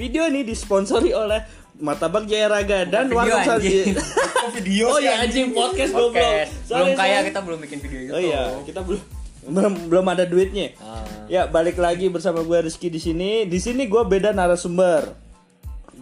Video 0.00 0.24
ini 0.32 0.48
disponsori 0.48 1.12
oleh 1.12 1.44
Martabak 1.76 2.24
Jaya 2.24 2.48
Raga 2.48 2.88
dan 2.88 3.12
Video, 3.12 3.20
Warung. 3.20 3.44
Saji. 3.44 3.92
Video 4.56 4.88
Oh 4.88 4.96
iya 4.96 5.20
anjing 5.20 5.52
podcast 5.52 5.92
goblok. 5.92 6.16
Podcast. 6.16 6.52
Belum 6.72 6.88
kaya 6.96 7.16
sorry. 7.20 7.28
kita 7.28 7.38
belum 7.44 7.58
bikin 7.60 7.78
video 7.84 8.00
YouTube. 8.08 8.16
Oh 8.16 8.20
iya, 8.24 8.42
kita 8.64 8.80
belum 8.80 9.02
belum 9.52 9.72
belum 9.92 10.06
ada 10.08 10.24
duitnya. 10.24 10.72
Ah. 10.80 11.04
Ya, 11.28 11.44
balik 11.44 11.76
lagi 11.76 12.08
bersama 12.08 12.40
gue 12.40 12.64
Rizky 12.64 12.88
di 12.88 12.96
sini. 12.96 13.44
Di 13.44 13.60
sini 13.60 13.84
gue 13.92 14.00
beda 14.00 14.32
narasumber. 14.32 15.12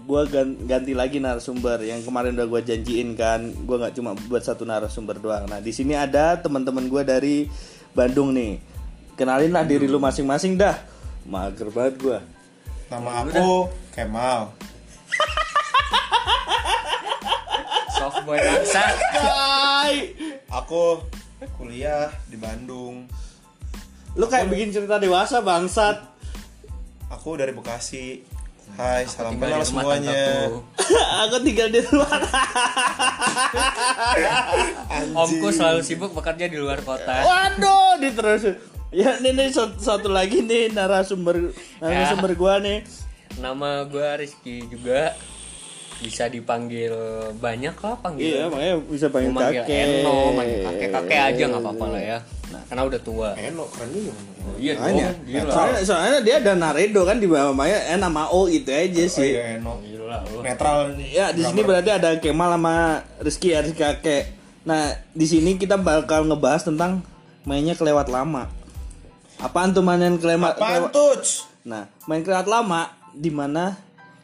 Gue 0.07 0.23
ganti 0.63 0.95
lagi 0.95 1.19
narasumber 1.19 1.83
yang 1.83 1.99
kemarin 2.07 2.39
udah 2.39 2.47
gue 2.47 2.61
janjiin 2.71 3.19
kan. 3.19 3.51
Gue 3.51 3.83
nggak 3.83 3.99
cuma 3.99 4.15
buat 4.31 4.47
satu 4.47 4.63
narasumber 4.63 5.19
doang. 5.19 5.51
Nah, 5.51 5.59
di 5.59 5.75
sini 5.75 5.99
ada 5.99 6.39
teman-teman 6.39 6.87
gue 6.87 7.03
dari 7.03 7.37
Bandung 7.99 8.31
nih. 8.31 8.63
Kenalin 9.19 9.51
lah 9.51 9.67
diri 9.67 9.91
lu 9.91 9.99
masing-masing 9.99 10.55
dah. 10.55 10.79
Mager 11.27 11.67
banget 11.75 11.99
gue. 11.99 12.38
Nama 12.89 13.21
aku 13.21 13.69
Kemal. 13.93 14.49
Soft 17.93 18.25
boy 18.25 18.41
bangsa. 18.41 18.81
Hai. 19.13 20.17
Aku 20.49 21.05
kuliah 21.61 22.09
di 22.33 22.41
Bandung. 22.41 23.05
Lu 24.17 24.25
kayak 24.25 24.49
bikin 24.49 24.73
cerita 24.73 24.97
dewasa 24.97 25.45
bangsat. 25.45 26.01
Aku 27.13 27.37
dari 27.37 27.53
Bekasi. 27.53 28.25
Hai, 28.77 29.05
salam 29.05 29.37
Tinggal 29.37 29.61
kenal 29.61 29.69
semuanya. 29.69 30.49
Aku 31.29 31.37
tinggal 31.45 31.69
di 31.69 31.85
luar. 31.93 32.21
Omku 35.25 35.49
selalu 35.53 35.85
sibuk 35.85 36.17
bekerja 36.17 36.49
di 36.49 36.57
luar 36.57 36.81
kota. 36.81 37.21
Waduh, 37.21 38.01
diterusin. 38.01 38.78
Ya, 38.89 39.21
ini, 39.21 39.37
ini 39.37 39.53
satu, 39.53 39.77
satu 39.77 40.09
lagi 40.09 40.41
nih 40.41 40.73
narasumber 40.73 41.53
narasumber 41.77 42.33
gua 42.33 42.57
nih. 42.57 42.81
Nama 43.37 43.85
gue 43.85 44.09
Rizky 44.17 44.65
juga. 44.65 45.13
Bisa 45.99 46.31
dipanggil 46.31 46.95
banyak 47.43 47.75
lah 47.75 47.99
panggil. 47.99 48.23
Iya, 48.31 48.47
makanya 48.47 48.75
bisa 48.87 49.07
panggil 49.11 49.35
manggil 49.35 49.67
kakek. 49.67 50.07
Eno, 50.07 50.31
manggil 50.31 50.59
kakek 50.63 50.89
kakek 50.95 51.21
aja 51.21 51.43
nggak 51.51 51.63
apa-apa 51.63 51.85
lah 51.91 52.03
ya. 52.03 52.19
Nah, 52.49 52.63
karena 52.71 52.83
udah 52.87 53.01
tua. 53.03 53.31
Eno 53.35 53.67
keren 53.67 53.89
juga. 53.91 54.15
Oh, 54.49 54.57
iya 54.57 54.73
Makanya, 54.79 55.05
dong, 55.11 55.27
gila. 55.27 55.51
soalnya, 55.53 55.81
soalnya 55.85 56.21
dia 56.25 56.35
ada 56.41 56.53
Naredo 56.57 57.03
kan 57.05 57.19
di 57.19 57.27
bawah 57.29 57.53
Maya 57.53 57.79
eh 57.85 57.99
nama 57.99 58.31
O 58.31 58.49
itu 58.49 58.71
aja 58.73 59.03
Oh 59.05 59.09
sih. 59.11 59.31
iya 59.35 59.59
Eno. 59.59 59.75
Gila 59.85 60.17
lu. 60.33 60.39
Netral. 60.41 60.79
Ya 61.03 61.27
di 61.35 61.43
sini 61.45 61.61
berarti 61.61 61.91
ada 61.93 62.15
Kemal 62.17 62.55
sama 62.57 62.75
Rizky 63.21 63.53
ya 63.53 63.61
Rizky 63.61 63.83
kakek. 63.83 64.33
Nah 64.65 64.95
di 65.13 65.27
sini 65.27 65.59
kita 65.59 65.77
bakal 65.77 66.25
ngebahas 66.25 66.63
tentang 66.65 67.03
mainnya 67.43 67.75
kelewat 67.75 68.07
lama. 68.09 68.47
Apaan 69.39 69.71
tuh 69.71 69.87
mainin 69.87 70.19
kelewat? 70.19 70.59
Apaan 70.59 70.91
tuh? 70.91 71.15
Nah 71.63 71.87
main 72.11 72.27
kelewat 72.27 72.51
lama 72.51 72.91
di 73.15 73.31
mana 73.31 73.79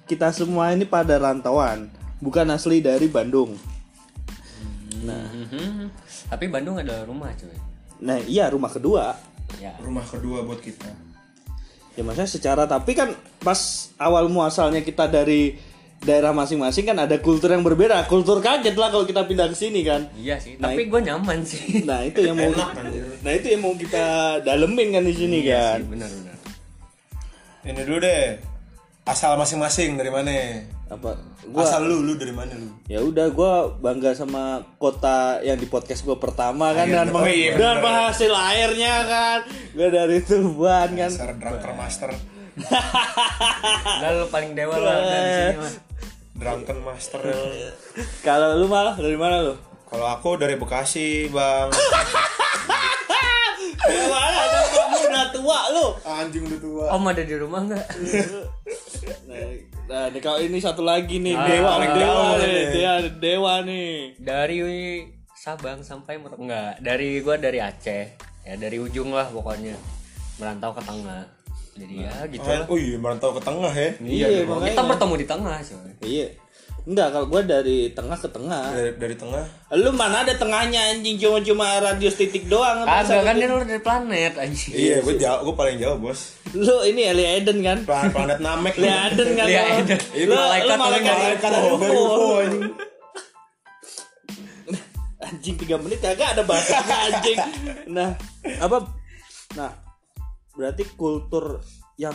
kita 0.05 0.35
semua 0.35 0.75
ini 0.75 0.85
pada 0.85 1.17
rantauan, 1.17 1.89
bukan 2.19 2.51
asli 2.53 2.83
dari 2.83 3.07
Bandung. 3.09 3.57
Mhm. 5.05 5.91
Tapi 6.29 6.45
Bandung 6.49 6.81
ada 6.81 7.05
rumah 7.05 7.31
cuy. 7.37 7.57
Nah 8.03 8.19
iya 8.25 8.51
rumah 8.51 8.73
kedua. 8.73 9.15
Ya. 9.63 9.77
Rumah 9.79 10.05
kedua 10.09 10.43
buat 10.43 10.59
kita. 10.59 10.91
Ya 11.95 12.03
maksudnya 12.03 12.27
secara 12.27 12.63
tapi 12.67 12.99
kan 12.99 13.15
pas 13.39 13.93
awal 14.03 14.27
muasalnya 14.27 14.83
kita 14.83 15.07
dari 15.07 15.55
daerah 16.03 16.35
masing-masing 16.35 16.85
kan 16.85 16.99
ada 16.99 17.17
kultur 17.17 17.49
yang 17.49 17.63
berbeda. 17.63 18.03
Kultur 18.05 18.43
kaget 18.43 18.75
lah 18.75 18.91
kalau 18.91 19.07
kita 19.07 19.23
pindah 19.25 19.47
ke 19.47 19.57
sini 19.57 19.81
kan. 19.83 20.11
Iya 20.15 20.37
sih, 20.37 20.59
Nah, 20.59 20.75
tapi 20.75 20.91
gue 20.91 21.01
nyaman 21.01 21.47
sih. 21.47 21.87
Nah 21.87 22.03
itu 22.03 22.21
yang 22.21 22.37
mau 22.37 22.51
Nah 23.25 23.33
itu 23.33 23.47
yang 23.49 23.63
mau 23.63 23.73
kita 23.73 24.05
dalemin 24.43 24.93
kan 24.93 25.05
di 25.05 25.15
sini 25.15 25.39
Iya 25.41 25.55
kan. 25.73 25.79
sih, 25.79 25.89
benar-benar. 25.89 26.37
Ini 27.65 27.81
dulu 27.81 27.99
deh. 28.01 28.25
Asal 29.05 29.37
masing-masing 29.37 29.97
dari 29.97 30.09
mana? 30.09 30.33
Apa? 30.89 31.17
Gua 31.45 31.61
Asal 31.61 31.85
lu, 31.85 32.01
lu 32.01 32.17
dari 32.17 32.33
mana 32.33 32.57
lu? 32.57 32.73
ya 32.89 33.01
udah 33.01 33.29
gua 33.29 33.69
bangga 33.69 34.13
sama 34.13 34.65
kota 34.77 35.41
yang 35.41 35.57
di 35.57 35.65
podcast 35.65 36.05
gua 36.05 36.17
pertama 36.17 36.73
kan 36.73 36.89
dan, 36.89 37.13
oh 37.13 37.25
iya, 37.25 37.53
dan 37.53 37.85
penghasil 37.85 38.33
airnya 38.33 38.95
kan. 39.05 39.39
Gua 39.77 39.89
dari 39.89 40.25
Tuban 40.25 40.89
kan. 40.93 41.09
Dasar 41.09 41.37
drunker 41.37 41.73
master. 41.77 42.11
Lalu 44.05 44.23
paling 44.29 44.53
dewa 44.55 44.77
lah 44.77 44.95
udah 44.97 45.19
di 45.19 45.33
sini 45.33 45.57
mah. 45.59 45.73
Drunken 46.35 46.79
master. 46.83 47.21
Kalau 48.23 48.59
lu 48.59 48.67
malah 48.67 48.95
dari 48.95 49.15
mana 49.15 49.43
lu? 49.43 49.55
Kalau 49.85 50.07
aku 50.09 50.35
dari 50.35 50.59
Bekasi, 50.59 51.31
Bang. 51.31 51.71
Dari 53.85 54.01
mana? 54.09 54.41
Kamu 54.65 54.97
udah 54.97 55.27
tua 55.29 55.59
lu. 55.71 55.87
Anjing 56.03 56.43
udah 56.49 56.57
tua. 56.59 56.85
Om 56.89 57.05
ada 57.05 57.23
di 57.23 57.35
rumah 57.37 57.61
nggak? 57.63 57.87
Nah, 59.85 60.09
nah 60.09 60.09
kalau 60.17 60.41
ini 60.41 60.57
satu 60.57 60.81
lagi 60.81 61.21
nih 61.21 61.37
Ah, 61.37 61.45
dewa, 61.45 61.71
paling 61.77 61.93
dewa 61.93 62.09
jauh 62.09 62.33
nih, 62.41 62.49
nih. 62.49 62.65
dia 62.73 62.93
dewa 63.21 63.55
nih. 63.61 63.93
Dari 64.17 64.59
Sabang 65.37 65.85
sampai 65.85 66.17
Mer 66.17 66.33
enggak, 66.41 66.81
dari 66.81 67.21
gua 67.21 67.37
dari 67.37 67.61
Aceh. 67.61 68.05
Ya 68.49 68.55
dari 68.57 68.81
ujung 68.81 69.13
lah 69.13 69.29
pokoknya. 69.29 69.77
Merantau 70.41 70.73
ke 70.73 70.81
tengah. 70.81 71.29
Jadi 71.75 71.95
ya 72.07 72.13
gitu 72.31 72.47
lah. 72.47 72.67
Oh 72.71 72.79
iya, 72.79 72.97
merantau 72.97 73.35
ke 73.35 73.43
tengah 73.43 73.73
ya. 73.75 73.91
Iya, 73.99 74.27
dong. 74.47 74.63
makanya. 74.63 74.71
Kita 74.71 74.83
bertemu 74.87 75.15
di 75.19 75.27
tengah 75.27 75.57
coy. 75.59 75.93
Iya. 76.07 76.29
Enggak, 76.85 77.17
kalau 77.17 77.27
gua 77.33 77.41
dari 77.41 77.89
tengah 77.97 78.19
ke 78.21 78.29
tengah. 78.29 78.65
Dari, 78.77 78.93
dari 79.01 79.17
tengah. 79.17 79.45
Lu 79.73 79.91
mana 79.97 80.21
ada 80.21 80.37
tengahnya 80.37 80.93
anjing 80.93 81.17
cuma 81.17 81.41
cuma 81.41 81.67
radius 81.81 82.15
titik 82.21 82.45
doang. 82.45 82.85
Kagak 82.85 83.25
kan 83.25 83.35
dia 83.41 83.49
luar 83.49 83.65
dari 83.65 83.81
planet 83.81 84.37
anjing. 84.37 84.73
Iya, 84.77 84.97
gue 85.01 85.17
jauh, 85.17 85.41
gue 85.49 85.55
paling 85.57 85.81
jauh, 85.81 85.97
Bos. 85.97 86.37
Lu 86.53 86.85
ini 86.85 87.09
Elia 87.09 87.41
Eden 87.41 87.65
kan? 87.65 87.89
Planet, 87.89 88.13
planet 88.13 88.39
Namek. 88.45 88.77
Elia 88.77 89.09
Eden 89.09 89.29
kan? 89.33 89.47
Elia 89.49 89.63
lu? 89.65 89.75
Eden. 89.81 89.99
Lu, 89.99 90.13
Itu 90.13 90.33
malaikat 90.37 90.77
lu 90.77 90.83
malaikat 90.85 91.15
Malaikat 91.17 91.51
dari 91.51 91.69
UFO. 91.73 91.89
UFO 91.89 92.29
anjing. 92.45 92.73
Anjing 95.25 95.57
3 95.57 95.83
menit 95.89 95.99
kagak 96.05 96.29
ada 96.37 96.43
bahasanya 96.45 96.97
anjing. 97.09 97.39
Nah, 97.89 98.11
apa? 98.61 98.77
Nah, 99.57 99.71
berarti 100.55 100.87
kultur 100.95 101.61
yang 101.99 102.15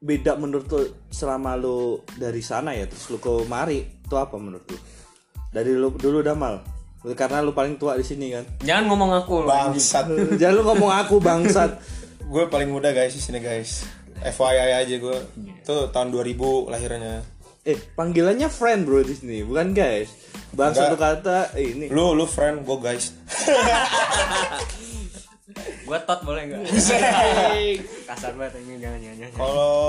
beda 0.00 0.40
menurut 0.40 0.66
lu 0.72 0.82
selama 1.12 1.60
lu 1.60 2.00
dari 2.16 2.40
sana 2.40 2.72
ya 2.72 2.88
terus 2.88 3.12
lu 3.12 3.20
ke 3.20 3.28
mari 3.44 3.84
itu 3.84 4.16
apa 4.16 4.40
menurut 4.40 4.64
lu? 4.64 4.78
Dari 5.52 5.76
lu 5.76 5.92
dulu 5.94 6.24
mal. 6.34 6.64
Karena 7.00 7.40
lu 7.40 7.56
paling 7.56 7.80
tua 7.80 7.96
di 7.96 8.04
sini 8.04 8.32
kan. 8.32 8.44
Jangan 8.60 8.84
ngomong 8.90 9.10
aku. 9.24 9.34
Bangsat. 9.48 10.06
Jangan 10.40 10.54
lu 10.56 10.62
ngomong 10.66 10.92
aku 10.92 11.16
bangsat. 11.20 11.80
gue 12.32 12.44
paling 12.46 12.70
muda 12.70 12.94
guys 12.94 13.16
di 13.16 13.22
sini 13.22 13.42
guys. 13.42 13.84
FYI 14.20 14.84
aja 14.84 14.94
gue. 15.00 15.18
Tuh 15.64 15.88
tahun 15.90 16.12
2000 16.12 16.70
lahirnya. 16.70 17.24
Eh, 17.60 17.76
panggilannya 17.92 18.48
friend 18.48 18.88
bro 18.88 19.04
di 19.04 19.12
sini, 19.12 19.44
bukan 19.44 19.76
guys. 19.76 20.08
Bang 20.56 20.72
Enggak. 20.72 20.92
satu 20.92 20.96
kata 20.96 21.38
eh, 21.60 21.76
ini. 21.76 21.86
Lu 21.92 22.16
lu 22.16 22.24
friend 22.24 22.64
gue 22.64 22.78
guys. 22.80 23.12
Gua 25.84 25.98
tot 26.04 26.20
boleh 26.22 26.42
enggak? 26.46 26.60
Kasar 28.08 28.32
banget 28.36 28.62
ini 28.64 28.78
jangan 28.78 28.98
jangan. 29.00 29.16
jangan. 29.18 29.38
Kalau 29.38 29.88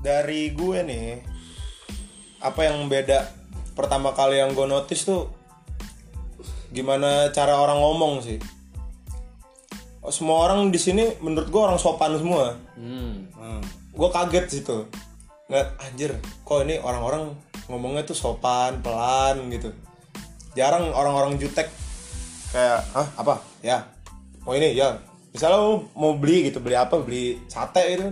dari 0.00 0.42
gue 0.56 0.78
nih 0.80 1.08
apa 2.40 2.60
yang 2.64 2.88
beda 2.88 3.28
pertama 3.76 4.16
kali 4.16 4.40
yang 4.40 4.56
gue 4.56 4.64
notice 4.64 5.04
tuh 5.04 5.28
gimana 6.72 7.28
cara 7.36 7.60
orang 7.60 7.78
ngomong 7.80 8.24
sih. 8.24 8.40
Oh, 10.00 10.08
Semua 10.08 10.48
orang 10.48 10.72
di 10.72 10.80
sini 10.80 11.20
menurut 11.20 11.52
gue 11.52 11.60
orang 11.60 11.76
sopan 11.76 12.16
semua. 12.16 12.56
Hmm. 12.80 13.28
Hmm. 13.36 13.60
Gue 13.92 14.08
kaget 14.08 14.46
situ. 14.48 14.88
Nggak 15.52 15.66
anjir, 15.82 16.10
kok 16.46 16.62
ini 16.64 16.80
orang-orang 16.80 17.36
ngomongnya 17.68 18.06
tuh 18.08 18.16
sopan, 18.16 18.80
pelan 18.80 19.50
gitu. 19.52 19.74
Jarang 20.56 20.94
orang-orang 20.94 21.36
jutek 21.36 21.68
kayak, 22.54 22.80
"Hah, 22.96 23.08
apa? 23.18 23.42
Ya. 23.60 23.84
Mau 24.44 24.54
ini 24.56 24.72
ya." 24.74 24.96
Misalnya 25.30 25.62
lu 25.62 25.86
mau 25.94 26.18
beli 26.18 26.50
gitu, 26.50 26.58
beli 26.58 26.74
apa? 26.74 26.98
Beli 26.98 27.38
sate 27.46 27.82
gitu. 27.94 28.10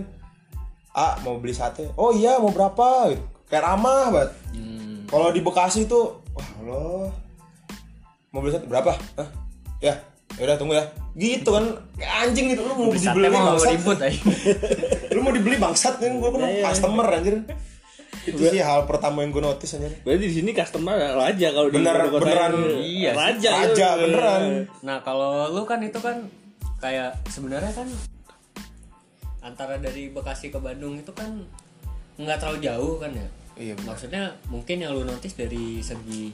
Ah, 0.95 1.19
mau 1.21 1.35
beli 1.35 1.51
sate. 1.51 1.91
Oh 1.99 2.15
iya, 2.15 2.39
mau 2.39 2.47
berapa? 2.51 3.11
Gitu. 3.11 3.23
Kayak 3.51 3.63
ramah 3.67 4.07
banget. 4.07 4.31
Hmm. 4.55 5.03
Kalau 5.03 5.27
di 5.35 5.43
Bekasi 5.43 5.83
tuh, 5.83 6.23
wah 6.31 6.47
Allah. 6.63 7.11
Mau 8.31 8.39
beli 8.39 8.55
sate 8.55 8.71
berapa? 8.71 8.95
Hah? 9.19 9.29
Ya, 9.83 9.99
ya 10.39 10.41
udah 10.47 10.55
tunggu 10.55 10.79
ya. 10.79 10.87
Gitu 11.19 11.49
kan, 11.51 11.75
kayak 11.99 12.13
anjing 12.23 12.45
gitu 12.55 12.61
lu 12.63 12.73
mau 12.77 12.87
Beli 12.87 13.03
sate 13.03 13.15
dibeli 13.19 13.27
mau 13.35 13.43
bangsat. 13.51 13.71
ribut 13.75 13.97
lu 15.15 15.19
mau 15.19 15.33
dibeli 15.35 15.55
bangsat 15.59 15.93
kan 15.99 16.11
gue 16.15 16.29
kan 16.31 16.41
customer 16.71 17.05
anjir. 17.19 17.35
Itu 18.35 18.45
sih 18.49 18.61
hal 18.61 18.85
pertama 18.85 19.25
yang 19.25 19.31
gue 19.33 19.43
notice 19.43 19.77
anjir. 19.77 19.93
Berarti 20.05 20.25
di 20.29 20.35
sini 20.35 20.51
customer 20.53 20.95
raja 21.17 21.47
kalau 21.53 21.67
di 21.71 21.77
Bener- 21.81 22.09
kota 22.09 22.23
beneran. 22.25 22.51
Iya 22.81 23.11
raja. 23.13 23.49
Raja 23.65 23.87
lu. 23.97 24.01
beneran. 24.09 24.43
Nah 24.85 24.97
kalau 25.01 25.49
lu 25.49 25.63
kan 25.65 25.79
itu 25.81 25.97
kan 25.97 26.25
kayak 26.79 27.17
sebenarnya 27.27 27.73
kan 27.75 27.87
antara 29.39 29.79
dari 29.79 30.11
Bekasi 30.11 30.51
ke 30.51 30.59
Bandung 30.59 30.99
itu 30.99 31.11
kan 31.15 31.43
nggak 32.19 32.37
terlalu 32.39 32.59
jauh 32.63 32.95
kan 32.99 33.11
ya. 33.15 33.27
Iya, 33.59 33.73
benar. 33.75 33.87
Maksudnya 33.95 34.23
mungkin 34.47 34.77
yang 34.79 34.95
lu 34.95 35.03
notice 35.03 35.35
dari 35.35 35.83
segi 35.83 36.31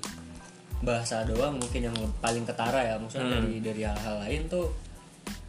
bahasa 0.86 1.26
doang 1.26 1.58
mungkin 1.58 1.90
yang 1.90 1.98
paling 2.22 2.46
ketara 2.46 2.86
ya. 2.86 2.96
Maksudnya 3.02 3.42
dari 3.42 3.62
dari 3.62 3.82
hal-hal 3.82 4.22
lain 4.26 4.46
tuh 4.46 4.70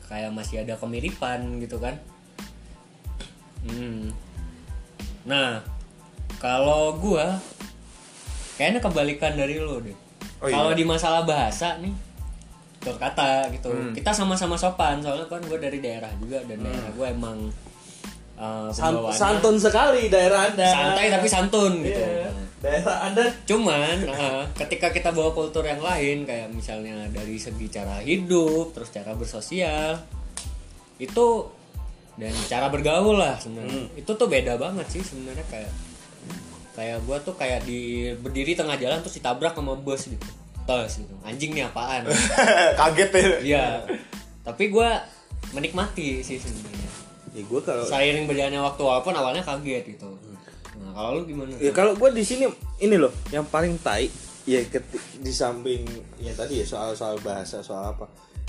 kayak 0.09 0.33
masih 0.33 0.65
ada 0.65 0.77
kemiripan 0.81 1.61
gitu 1.61 1.77
kan. 1.77 1.97
Hmm. 3.67 4.15
Nah, 5.27 5.59
kalau 6.37 6.99
gua 6.99 7.39
kayaknya 8.57 8.81
kebalikan 8.81 9.37
dari 9.37 9.61
lo 9.61 9.81
deh. 9.81 9.97
Oh, 10.41 10.49
iya. 10.53 10.55
kalau 10.61 10.73
di 10.77 10.85
masalah 10.85 11.25
bahasa 11.25 11.81
nih, 11.81 11.93
tutur 12.81 13.01
kata 13.01 13.49
gitu. 13.57 13.73
Hmm. 13.73 13.93
Kita 13.97 14.13
sama-sama 14.13 14.61
sopan 14.61 15.01
soalnya 15.01 15.27
kan 15.29 15.41
gua 15.49 15.59
dari 15.61 15.81
daerah 15.81 16.13
juga 16.21 16.45
dan 16.45 16.61
Hmm. 16.61 16.67
daerah 16.69 16.91
gua 16.93 17.07
emang 17.09 17.39
uh, 18.37 18.69
santun 19.13 19.57
sekali 19.57 20.13
daerah 20.13 20.53
anda 20.53 20.69
santai 20.69 21.09
tapi 21.09 21.27
santun 21.29 21.81
gitu. 21.81 22.01
Iya. 22.01 22.31
daerah 22.57 23.05
anda 23.05 23.25
Cuman 23.45 23.97
uh, 24.09 24.45
ketika 24.57 24.89
kita 24.93 25.13
bawa 25.13 25.33
kultur 25.37 25.65
yang 25.65 25.81
lain 25.81 26.25
kayak 26.25 26.49
misalnya 26.53 27.09
dari 27.13 27.37
segi 27.37 27.69
cara 27.69 28.01
hidup, 28.01 28.73
terus 28.73 28.89
cara 28.93 29.13
bersosial, 29.13 30.01
itu 30.97 31.27
dan 32.17 32.33
cara 32.49 32.73
bergaul 32.73 33.21
lah 33.21 33.37
sebenarnya. 33.37 33.93
Itu 33.93 34.17
tuh 34.17 34.29
beda 34.29 34.57
banget 34.57 34.89
sih 34.89 35.05
sebenarnya 35.05 35.45
kayak 35.53 35.73
kayak 36.77 37.01
gua 37.03 37.17
tuh 37.19 37.33
kayak 37.33 37.65
di 37.65 37.81
berdiri 38.15 38.53
tengah 38.53 38.77
jalan 38.77 39.01
terus 39.01 39.17
ditabrak 39.17 39.53
sama 39.53 39.75
bus 39.75 40.07
gitu. 40.07 40.29
Tos 40.63 41.01
gitu. 41.01 41.15
Anjing 41.23 41.51
nih 41.51 41.65
apaan? 41.65 42.05
Kaget 42.81 43.11
ya. 43.11 43.27
Iya. 43.41 43.65
Tapi 44.43 44.69
gua 44.69 45.01
menikmati 45.49 46.21
sih 46.21 46.37
sebenarnya. 46.37 46.91
ya 47.31 47.43
gue 47.43 47.61
kalau 47.61 47.85
Seiring 47.85 48.25
berjalannya 48.25 48.59
waktu 48.59 48.81
walaupun 48.81 49.13
awalnya 49.13 49.41
kaget 49.41 49.85
gitu. 49.91 50.09
Nah, 50.77 50.93
kalau 50.93 51.11
lu 51.17 51.23
gimana? 51.25 51.53
ya 51.55 51.69
kalau 51.71 51.93
gue 51.93 52.09
di 52.11 52.21
sini 52.21 52.49
ini 52.79 52.97
loh 52.97 53.13
yang 53.29 53.45
paling 53.45 53.77
tai 53.79 54.09
ya 54.43 54.61
keti- 54.63 54.97
di 55.19 55.29
samping 55.29 55.85
ya 56.17 56.33
tadi 56.33 56.61
ya 56.61 56.67
soal 56.67 56.93
soal 56.93 57.21
bahasa 57.21 57.61
soal 57.61 57.93
apa 57.93 58.09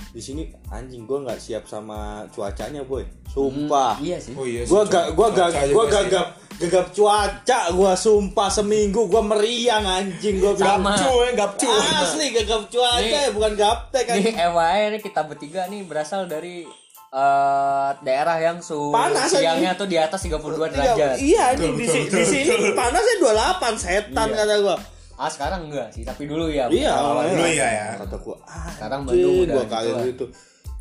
di 0.09 0.19
sini 0.19 0.41
anjing 0.67 1.03
gue 1.03 1.19
nggak 1.19 1.35
siap 1.35 1.63
sama 1.65 2.23
cuacanya 2.29 2.81
boy 2.81 3.03
sumpah 3.27 3.99
Iya 3.99 4.17
sih. 4.17 4.33
Oh 4.33 4.43
iya. 4.43 4.63
sih, 4.63 4.69
gue 4.69 4.81
gak 4.85 5.05
gue 5.11 5.27
gak 5.31 5.49
gue 5.67 5.85
gagap 5.85 6.27
gagap 6.57 6.89
cuaca 6.89 7.59
gue 7.69 7.93
sumpah 7.95 8.49
seminggu 8.49 9.05
gue 9.05 9.21
meriang 9.21 9.85
anjing 9.85 10.37
gue 10.37 10.53
Sama. 10.53 10.97
Cuy, 10.97 11.29
gapcu. 11.31 11.69
asli 11.69 12.33
gagap 12.33 12.65
cuaca 12.65 12.97
Nih. 12.99 13.13
ya 13.13 13.29
bukan 13.29 13.53
gaptek 13.53 14.03
kan 14.03 14.15
Nih 14.15 14.33
FYI 14.33 14.81
nih 14.89 15.01
kita 15.01 15.21
bertiga 15.23 15.61
nih 15.65 15.81
berasal 15.83 16.25
dari 16.25 16.65
eh, 17.07 17.89
daerah 17.99 18.37
yang 18.37 18.57
suhu 18.59 18.89
Panas, 18.89 19.29
siangnya 19.29 19.73
tuh 19.73 19.85
di 19.85 19.95
atas 19.95 20.17
32 20.19 20.33
derajat. 20.67 21.21
iya 21.21 21.53
anjing 21.53 21.73
di, 21.73 21.85
di 21.85 22.23
sini 22.23 22.53
panasnya 22.73 23.15
28 23.21 23.77
setan 23.77 24.27
Iya. 24.27 24.37
kata 24.39 24.55
gue 24.59 24.77
Ah 25.15 25.25
sekarang 25.27 25.65
enggak 25.65 25.89
sih, 25.89 26.01
tapi 26.01 26.25
dulu 26.25 26.45
ya. 26.45 26.69
iya 26.69 26.93
dulu 27.01 27.41
iya 27.43 27.67
ya. 27.67 27.85
kata 27.97 28.17
gue 28.17 28.37
Sekarang 28.71 29.01
Bandung 29.01 29.33
udah 29.39 29.53
gue 29.55 29.63
gitu 29.63 29.65
kaget 29.67 29.95
gitu 30.07 30.25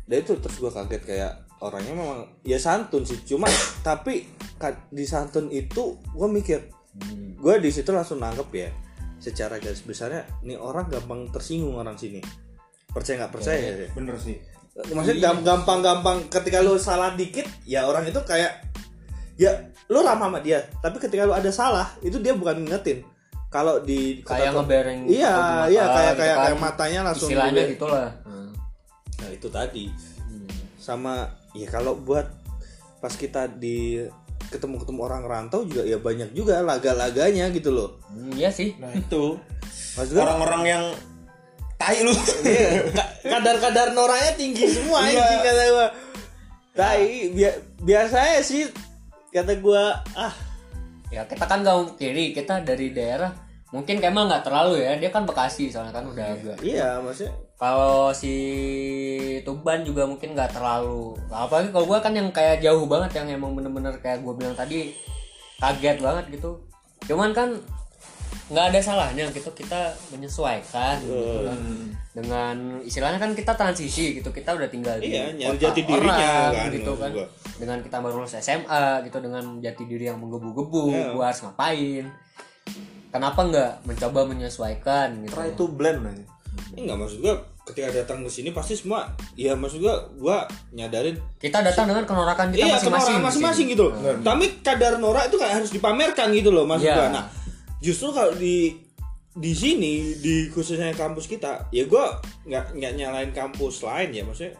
dan 0.05 0.17
itu 0.19 0.33
terus 0.37 0.57
gue 0.57 0.71
kaget 0.71 1.01
kayak 1.03 1.31
orangnya 1.59 1.93
memang 1.93 2.19
ya 2.41 2.57
santun 2.57 3.01
sih 3.01 3.21
cuma 3.23 3.49
tapi 3.81 4.29
di 4.87 5.03
santun 5.03 5.49
itu 5.49 5.83
gue 6.07 6.29
mikir 6.29 6.59
Hmm. 6.97 7.37
gue 7.37 7.55
di 7.59 7.69
situ 7.69 7.93
langsung 7.93 8.17
nangkep 8.17 8.49
ya 8.51 8.73
secara 9.17 9.57
garis 9.57 9.81
besarnya 9.81 10.25
nih 10.41 10.57
orang 10.57 10.89
gampang 10.89 11.29
tersinggung 11.29 11.77
orang 11.77 11.93
sini 11.93 12.17
percaya 12.87 13.21
nggak 13.21 13.29
percaya 13.31 13.57
Iya. 13.59 13.73
ya 13.79 13.87
Bener 13.93 14.17
sih. 14.17 14.33
maksudnya 14.87 15.21
gam- 15.23 15.41
gampang-gampang 15.41 16.25
ketika 16.25 16.57
lu 16.59 16.73
salah 16.75 17.13
dikit 17.13 17.45
ya 17.63 17.85
orang 17.85 18.01
itu 18.03 18.17
kayak 18.19 18.65
ya 19.35 19.53
lu 19.87 20.01
ramah 20.01 20.25
sama 20.27 20.39
dia 20.39 20.65
tapi 20.75 20.97
ketika 20.97 21.21
lu 21.23 21.33
ada 21.33 21.49
salah 21.49 21.85
itu 22.01 22.17
dia 22.17 22.33
bukan 22.33 22.61
ngingetin 22.61 23.05
kalau 23.47 23.77
di 23.79 24.25
Kayak 24.25 24.57
ngebereng 24.57 25.05
iya 25.05 25.65
iya 25.69 25.83
mata 25.83 25.93
kayak 25.93 26.09
gitu 26.09 26.17
kayak 26.17 26.33
kan. 26.33 26.41
kayak 26.43 26.57
matanya 26.59 26.99
langsung 27.05 27.29
Istilahnya 27.29 27.63
gitulah. 27.69 28.09
Hmm. 28.25 28.49
nah 29.15 29.29
itu 29.29 29.47
tadi 29.47 29.85
sama 30.77 31.29
ya 31.57 31.67
kalau 31.67 31.95
buat 31.95 32.29
pas 32.97 33.11
kita 33.11 33.47
di 33.47 34.01
ketemu 34.47 34.79
ketemu 34.79 34.99
orang 35.01 35.23
rantau 35.23 35.61
juga 35.61 35.83
ya 35.83 35.97
banyak 35.97 36.31
juga 36.31 36.61
laga-laganya 36.61 37.49
gitu 37.49 37.69
loh 37.69 37.89
Hmm, 38.07 38.31
iya 38.31 38.47
sih. 38.47 38.73
Nah 38.75 38.89
itu 38.91 39.35
orang-orang 40.15 40.63
yang 40.63 40.83
tai 41.75 42.01
lu. 42.01 42.13
iya, 42.43 42.89
ka- 42.89 43.11
kadar-kadar 43.23 43.91
noranya 43.91 44.33
tinggi 44.33 44.65
semua 44.65 45.03
Iya. 45.03 45.19
anjing 45.19 45.41
kata 45.41 45.63
gua 45.67 45.87
tai 46.73 47.05
bi- 47.29 47.59
biasanya 47.81 48.39
sih 48.39 48.69
kata 49.29 49.57
gua 49.57 49.97
ah 50.13 50.33
Ya 51.07 51.23
kita 51.23 51.43
kan 51.43 51.63
nggak 51.63 51.95
kiri, 51.95 52.31
kita 52.31 52.59
dari 52.61 52.91
daerah 52.91 53.31
mungkin 53.67 53.97
Kemal 53.97 54.27
nggak 54.27 54.43
terlalu 54.43 54.79
ya, 54.79 54.95
dia 54.95 55.07
kan 55.07 55.23
Bekasi 55.23 55.67
soalnya 55.67 55.91
kan 55.91 56.03
udah 56.05 56.25
agak. 56.29 56.57
iya 56.61 56.99
maksudnya 56.99 57.31
Kalau 57.57 58.13
si 58.13 58.33
Tuban 59.41 59.81
juga 59.81 60.05
mungkin 60.05 60.33
nggak 60.33 60.53
terlalu. 60.53 61.17
Apalagi 61.27 61.73
kalau 61.73 61.85
gua 61.85 61.97
kan 61.97 62.13
yang 62.13 62.29
kayak 62.29 62.61
jauh 62.61 62.85
banget 62.85 63.17
yang 63.17 63.33
emang 63.33 63.57
bener-bener 63.57 63.97
kayak 63.97 64.21
gue 64.21 64.33
bilang 64.33 64.53
tadi 64.53 64.93
kaget 65.57 65.97
banget 65.97 66.25
gitu. 66.31 66.61
Cuman 67.05 67.33
kan 67.33 67.57
nggak 68.47 68.65
ada 68.71 68.79
salahnya 68.79 69.27
gitu 69.27 69.51
kita 69.51 69.91
menyesuaikan 70.07 70.95
gitu 71.01 71.43
kan. 71.43 71.59
dengan 72.15 72.55
istilahnya 72.79 73.19
kan 73.19 73.35
kita 73.35 73.51
transisi 73.51 74.15
gitu 74.15 74.31
kita 74.31 74.55
udah 74.55 74.71
tinggal 74.71 74.95
di 74.97 75.11
Iya, 75.11 75.35
nyari 75.35 75.51
kota 75.51 75.63
jati 75.67 75.81
dirinya 75.83 76.15
orang, 76.15 76.53
kan, 76.55 76.71
gitu 76.71 76.91
kan 76.95 77.11
gua. 77.11 77.27
dengan 77.59 77.77
kita 77.83 77.97
baru 77.99 78.15
lulus 78.17 78.39
SMA 78.39 78.83
gitu 79.03 79.17
dengan 79.19 79.43
jati 79.59 79.83
diri 79.83 80.07
yang 80.07 80.23
menggebu-gebu 80.23 80.83
Iya. 80.89 81.07
gua 81.11 81.23
harus 81.27 81.43
ngapain 81.43 82.05
kenapa 83.09 83.39
nggak 83.43 83.71
mencoba 83.83 84.19
menyesuaikan 84.25 85.07
gitu 85.23 85.35
Try 85.35 85.51
to 85.53 85.65
blend 85.67 85.99
aja. 86.03 86.23
Ini 86.77 86.85
nggak 86.85 86.99
maksud 86.99 87.19
gua 87.19 87.33
ketika 87.65 87.89
datang 87.91 88.21
ke 88.21 88.29
sini 88.29 88.53
pasti 88.53 88.77
semua 88.77 89.03
ya 89.33 89.51
maksud 89.51 89.81
gua 89.81 89.97
gua 90.13 90.37
nyadarin 90.71 91.17
kita 91.35 91.59
datang 91.59 91.83
dengan 91.85 92.05
kenorakan 92.05 92.49
kita 92.49 92.63
iya 92.63 92.77
masing-masing 92.77 93.17
masing-masing 93.19 93.65
gitu 93.67 93.89
loh. 93.89 93.97
Tapi 94.21 94.61
kadar 94.61 94.95
norak 94.95 95.27
itu 95.27 95.35
kayak 95.35 95.57
harus 95.57 95.71
dipamerkan 95.71 96.29
gitu 96.31 96.47
loh 96.47 96.63
maksud 96.63 96.85
Iya. 96.85 96.95
gua. 96.95 97.07
Nah 97.11 97.25
justru 97.77 98.09
kalau 98.09 98.31
di 98.31 98.77
di 99.33 99.51
sini 99.51 100.15
di 100.15 100.47
khususnya 100.47 100.93
kampus 100.93 101.25
kita 101.25 101.65
ya 101.69 101.85
gua 101.85 102.21
nggak 102.45 102.73
nggak 102.73 102.93
nyalain 102.95 103.31
kampus 103.31 103.81
lain 103.81 104.09
ya 104.11 104.21
maksudnya 104.21 104.53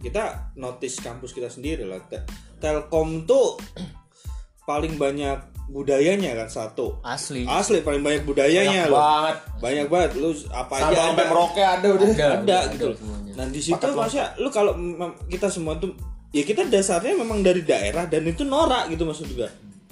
kita 0.00 0.24
notice 0.56 0.96
kampus 0.98 1.30
kita 1.30 1.46
sendiri 1.46 1.84
lah. 1.84 2.00
Te- 2.02 2.24
Telkom 2.56 3.24
tuh 3.24 3.60
paling 4.64 4.96
banyak 4.96 5.49
budayanya 5.70 6.34
kan 6.34 6.48
satu 6.50 6.98
asli 7.00 7.46
asli 7.46 7.80
paling 7.80 8.02
banyak 8.02 8.26
budayanya 8.26 8.84
Banyak 8.84 8.90
loh 8.90 8.98
banget. 8.98 9.36
banyak 9.62 9.86
banget 9.86 10.10
lu 10.18 10.30
apa 10.50 10.72
aja 10.74 10.84
Sabang 10.90 11.06
sampai 11.14 11.26
Merauke 11.30 11.62
ada 11.62 11.88
udah. 11.94 12.08
ada, 12.10 12.26
ada 12.36 12.58
gitu 12.74 12.86
semuanya. 12.98 13.32
Nah 13.38 13.46
di 13.48 13.60
situ 13.62 13.86
maksudnya 13.94 14.26
lu 14.36 14.48
kalau 14.50 14.72
kita 15.30 15.46
semua 15.46 15.78
tuh 15.78 15.94
ya 16.30 16.42
kita 16.42 16.66
dasarnya 16.66 17.14
memang 17.14 17.40
dari 17.40 17.62
daerah 17.62 18.04
dan 18.04 18.26
itu 18.26 18.42
norak 18.42 18.90
gitu 18.90 19.06
maksud 19.06 19.30
juga. 19.30 19.48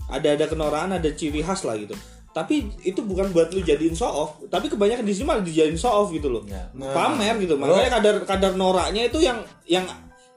Ada 0.08 0.35
ada 0.40 0.44
kenorakan, 0.49 0.97
ada 0.97 1.11
ciri 1.12 1.44
khas 1.44 1.62
lah 1.62 1.76
gitu. 1.76 1.92
Tapi 2.32 2.64
itu 2.82 3.00
bukan 3.02 3.28
buat 3.32 3.52
lu 3.52 3.61
jadiin 3.61 3.92
show 3.92 4.08
off, 4.08 4.30
tapi 4.49 4.68
kebanyakan 4.68 5.04
di 5.04 5.12
sini 5.12 5.26
malah 5.26 5.44
dijadiin 5.44 5.76
show 5.76 5.90
off 5.90 6.08
gitu 6.12 6.28
loh. 6.32 6.42
Ya. 6.49 6.64
Pamer 6.73 7.37
gitu. 7.40 7.61
Makanya 7.61 8.00
kadar 8.00 8.16
kadar 8.25 8.52
noraknya 8.56 9.04
itu 9.04 9.18
yang 9.20 9.42
yang 9.68 9.85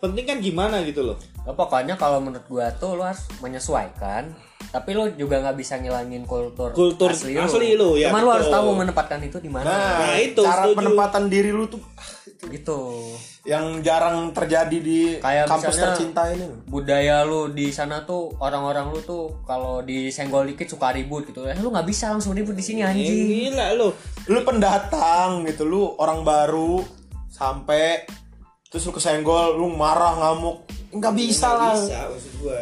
penting 0.02 0.26
kan 0.26 0.38
gimana 0.38 0.82
gitu 0.82 1.06
loh. 1.06 1.18
Ya, 1.42 1.54
pokoknya 1.54 1.94
kalau 1.96 2.18
menurut 2.18 2.46
gua 2.46 2.74
tuh 2.74 2.94
lu 2.94 3.02
harus 3.02 3.26
menyesuaikan 3.40 4.34
tapi 4.72 4.94
lu 4.94 5.10
juga 5.14 5.42
nggak 5.42 5.58
bisa 5.58 5.76
ngilangin 5.76 6.24
kultur, 6.24 6.72
Kultur 6.72 7.12
asli, 7.12 7.36
asli 7.36 7.76
lu, 7.76 8.00
ya, 8.00 8.08
Cuman 8.08 8.22
lu 8.24 8.32
harus 8.32 8.48
tahu 8.48 8.72
menempatkan 8.72 9.20
itu 9.20 9.36
di 9.38 9.52
mana. 9.52 9.68
Nah, 9.68 10.00
Nah, 10.00 10.16
itu, 10.16 10.40
cara 10.40 10.64
setuju. 10.64 10.78
penempatan 10.80 11.24
diri 11.28 11.52
lu 11.52 11.68
tuh 11.68 11.82
ah, 11.92 12.08
gitu. 12.48 12.80
yang 13.44 13.82
jarang 13.82 14.32
terjadi 14.32 14.78
di 14.80 15.18
Kayak 15.20 15.50
kampus 15.50 15.76
misalnya- 15.76 15.86
tercinta 15.92 16.22
ini. 16.30 16.46
Budaya 16.64 17.26
lu 17.26 17.50
di 17.50 17.68
sana 17.68 18.06
tuh 18.06 18.32
orang-orang 18.38 18.94
lu 18.94 19.02
tuh 19.02 19.44
kalau 19.44 19.82
disenggol 19.82 20.46
dikit 20.46 20.70
suka 20.70 20.94
ribut 20.94 21.26
gitu. 21.26 21.44
Eh, 21.44 21.58
lu 21.58 21.68
nggak 21.68 21.84
bisa 21.84 22.08
langsung 22.08 22.32
ribut 22.32 22.54
di 22.54 22.64
sini 22.64 22.80
anjing. 22.80 23.52
gila 23.52 23.76
lu. 23.76 23.92
Lu 24.30 24.40
pendatang 24.42 25.44
gitu, 25.44 25.66
lu 25.66 25.84
orang 25.98 26.22
baru 26.22 26.80
sampai 27.28 28.08
terus 28.72 28.88
lu 28.88 28.96
kesenggol, 28.96 29.60
lu 29.60 29.68
marah 29.76 30.16
ngamuk. 30.16 30.64
Nggak 30.96 31.14
bisa 31.20 31.52
Nggak 31.52 31.60
lah. 31.60 31.76
Bisa 31.76 32.00
maksud 32.08 32.34
gua. 32.40 32.62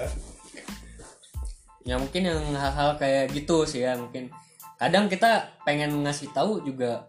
Ya 1.85 1.95
mungkin 2.01 2.21
yang 2.25 2.41
hal-hal 2.57 2.97
kayak 2.97 3.29
gitu 3.37 3.69
sih 3.69 3.85
ya 3.85 3.93
mungkin. 3.93 4.33
Kadang 4.81 5.05
kita 5.05 5.61
pengen 5.61 6.01
ngasih 6.01 6.33
tahu 6.33 6.65
juga 6.65 7.05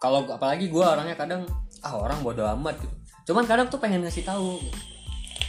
kalau 0.00 0.24
apalagi 0.24 0.72
gua 0.72 0.96
orangnya 0.96 1.20
kadang 1.20 1.44
ah 1.84 2.00
orang 2.00 2.24
bodoh 2.24 2.48
amat 2.56 2.80
gitu. 2.80 2.96
Cuman 3.30 3.44
kadang 3.44 3.68
tuh 3.68 3.76
pengen 3.76 4.00
ngasih 4.00 4.24
tahu. 4.24 4.56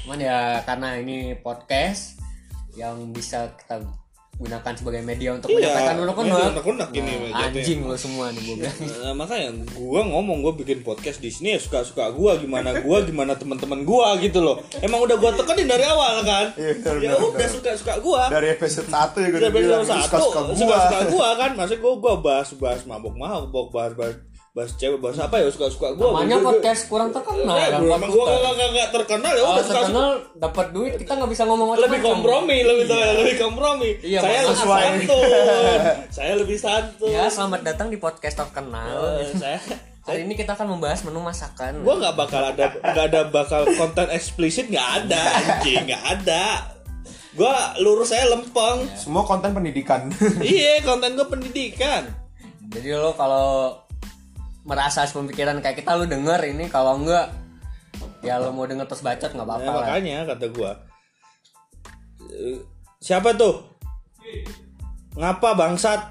Cuman 0.03 0.19
ya 0.19 0.59
karena 0.67 0.99
ini 0.99 1.39
podcast 1.39 2.19
yang 2.75 3.15
bisa 3.15 3.55
kita 3.55 3.87
gunakan 4.41 4.73
sebagai 4.73 5.01
media 5.01 5.29
untuk 5.31 5.47
Iya, 5.47 5.69
menyampaikan 5.69 5.95
unek-unek. 6.01 6.33
unek-unek 6.51 6.89
ini 6.91 7.13
Nah, 7.29 7.45
anjing 7.45 7.79
lo 7.81 7.93
semua 7.93 8.25
nih 8.29 8.41
gue 8.41 8.55
bilang. 8.57 8.77
Nah, 9.01 9.13
makanya 9.15 9.49
gua 9.71 10.01
ngomong 10.03 10.37
gua 10.41 10.53
bikin 10.53 10.81
podcast 10.81 11.17
di 11.17 11.29
sini 11.29 11.53
ya 11.53 11.59
suka-suka 11.59 12.09
gua 12.09 12.35
gimana 12.35 12.73
gua 12.79 13.01
gimana 13.07 13.33
teman-teman 13.33 13.81
gua 13.81 14.17
gitu 14.17 14.39
loh. 14.39 14.57
Emang 14.79 14.99
udah 14.99 15.15
gua 15.15 15.31
tekenin 15.31 15.65
dari 15.65 15.83
awal 15.83 16.21
kan. 16.21 16.45
Iya, 16.53 16.73
ya 16.97 17.13
udah 17.15 17.47
suka-suka 17.47 17.93
gua. 17.99 18.27
Dari 18.27 18.47
episode 18.51 18.87
1 18.87 18.97
ya 19.15 19.27
gue 19.27 19.39
Udah 19.39 19.51
bilang, 19.51 19.83
satu 19.83 20.01
suka-suka 20.01 20.39
gua. 20.41 20.55
suka-suka 20.57 20.99
gua 21.07 21.27
kan. 21.35 21.49
Maksudnya 21.53 21.79
gua 21.79 21.93
gua 21.95 22.13
bahas-bahas 22.17 22.81
mabok 22.83 23.13
mabok 23.13 23.67
bahas-bahas 23.69 24.15
bahas 24.51 24.75
cewek 24.75 24.99
bahas 24.99 25.15
apa 25.15 25.39
ya? 25.39 25.47
Suka 25.47 25.71
suka 25.71 25.87
gue 25.95 26.03
namanya 26.03 26.43
podcast 26.43 26.91
kurang 26.91 27.15
terkenal 27.15 27.55
emang 27.55 28.11
gue 28.11 28.25
gak, 28.27 28.51
gak, 28.51 28.69
gak 28.75 28.89
terkenal 28.91 29.31
ya 29.31 29.43
udah 29.47 29.63
terkenal 29.63 30.09
dapat 30.35 30.65
duit 30.75 30.91
kita 30.99 31.13
nggak 31.15 31.31
bisa 31.31 31.43
ngomong 31.47 31.67
lebih 31.79 31.87
macam-macam. 31.87 32.07
kompromi 32.11 32.57
lebih 32.59 32.85
lebih 32.91 33.35
kompromi. 33.39 33.89
Iya, 34.03 34.19
saya 34.19 34.39
lebih 34.43 34.59
santun. 34.67 35.23
Saya 36.11 36.33
lebih 36.35 36.57
santun. 36.59 37.11
Ya 37.15 37.31
selamat 37.31 37.61
datang 37.63 37.87
di 37.87 37.95
podcast 37.95 38.35
terkenal. 38.43 39.23
Eh, 39.23 39.31
saya 39.39 39.59
hari 40.03 40.27
ini 40.27 40.35
kita 40.35 40.59
akan 40.59 40.67
membahas 40.75 40.99
menu 41.07 41.23
masakan. 41.23 41.87
Gue 41.87 41.95
nggak 41.95 42.15
bakal 42.19 42.41
ada 42.51 42.75
nggak 42.75 43.05
ada 43.07 43.21
bakal 43.31 43.63
konten 43.79 44.11
eksplisit 44.11 44.67
nggak 44.67 45.07
ada 45.07 45.21
anjing 45.39 45.87
nggak 45.87 46.03
ada. 46.19 46.75
Gue 47.31 47.55
lurus 47.79 48.11
saya 48.11 48.27
lempeng. 48.27 48.83
Semua 48.99 49.23
konten 49.23 49.55
pendidikan. 49.55 50.11
iya 50.43 50.83
konten 50.83 51.15
gue 51.15 51.23
pendidikan. 51.23 52.03
Jadi 52.67 52.87
lo 52.91 53.15
kalau 53.15 53.79
merasa 54.61 55.05
pemikiran 55.05 55.57
kayak 55.59 55.81
kita 55.81 55.97
lu 55.97 56.05
denger 56.05 56.37
ini 56.45 56.69
kalau 56.69 57.01
enggak 57.01 57.33
ya 58.21 58.37
lo 58.37 58.53
mau 58.53 58.69
denger 58.69 58.85
terus 58.85 59.01
bacot 59.01 59.33
nggak 59.33 59.47
apa-apa 59.47 59.65
Ya, 59.65 59.69
lah. 59.73 59.81
makanya 59.81 60.17
kata 60.29 60.45
gua. 60.53 60.71
Siapa 63.01 63.33
tuh? 63.33 63.65
Ngapa 65.17 65.57
bangsat? 65.57 66.01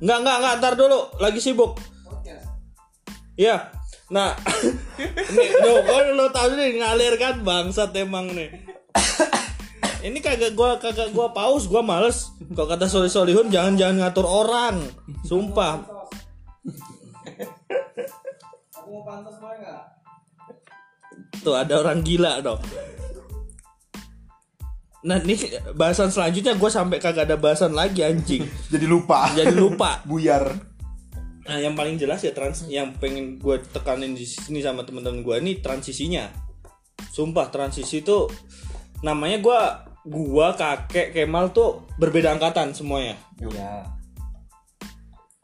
Nggak 0.00 0.18
nggak 0.22 0.36
nggak 0.40 0.54
ntar 0.62 0.74
dulu 0.78 1.10
lagi 1.18 1.42
sibuk. 1.42 1.76
Iya 3.34 3.72
nah 4.10 4.34
ini 4.98 5.46
lo 5.62 5.86
lo 6.18 6.26
tau 6.34 6.50
nih 6.58 6.82
ngalir 6.82 7.14
kan 7.14 7.42
bangsat 7.42 7.94
emang 7.94 8.30
nih. 8.30 8.50
Ini 10.00 10.18
kagak 10.18 10.54
gua 10.56 10.78
kagak 10.80 11.12
gua 11.12 11.30
paus 11.30 11.66
gua 11.66 11.82
males. 11.82 12.30
Kalau 12.54 12.66
kata 12.66 12.86
soli 12.86 13.06
solihun 13.06 13.50
jangan 13.50 13.78
jangan 13.78 13.96
ngatur 14.06 14.26
orang 14.26 14.82
sumpah 15.22 15.78
Tuh 21.40 21.54
ada 21.56 21.74
orang 21.80 22.04
gila 22.04 22.40
dong. 22.44 22.60
Nah 25.00 25.16
nih 25.16 25.72
bahasan 25.72 26.12
selanjutnya 26.12 26.52
gue 26.60 26.70
sampai 26.70 27.00
kagak 27.00 27.24
ada 27.30 27.36
bahasan 27.40 27.72
lagi 27.72 28.04
anjing. 28.04 28.44
Jadi 28.72 28.86
lupa. 28.86 29.32
Jadi 29.32 29.56
lupa. 29.56 30.00
Buyar. 30.08 30.52
Nah 31.48 31.56
yang 31.56 31.72
paling 31.72 31.96
jelas 31.96 32.20
ya 32.20 32.36
trans 32.36 32.68
yang 32.68 32.92
pengen 33.00 33.40
gue 33.40 33.56
tekanin 33.72 34.12
di 34.12 34.28
sini 34.28 34.60
sama 34.60 34.84
temen-temen 34.84 35.24
gue 35.24 35.36
ini 35.40 35.64
transisinya. 35.64 36.28
Sumpah 37.10 37.48
transisi 37.48 38.04
itu 38.04 38.28
namanya 39.00 39.40
gue 39.40 39.60
gua 40.00 40.56
kakek 40.56 41.12
Kemal 41.12 41.52
tuh 41.52 41.84
berbeda 42.00 42.36
angkatan 42.36 42.72
semuanya. 42.72 43.16
ya 43.40 43.99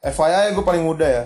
FYI 0.02 0.52
gue 0.52 0.62
paling 0.62 0.84
muda 0.84 1.06
ya. 1.06 1.24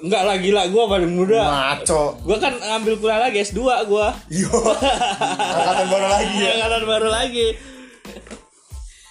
Enggak 0.00 0.22
lah 0.22 0.36
gila 0.36 0.62
gue 0.66 0.84
paling 0.86 1.12
muda. 1.12 1.40
Ngaco. 1.40 2.20
Gue 2.22 2.36
kan 2.36 2.52
ngambil 2.54 2.94
kuliah 2.96 3.20
lagi 3.20 3.42
S2 3.42 3.60
gue. 3.84 4.06
Yo. 4.38 4.48
Angkatan 4.50 5.86
baru 5.88 6.06
lagi 6.08 6.36
ya. 6.38 6.50
Angkatan 6.58 6.82
baru 6.86 7.08
lagi. 7.08 7.46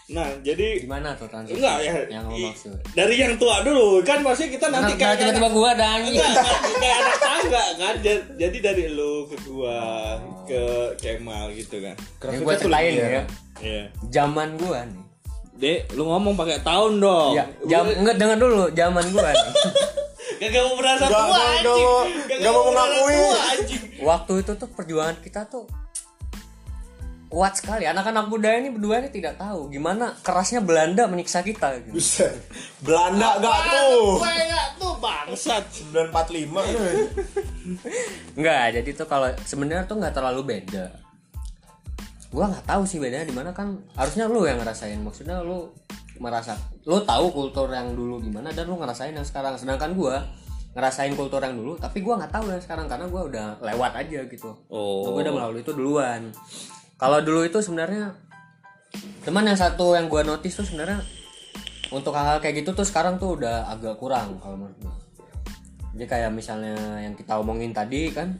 Nah 0.09 0.25
jadi 0.41 0.81
gimana 0.81 1.13
tuh 1.13 1.29
transisi 1.29 1.61
Enggak 1.61 1.85
ya. 1.85 1.93
yang 2.09 2.25
lo 2.25 2.33
maksud 2.33 2.73
Dari 2.97 3.13
yang 3.13 3.37
tua 3.37 3.61
dulu 3.61 4.01
kan 4.01 4.25
pasti 4.25 4.49
kita 4.49 4.73
nanti 4.73 4.97
Nah, 4.97 4.97
kayak 4.97 5.15
tiba-tiba 5.21 5.49
gua 5.53 5.69
anjing 5.77 6.17
Enggak, 6.17 6.33
kan, 6.33 6.73
kayak 6.81 6.97
anak 6.97 7.17
tangga 7.21 7.63
kan. 7.77 7.93
Ja- 8.01 8.25
Jadi 8.39 8.57
dari 8.57 8.83
lu 8.89 9.29
ke 9.29 9.37
gua 9.45 9.77
ke 10.49 10.61
Kemal 10.97 11.53
gitu 11.53 11.77
kan. 11.77 11.93
Yang 12.25 12.41
gue 12.41 12.55
ceritain 12.57 12.93
ya 12.95 13.21
Iya. 13.61 13.83
zaman 14.09 14.57
gua 14.57 14.81
nih 14.81 15.03
Dek, 15.59 15.91
lu 15.99 16.07
ngomong 16.07 16.39
pakai 16.39 16.63
tahun 16.63 17.03
dong. 17.03 17.35
ya 17.35 17.43
jam 17.67 17.83
enggak 17.83 18.15
dengar 18.15 18.37
dulu 18.39 18.71
zaman 18.71 19.03
gua 19.11 19.31
Gak 20.39 20.55
mau 20.55 20.75
berasa 20.79 21.03
tua 21.11 21.19
nggak 21.19 21.47
anjing. 21.51 22.07
nggak 22.39 22.51
mau 22.55 22.63
mengakui. 22.71 23.11
tua, 23.11 23.39
anjing. 23.51 23.83
waktu 24.07 24.33
itu 24.39 24.51
tuh 24.55 24.69
perjuangan 24.71 25.19
kita 25.19 25.43
tuh 25.51 25.67
kuat 27.29 27.53
sekali 27.59 27.85
anak-anak 27.85 28.25
muda 28.25 28.49
ini 28.57 28.73
berdua 28.73 29.05
ini 29.05 29.13
tidak 29.13 29.37
tahu 29.37 29.69
gimana 29.69 30.17
kerasnya 30.25 30.65
Belanda 30.65 31.05
menyiksa 31.05 31.45
kita 31.45 31.77
gitu. 31.85 31.99
Buset. 31.99 32.33
Belanda 32.81 33.37
gak 33.37 33.59
tuh. 33.69 34.17
Enggak 34.17 34.67
tuh 34.81 34.93
bangsat. 34.97 35.63
945 35.93 36.49
nih. 36.49 36.95
Enggak, 38.33 38.65
jadi 38.81 38.89
tuh 38.97 39.05
kalau 39.05 39.29
sebenarnya 39.45 39.85
tuh 39.85 40.01
nggak 40.01 40.15
terlalu 40.17 40.41
beda. 40.57 41.08
Gua 42.29 42.45
nggak 42.45 42.65
tahu 42.69 42.85
sih 42.85 43.01
bedanya 43.01 43.25
di 43.25 43.33
mana 43.33 43.49
kan 43.49 43.81
harusnya 43.97 44.29
lu 44.29 44.45
yang 44.45 44.61
ngerasain. 44.61 45.01
Maksudnya 45.01 45.41
lu 45.41 45.73
merasa 46.21 46.53
lu 46.85 47.01
tahu 47.01 47.31
kultur 47.31 47.71
yang 47.71 47.95
dulu 47.95 48.21
gimana 48.21 48.53
dan 48.53 48.69
lu 48.69 48.77
ngerasain 48.77 49.15
yang 49.15 49.25
sekarang. 49.25 49.57
Sedangkan 49.57 49.97
gua 49.97 50.21
ngerasain 50.77 51.17
kultur 51.17 51.41
yang 51.41 51.57
dulu, 51.57 51.73
tapi 51.81 52.05
gua 52.05 52.21
nggak 52.21 52.29
tahu 52.29 52.53
yang 52.53 52.61
sekarang 52.61 52.85
karena 52.85 53.09
gua 53.09 53.25
udah 53.25 53.45
lewat 53.65 53.91
aja 53.97 54.19
gitu. 54.29 54.53
Oh. 54.69 55.09
Gua 55.09 55.25
udah 55.25 55.33
melalui 55.33 55.61
itu 55.65 55.73
duluan. 55.73 56.29
Kalau 57.01 57.17
dulu 57.25 57.41
itu 57.47 57.57
sebenarnya 57.65 58.13
teman 59.25 59.49
yang 59.49 59.57
satu 59.57 59.97
yang 59.97 60.05
gua 60.05 60.21
notice 60.21 60.61
tuh 60.61 60.65
sebenarnya 60.69 61.01
untuk 61.89 62.13
hal-hal 62.13 62.37
kayak 62.37 62.61
gitu 62.61 62.77
tuh 62.77 62.85
sekarang 62.85 63.17
tuh 63.17 63.41
udah 63.41 63.65
agak 63.73 63.97
kurang 63.97 64.37
kalau 64.37 64.53
menurut 64.53 64.77
gua. 64.85 64.95
Jadi 65.97 66.05
kayak 66.05 66.29
misalnya 66.29 67.01
yang 67.01 67.17
kita 67.17 67.41
omongin 67.41 67.73
tadi 67.73 68.13
kan 68.13 68.37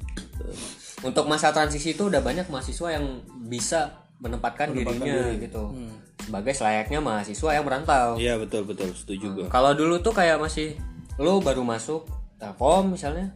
untuk 1.02 1.26
masa 1.26 1.50
transisi 1.50 1.94
itu 1.94 2.08
udah 2.08 2.20
banyak 2.20 2.48
mahasiswa 2.48 2.92
yang 2.92 3.06
bisa 3.42 4.04
menempatkan, 4.20 4.76
dirinya 4.76 5.32
gitu 5.40 5.72
sebagai 6.20 6.52
selayaknya 6.52 7.00
mahasiswa 7.00 7.50
yang 7.52 7.64
merantau. 7.64 8.20
Iya 8.20 8.36
betul 8.36 8.68
betul 8.68 8.92
setuju 8.92 9.28
gua. 9.34 9.48
Kalau 9.48 9.72
dulu 9.72 9.98
tuh 10.00 10.12
kayak 10.12 10.38
masih 10.38 10.76
lu 11.16 11.40
baru 11.40 11.64
masuk 11.64 12.04
Telkom 12.36 12.94
misalnya. 12.94 13.32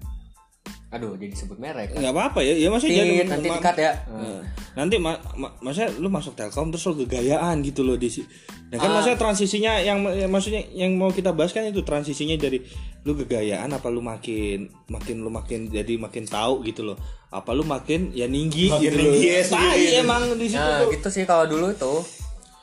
Aduh, 0.94 1.18
jadi 1.18 1.34
sebut 1.34 1.58
merek. 1.58 1.98
Nggak 1.98 2.14
apa-apa 2.14 2.46
ya, 2.46 2.54
ya 2.54 2.70
maksudnya 2.70 3.02
Tit, 3.02 3.10
jangan- 3.18 3.30
nanti 3.34 3.50
dikat 3.50 3.76
ya. 3.82 3.92
Nah, 4.06 4.42
nanti 4.78 4.96
ma 5.02 5.12
ma 5.34 5.50
maksudnya 5.58 5.90
lu 5.98 6.06
masuk 6.06 6.38
Telkom 6.38 6.70
terus 6.70 6.86
lu 6.86 7.02
gegayaan 7.02 7.66
gitu 7.66 7.82
loh 7.82 7.98
di 7.98 8.14
si- 8.14 8.28
Nah 8.74 8.82
kan 8.82 8.90
Ah. 8.90 8.94
maksudnya 8.98 9.20
transisinya 9.20 9.72
yang 9.78 10.02
maksudnya 10.28 10.66
yang 10.68 10.98
mau 10.98 11.08
kita 11.08 11.30
bahas 11.30 11.54
kan 11.54 11.62
itu 11.62 11.86
transisinya 11.86 12.34
dari 12.36 12.58
lu 13.02 13.14
gegayaan 13.14 13.70
apa 13.70 13.86
lu 13.88 14.02
makin 14.02 14.66
makin 14.88 15.22
lu 15.22 15.30
makin 15.30 15.70
jadi 15.70 15.94
makin 15.96 16.26
tahu 16.26 16.66
gitu 16.66 16.82
loh. 16.84 16.98
Apa 17.30 17.54
lu 17.54 17.62
makin 17.62 18.10
ya 18.12 18.26
ninggi 18.26 18.68
Makin 18.68 18.82
gitu 18.84 18.98
ninggi 18.98 19.14
loh. 19.20 19.30
ya 19.30 19.42
Tai 19.44 19.46
sendiri. 19.46 20.02
emang 20.02 20.22
di 20.34 20.48
situ 20.48 20.58
Nah, 20.58 20.82
tuh. 20.82 20.90
gitu 20.92 21.08
sih 21.08 21.24
kalau 21.24 21.46
dulu 21.46 21.70
itu 21.70 21.94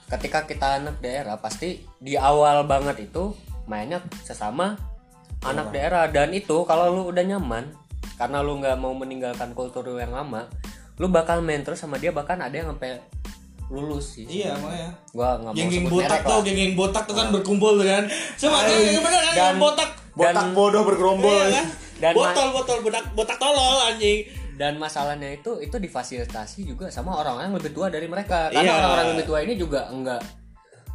ketika 0.08 0.42
kita 0.42 0.76
anak 0.76 0.98
daerah 0.98 1.38
pasti 1.38 1.78
di 1.96 2.18
awal 2.18 2.66
banget 2.66 2.98
itu 3.00 3.30
mainnya 3.64 4.02
sesama 4.20 4.74
anak 5.40 5.70
daerah 5.70 6.04
dan 6.06 6.30
itu 6.30 6.66
kalau 6.66 6.90
lu 6.90 7.02
udah 7.06 7.22
nyaman 7.24 7.70
karena 8.18 8.42
lu 8.42 8.58
nggak 8.58 8.74
mau 8.76 8.90
meninggalkan 8.92 9.54
kultur 9.54 9.80
lu 9.82 9.96
yang 9.96 10.10
lama, 10.10 10.44
lu 10.98 11.08
bakal 11.08 11.40
main 11.40 11.62
terus 11.62 11.78
sama 11.78 11.96
dia 11.96 12.10
bahkan 12.10 12.36
ada 12.36 12.52
yang 12.52 12.68
sampai 12.68 12.98
lulus 13.70 14.18
sih. 14.18 14.26
Iya 14.26 14.58
makanya. 14.58 14.90
Gua 15.10 15.28
nggak 15.38 15.52
mau 15.54 15.56
Geng-geng 15.56 15.84
sebut 15.86 16.02
botak 16.02 16.20
tuh, 16.20 16.30
lah. 16.34 16.40
geng-geng 16.42 16.72
botak 16.74 17.04
tuh 17.06 17.14
kan 17.14 17.26
berkumpul 17.30 17.72
tuh 17.78 17.86
kan. 17.86 18.04
Coba 18.36 18.56
Ay, 18.60 18.70
geng 18.90 19.00
bener 19.00 19.20
kan 19.22 19.32
geng 19.32 19.58
botak. 19.58 19.90
Botak 20.10 20.34
Dan- 20.36 20.52
bodoh 20.52 20.82
bergerombol. 20.82 21.30
Iya 21.40 21.54
kan? 21.54 21.66
Dan 22.00 22.12
ma- 22.12 22.18
botol 22.26 22.48
botol 22.50 22.78
botak 22.82 23.04
botak 23.14 23.38
tolol 23.38 23.78
anjing. 23.86 24.26
Dan 24.58 24.76
masalahnya 24.76 25.32
itu 25.32 25.56
itu 25.56 25.72
difasilitasi 25.72 26.66
juga 26.66 26.90
sama 26.90 27.16
orang-orang 27.16 27.48
yang 27.48 27.56
lebih 27.56 27.72
tua 27.72 27.88
dari 27.88 28.04
mereka. 28.04 28.50
Karena 28.50 28.60
Iya. 28.66 28.76
orang-orang 28.76 29.06
lebih 29.14 29.24
tua 29.24 29.38
ini 29.40 29.54
juga 29.54 29.88
enggak 29.88 30.20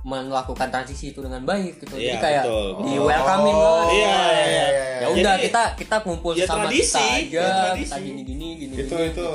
melakukan 0.04 0.70
transisi 0.70 1.10
itu 1.10 1.20
dengan 1.20 1.42
baik 1.42 1.82
gitu. 1.82 1.98
Jadi 1.98 2.14
Iya, 2.14 2.22
kayak 2.22 2.44
betul. 2.46 2.68
di 2.84 2.94
welcoming 2.96 3.58
Oh, 3.58 3.66
banget. 3.66 3.88
iya, 3.90 4.06
iya, 4.06 4.46
iya, 4.46 4.66
iya. 4.70 4.96
Ya 4.96 5.08
udah 5.10 5.34
Jadi, 5.34 5.44
kita 5.50 5.64
kita 5.76 5.96
kumpul 6.02 6.34
ya 6.36 6.46
sama 6.46 6.70
tradisi, 6.70 6.94
kita 6.94 7.02
ya 7.02 7.42
aja, 7.42 7.46
tradisi. 7.66 7.84
kita 7.84 7.98
gini-gini 8.00 8.48
gini 8.56 8.74
Itu 8.76 8.86
gini, 8.86 9.10
itu 9.10 9.18
gitu. 9.18 9.30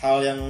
hal 0.00 0.16
yang 0.22 0.40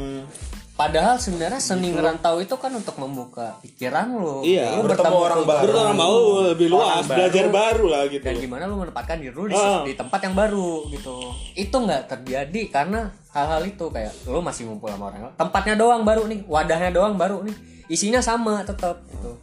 Padahal 0.79 1.19
sebenarnya 1.19 1.59
seni 1.59 1.91
ngerantau 1.91 2.39
itu 2.39 2.55
kan 2.55 2.71
untuk 2.71 2.95
membuka 2.97 3.59
pikiran 3.59 4.15
lo. 4.15 4.47
Iya, 4.47 4.79
Lu 4.79 4.87
bertemu 4.87 5.11
orang 5.11 5.39
kultur 5.43 5.51
baru. 5.51 5.59
Berarti 5.67 5.83
orang 5.83 5.99
mau 5.99 6.15
lebih 6.47 6.67
luas, 6.71 6.87
Orang 6.87 7.03
baru. 7.03 7.19
belajar 7.19 7.47
baru 7.51 7.85
lah 7.91 8.03
gitu. 8.07 8.23
dan 8.23 8.35
gimana 8.39 8.63
lu 8.65 8.77
menempatkan 8.79 9.17
diri 9.19 9.35
lu 9.35 9.45
di, 9.45 9.59
Ah. 9.59 9.83
di 9.83 9.93
tempat 9.93 10.21
yang 10.23 10.39
baru 10.39 10.87
gitu 10.89 11.17
itu 11.53 11.75
nggak 11.75 12.03
terjadi 12.07 12.63
karena 12.71 13.01
hal-hal 13.29 13.63
itu 13.65 13.85
kayak 13.91 14.15
lu 14.25 14.39
masih 14.39 14.71
ngumpul 14.71 14.87
sama 14.87 15.11
orang 15.11 15.35
tempatnya 15.35 15.75
doang 15.75 16.07
baru 16.07 16.23
nih 16.25 16.47
wadahnya 16.47 16.95
doang 16.95 17.19
baru 17.19 17.43
nih 17.43 17.57
isinya 17.89 18.23
sama 18.23 18.63
tetap 18.63 19.03
gitu 19.11 19.35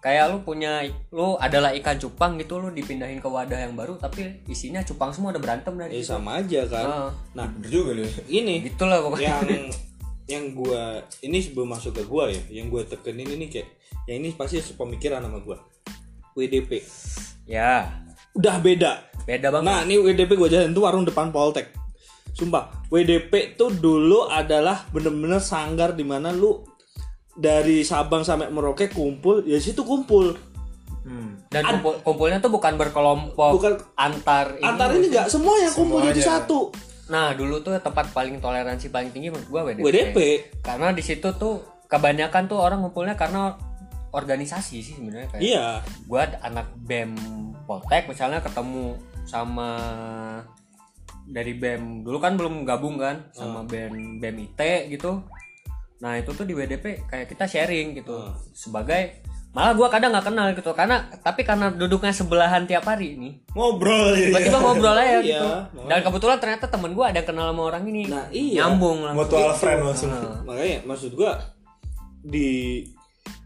kayak 0.00 0.32
lu 0.32 0.40
punya 0.40 0.82
lu 1.10 1.36
adalah 1.36 1.70
ikan 1.76 1.94
cupang 1.96 2.34
gitu 2.34 2.56
lu 2.56 2.72
dipindahin 2.72 3.20
ke 3.20 3.28
wadah 3.28 3.60
yang 3.60 3.76
baru 3.76 3.94
tapi 3.94 4.42
isinya 4.46 4.80
cupang 4.80 5.12
semua 5.12 5.30
udah 5.30 5.38
berantem 5.38 5.70
Eh 5.70 5.78
dari 5.78 5.92
situ 6.00 6.10
sama 6.10 6.40
aja 6.40 6.60
kan. 6.66 6.84
Ah. 6.84 7.10
Nah, 7.36 7.46
bener 7.46 7.68
juga 7.70 7.90
lu. 7.94 8.04
ini 8.26 8.64
gitulah 8.64 8.98
pokoknya 8.98 9.38
yang 9.44 9.68
yang 10.30 10.54
gua 10.54 11.02
ini 11.26 11.42
sebelum 11.42 11.74
masuk 11.74 11.98
ke 11.98 12.02
gua 12.06 12.30
ya, 12.30 12.38
yang 12.54 12.70
gua 12.70 12.86
tekenin 12.86 13.26
ini 13.26 13.50
kayak 13.50 13.66
yang 14.06 14.22
ini 14.22 14.30
pasti 14.38 14.62
sepemikiran 14.62 15.26
sama 15.26 15.42
gua. 15.42 15.58
WDP. 16.38 16.86
ya 17.50 17.90
Udah 18.38 18.62
beda. 18.62 19.10
beda 19.26 19.50
banget 19.50 19.66
Nah, 19.66 19.82
ini 19.82 19.98
WDP 19.98 20.38
gua 20.38 20.46
jalan 20.46 20.70
itu 20.70 20.80
warung 20.80 21.02
depan 21.02 21.34
Poltek. 21.34 21.74
Sumpah, 22.30 22.86
WDP 22.94 23.58
tuh 23.58 23.74
dulu 23.74 24.30
adalah 24.30 24.86
bener-bener 24.94 25.42
sanggar 25.42 25.98
di 25.98 26.06
mana 26.06 26.30
lu 26.30 26.62
dari 27.34 27.82
Sabang 27.82 28.22
sampai 28.22 28.54
Merauke 28.54 28.86
kumpul, 28.86 29.42
ya 29.42 29.58
situ 29.58 29.82
kumpul. 29.82 30.38
Hmm. 31.02 31.42
Dan 31.50 31.66
kumpul, 31.66 31.94
kumpulnya 32.06 32.38
tuh 32.38 32.52
bukan 32.52 32.76
berkelompok 32.76 33.56
Bukan 33.56 33.74
antar 33.98 34.54
ini. 34.60 34.66
Antar 34.68 34.88
ini 34.94 35.06
nggak 35.10 35.26
semua 35.26 35.58
yang 35.58 35.72
kumpul 35.74 36.04
jadi 36.06 36.22
satu. 36.22 36.70
Nah, 37.10 37.34
dulu 37.34 37.58
tuh 37.60 37.74
tempat 37.82 38.14
paling 38.14 38.38
toleransi 38.38 38.88
paling 38.94 39.10
tinggi 39.10 39.34
menurut 39.34 39.50
gua 39.50 39.62
WDP. 39.66 39.82
WDP. 39.82 40.18
Karena 40.62 40.94
di 40.94 41.02
situ 41.02 41.34
tuh 41.34 41.84
kebanyakan 41.90 42.46
tuh 42.46 42.62
orang 42.62 42.86
ngumpulnya 42.86 43.18
karena 43.18 43.58
organisasi 44.14 44.78
sih 44.78 44.94
sebenarnya 44.94 45.28
kayak. 45.34 45.42
Iya. 45.42 45.66
Gua 46.06 46.30
anak 46.40 46.70
BEM 46.86 47.12
Poltek 47.66 48.06
misalnya 48.06 48.38
ketemu 48.38 48.94
sama 49.26 49.70
dari 51.30 51.54
BEM 51.54 52.02
dulu 52.02 52.18
kan 52.18 52.34
belum 52.34 52.66
gabung 52.66 52.98
kan 52.98 53.30
sama 53.34 53.66
BEM 53.66 54.22
BEM 54.22 54.36
IT 54.46 54.60
gitu. 54.94 55.26
Nah, 56.00 56.16
itu 56.16 56.32
tuh 56.32 56.48
di 56.48 56.56
WDP 56.56 57.04
kayak 57.10 57.28
kita 57.28 57.44
sharing 57.44 57.92
gitu 57.98 58.24
sebagai 58.56 59.20
malah 59.50 59.74
gua 59.74 59.90
kadang 59.90 60.14
nggak 60.14 60.26
kenal 60.26 60.46
gitu 60.52 60.70
karena 60.70 60.96
tapi 61.20 61.42
karena 61.42 61.68
duduknya 61.68 62.10
sebelahan 62.10 62.64
tiap 62.64 62.86
hari 62.86 63.18
nih 63.18 63.32
Ngobrol 63.50 64.14
jadi. 64.14 64.30
tiba-tiba 64.30 64.58
ngobrol 64.58 64.94
aja 64.94 65.10
Iya, 65.10 65.20
gitu 65.20 65.48
dan 65.84 65.98
kebetulan 66.00 66.38
ternyata 66.38 66.64
temen 66.66 66.94
gue 66.94 67.02
ada 67.02 67.18
yang 67.18 67.26
kenal 67.26 67.50
sama 67.50 67.62
orang 67.66 67.82
ini 67.84 68.02
Nah, 68.06 68.30
iya. 68.30 68.62
nyambung 68.64 69.02
langsung 69.02 69.26
Mutual 69.26 69.50
friend 69.52 69.80
langsung. 69.82 70.10
Makanya 70.44 70.78
maksud 70.84 71.10
gua 71.12 71.34
di 72.20 72.82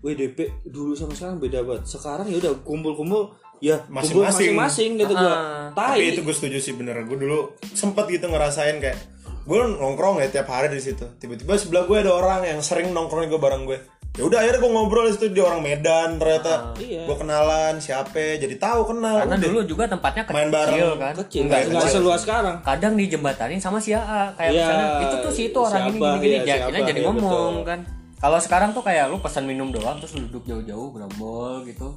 WDP 0.01 0.39
dulu 0.63 0.93
sama 0.93 1.17
sekarang 1.17 1.41
beda 1.41 1.65
banget. 1.65 1.89
Sekarang 1.89 2.29
ya 2.29 2.37
udah 2.37 2.53
kumpul-kumpul 2.61 3.33
ya 3.59 3.81
Masing-masing. 3.89 4.53
masing-masing 4.53 4.91
gitu 5.01 5.13
gua. 5.15 5.33
Ah. 5.33 5.67
Tapi 5.73 6.13
itu 6.13 6.21
gue 6.21 6.35
setuju 6.37 6.59
sih 6.61 6.77
bener. 6.77 7.01
Gue 7.03 7.17
dulu 7.17 7.39
sempet 7.73 8.05
gitu 8.11 8.29
ngerasain 8.29 8.77
kayak 8.77 8.99
gue 9.45 9.61
nongkrong 9.73 10.21
ya 10.21 10.29
tiap 10.31 10.49
hari 10.49 10.69
di 10.69 10.81
situ. 10.81 11.09
Tiba-tiba 11.17 11.57
sebelah 11.57 11.85
gue 11.85 11.97
ada 11.99 12.13
orang 12.13 12.45
yang 12.45 12.61
sering 12.61 12.93
nongkrong 12.93 13.25
gue 13.27 13.41
bareng 13.41 13.65
gue. 13.65 13.81
Ya 14.15 14.23
udah 14.23 14.39
akhirnya 14.39 14.63
gue 14.63 14.71
ngobrol 14.71 15.05
di 15.05 15.13
situ 15.13 15.27
dia 15.29 15.43
orang 15.43 15.59
Medan 15.59 16.23
ternyata. 16.23 16.71
Iya. 16.79 17.03
Gue 17.03 17.17
kenalan 17.19 17.83
siapa 17.83 18.39
jadi 18.39 18.55
tahu 18.55 18.87
kenal. 18.87 19.27
karena 19.27 19.35
Udah. 19.35 19.43
dulu 19.43 19.59
juga 19.67 19.85
tempatnya 19.85 20.23
kecil 20.23 20.37
Main 20.39 20.51
bareng. 20.51 20.79
kan 20.95 21.13
Kecil, 21.19 21.41
Enggak, 21.43 21.59
nggak 21.61 21.75
nggak 21.75 21.91
seluas 21.91 22.21
sekarang. 22.23 22.57
kadang 22.63 22.93
dijembatanin 22.95 23.59
sama 23.59 23.79
si 23.79 23.91
AA 23.91 24.31
kayak 24.33 24.51
Iya, 24.51 24.61
misalnya 24.61 24.87
itu 25.03 25.17
tuh 25.19 25.33
si 25.33 25.43
itu 25.45 25.59
orang 25.59 25.83
ini 25.85 25.91
siapa, 25.91 26.07
gini 26.07 26.23
gini 26.23 26.31
iya, 26.31 26.45
jadi 26.47 26.63
siapa, 26.71 26.87
jadi 26.87 27.01
iya, 27.03 27.07
ngomong 27.11 27.53
betul. 27.57 27.67
kan 27.67 27.81
kalau 28.17 28.39
sekarang 28.39 28.71
tuh 28.71 28.83
kayak 28.83 29.05
lu 29.05 29.19
pesan 29.19 29.45
minum 29.45 29.69
doang 29.69 29.97
terus 29.99 30.13
lu 30.15 30.23
duduk 30.25 30.45
jauh-jauh 30.47 30.89
gerombol 30.91 31.55
gitu 31.65 31.89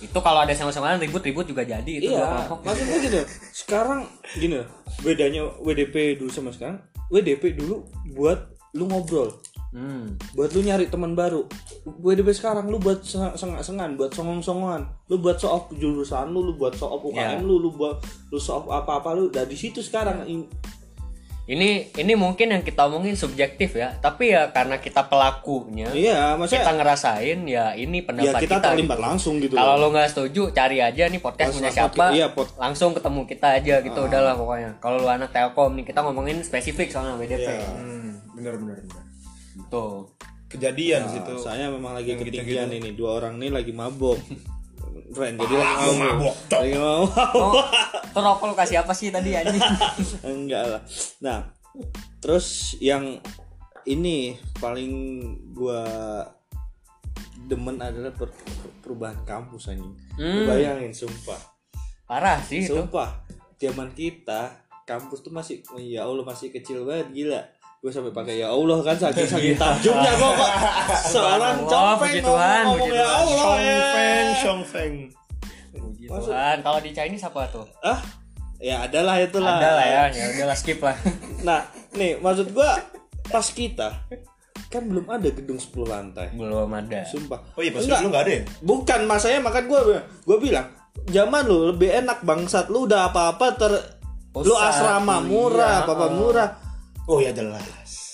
itu 0.00 0.18
kalau 0.22 0.40
ada 0.40 0.54
sama-sama 0.54 0.94
ribut-ribut 0.96 1.44
juga 1.44 1.60
jadi 1.60 1.90
itu 1.90 2.08
Iya, 2.08 2.46
maksudnya 2.48 2.96
gitu. 3.02 3.20
Sekarang 3.50 4.06
gini 4.32 4.54
loh, 4.56 4.68
bedanya 5.00 5.44
WDP 5.58 6.14
dulu 6.14 6.30
sama 6.30 6.54
sekarang. 6.54 6.78
WDP 7.08 7.52
dulu 7.52 7.84
buat 8.08 8.38
lu 8.70 8.86
ngobrol, 8.86 9.28
hmm. 9.70 10.34
buat 10.34 10.50
lu 10.50 10.60
nyari 10.60 10.86
teman 10.86 11.12
baru. 11.12 11.46
WDP 11.84 12.30
sekarang 12.30 12.66
lu 12.66 12.76
buat 12.76 13.00
seng- 13.00 13.34
sengak-sengan, 13.34 13.94
buat 13.94 14.10
songong-songoan. 14.10 14.84
Lu 15.06 15.18
buat 15.18 15.36
show 15.36 15.50
off 15.50 15.70
jurusan 15.72 16.30
lu, 16.30 16.42
lu 16.42 16.54
buat 16.54 16.72
show 16.72 16.88
off 16.88 17.02
UKM 17.02 17.40
Iya. 17.40 17.42
lu, 17.42 17.58
lu 17.58 17.70
buat 17.72 17.98
lu 18.28 18.38
show 18.38 18.60
off 18.60 18.66
apa-apa 18.68 19.14
lu. 19.14 19.28
Dari 19.28 19.54
situ 19.54 19.80
sekarang 19.80 20.26
in- 20.26 20.50
ini 21.50 21.90
ini 21.98 22.14
mungkin 22.14 22.54
yang 22.54 22.62
kita 22.62 22.86
omongin 22.86 23.18
subjektif 23.18 23.74
ya 23.74 23.98
tapi 23.98 24.30
ya 24.30 24.54
karena 24.54 24.78
kita 24.78 25.10
pelakunya 25.10 25.90
iya, 25.90 26.38
maksudnya 26.38 26.62
kita 26.62 26.74
ngerasain 26.78 27.38
ya 27.42 27.74
ini 27.74 27.98
ya 27.98 28.06
pendapat 28.06 28.38
kita 28.38 28.54
kita, 28.60 28.66
terlibat 28.70 28.94
gitu. 28.94 29.06
langsung 29.10 29.34
gitu. 29.42 29.54
Kalau 29.58 29.74
lo 29.74 29.90
nggak 29.90 30.14
setuju, 30.14 30.54
cari 30.54 30.78
aja 30.78 31.10
nih 31.10 31.18
podcast 31.18 31.50
punya 31.50 31.74
siapa. 31.74 32.14
iya, 32.14 32.30
pod- 32.30 32.54
Langsung 32.54 32.94
ketemu 32.94 33.26
kita 33.26 33.58
aja 33.58 33.74
gitu, 33.82 33.98
udahlah 33.98 34.38
pokoknya. 34.38 34.78
Kalau 34.78 35.02
lu 35.02 35.10
anak 35.10 35.34
Telkom 35.34 35.74
nih, 35.74 35.90
kita 35.90 36.06
ngomongin 36.06 36.38
spesifik 36.46 36.86
soalnya 36.86 37.18
WDP. 37.18 37.42
Hmm, 37.42 38.14
bener 38.38 38.54
bener 38.54 38.78
bener. 38.86 38.99
Tuh. 39.68 40.08
Kejadian 40.46 41.04
Nah, 41.04 41.12
situ. 41.12 41.34
saya 41.38 41.68
memang 41.68 41.92
lagi 41.92 42.10
Yang 42.10 42.26
ketinggian 42.26 42.70
ini 42.70 42.90
dua 42.92 43.18
orang 43.18 43.38
ini 43.38 43.48
lagi 43.48 43.70
mabok. 43.70 44.18
Friend, 45.10 45.34
jadi 45.36 45.54
Ah, 45.54 45.62
lagi 45.62 45.94
mabok. 45.96 46.34
Lagi 46.48 46.74
mabok. 46.74 47.10
Oh, 47.34 47.64
tuh 48.08 48.20
rokok 48.20 48.44
lu 48.46 48.54
kasih 48.54 48.76
apa 48.78 48.90
sih 48.90 49.10
tadi 49.10 49.34
anjing? 49.34 49.62
Enggak 50.26 50.62
lah. 50.66 50.82
Nah, 51.20 51.38
terus 52.18 52.74
yang 52.78 53.18
ini 53.84 54.34
paling 54.56 54.92
gua 55.52 55.82
demen 57.40 57.78
adalah 57.78 58.10
per- 58.10 58.30
per- 58.30 58.74
perubahan 58.80 59.18
kampus 59.22 59.68
anjing. 59.68 59.94
Hmm. 60.14 60.46
Bayangin 60.46 60.90
sumpah. 60.90 61.38
Parah 62.06 62.38
sih 62.40 62.62
itu. 62.62 62.74
Sumpah, 62.74 63.22
zaman 63.56 63.90
kita 63.92 64.66
kampus 64.82 65.22
tuh 65.22 65.30
masih 65.30 65.62
ya 65.80 66.02
Allah 66.02 66.22
masih 66.22 66.50
kecil 66.50 66.82
banget 66.82 67.10
gila. 67.12 67.42
Gue 67.80 67.88
sampai 67.88 68.12
pakai 68.12 68.44
ya 68.44 68.52
Allah 68.52 68.76
kan 68.84 68.92
saking 68.92 69.24
saking 69.24 69.56
takjubnya 69.56 70.12
kok 70.12 70.32
kok. 70.36 70.52
Seorang 71.16 71.64
puji 71.96 72.20
Tuhan, 72.20 72.62
ngomong, 72.68 72.92
ya. 72.92 73.08
Allah. 73.08 73.40
Shong 73.40 73.60
ya. 73.64 74.68
Feng, 74.68 74.94
Tuhan. 76.04 76.56
Kalau 76.60 76.78
di 76.84 76.92
Chinese 76.92 77.24
apa 77.24 77.48
tuh? 77.48 77.64
Ah, 77.80 78.04
ya 78.60 78.84
adalah 78.84 79.16
itulah. 79.16 79.56
Ada 79.56 79.70
lah 79.80 79.86
ya, 79.88 80.02
ya 80.12 80.24
udahlah 80.36 80.56
skip 80.60 80.84
lah. 80.84 80.92
Nah, 81.48 81.64
nih 81.96 82.20
maksud 82.20 82.52
gua 82.52 82.76
pas 83.32 83.48
kita 83.48 84.04
kan 84.68 84.84
belum 84.84 85.08
ada 85.08 85.32
gedung 85.32 85.56
10 85.56 85.72
lantai. 85.88 86.36
Belum 86.36 86.68
ada. 86.68 87.00
Sumpah. 87.08 87.40
Oh 87.56 87.64
iya 87.64 87.72
pas 87.72 87.80
Enggak. 87.80 88.04
lu 88.04 88.08
nggak 88.12 88.24
ada 88.28 88.32
ya? 88.36 88.42
Bukan 88.60 89.00
masanya 89.08 89.40
makan 89.40 89.64
gua 89.64 89.80
gua 90.28 90.36
bilang 90.36 90.68
zaman 91.08 91.48
lu 91.48 91.72
lebih 91.72 91.96
enak 91.96 92.28
bangsat 92.28 92.68
lu 92.68 92.84
udah 92.84 93.08
apa-apa 93.08 93.46
ter 93.56 93.72
lu 94.36 94.52
Pusat, 94.52 94.68
asrama 94.68 95.16
murah, 95.24 95.88
apa-apa 95.88 96.06
oh. 96.06 96.12
murah. 96.12 96.48
Oh 97.10 97.18
ya 97.18 97.30
jelas. 97.30 97.66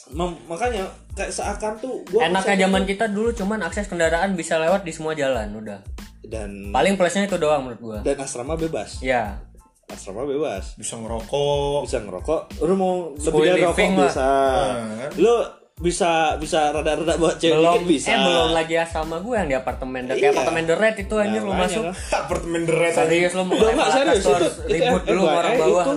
Mem- 0.08 0.40
makanya 0.46 0.86
kayak 1.12 1.28
seakan 1.30 1.76
tuh 1.76 2.00
gua 2.06 2.24
Enaknya 2.24 2.56
zaman 2.58 2.82
kita 2.82 3.06
dulu 3.06 3.28
cuman 3.30 3.60
akses 3.60 3.84
kendaraan 3.84 4.32
bisa 4.32 4.56
lewat 4.56 4.80
di 4.80 4.90
semua 4.90 5.12
jalan 5.12 5.52
udah. 5.52 5.80
dan 6.22 6.70
Paling 6.70 6.94
plusnya 6.94 7.22
itu 7.24 7.36
doang 7.36 7.62
menurut 7.62 7.78
gua. 7.78 7.98
dan 8.00 8.16
asrama 8.16 8.54
bebas. 8.54 8.98
Ya. 8.98 9.42
Asrama 9.86 10.24
bebas. 10.24 10.74
Bisa 10.74 10.96
ngerokok. 10.96 11.84
Bisa 11.84 12.00
ngerokok, 12.00 12.40
lu 12.60 12.74
mau 12.74 12.94
lebih 13.12 13.42
dari 13.44 13.62
rokok 13.62 13.78
lah. 13.78 13.94
bisa. 14.02 14.26
Nah. 14.26 15.10
Lu 15.14 15.34
bisa 15.76 16.10
bisa 16.36 16.72
rada-rada 16.72 17.14
bawa 17.14 17.36
cewek 17.36 17.52
belum 17.52 17.74
dikit 17.76 17.88
bisa. 17.92 18.08
eh 18.08 18.18
belum 18.18 18.50
lagi 18.50 18.74
asrama 18.76 19.20
gue 19.20 19.34
yang 19.36 19.44
di 19.44 19.54
apartemen 19.54 20.02
Iya. 20.02 20.14
kayak 20.16 20.32
apartemen 20.32 20.62
The 20.64 20.74
Red 20.74 20.96
itu 20.96 21.14
anjir 21.14 21.42
lu 21.42 21.52
makanya 21.52 21.62
masuk 21.62 21.82
kan. 21.84 21.94
Apartemen 22.18 22.60
deret 22.64 22.90
tadi. 22.90 23.08
serius 23.12 23.32
lu 23.34 23.42
mau 23.44 23.56
serius 23.86 24.16
itu, 24.16 24.30
harus 24.32 24.54
itu 24.56 24.72
ribut 24.72 25.02
dulu 25.04 25.20
sama 25.20 25.36
orang 25.36 25.52
FYI 25.52 25.60
bawah 25.60 25.84
itu 25.84 25.96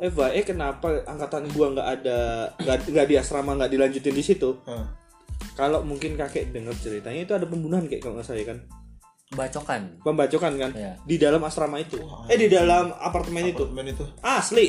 FYI 0.00 0.40
kenapa 0.48 1.04
angkatan 1.04 1.44
gua 1.52 1.76
nggak 1.76 1.88
ada 2.00 2.18
nggak 2.64 3.06
di 3.06 3.20
asrama 3.20 3.52
nggak 3.52 3.68
dilanjutin 3.68 4.16
di 4.16 4.24
situ? 4.24 4.56
Hah. 4.64 4.96
kalau 5.56 5.84
mungkin 5.84 6.16
kakek 6.16 6.56
dengar 6.56 6.72
ceritanya 6.72 7.20
itu 7.28 7.32
ada 7.36 7.44
pembunuhan 7.44 7.84
kayak 7.84 8.00
kalau 8.00 8.16
nggak 8.16 8.24
salah 8.24 8.40
ya 8.40 8.46
kan? 8.48 8.58
Bacokan 9.36 9.82
pembacokan 10.00 10.52
kan? 10.56 10.70
Iya. 10.72 10.92
di 11.04 11.16
dalam 11.20 11.44
asrama 11.44 11.76
itu. 11.76 12.00
Eh 12.32 12.40
di 12.40 12.48
dalam 12.48 12.96
apartemen 12.96 13.44
itu. 13.52 13.68
Apartemen 13.68 13.86
itu. 13.92 14.04
asli. 14.24 14.66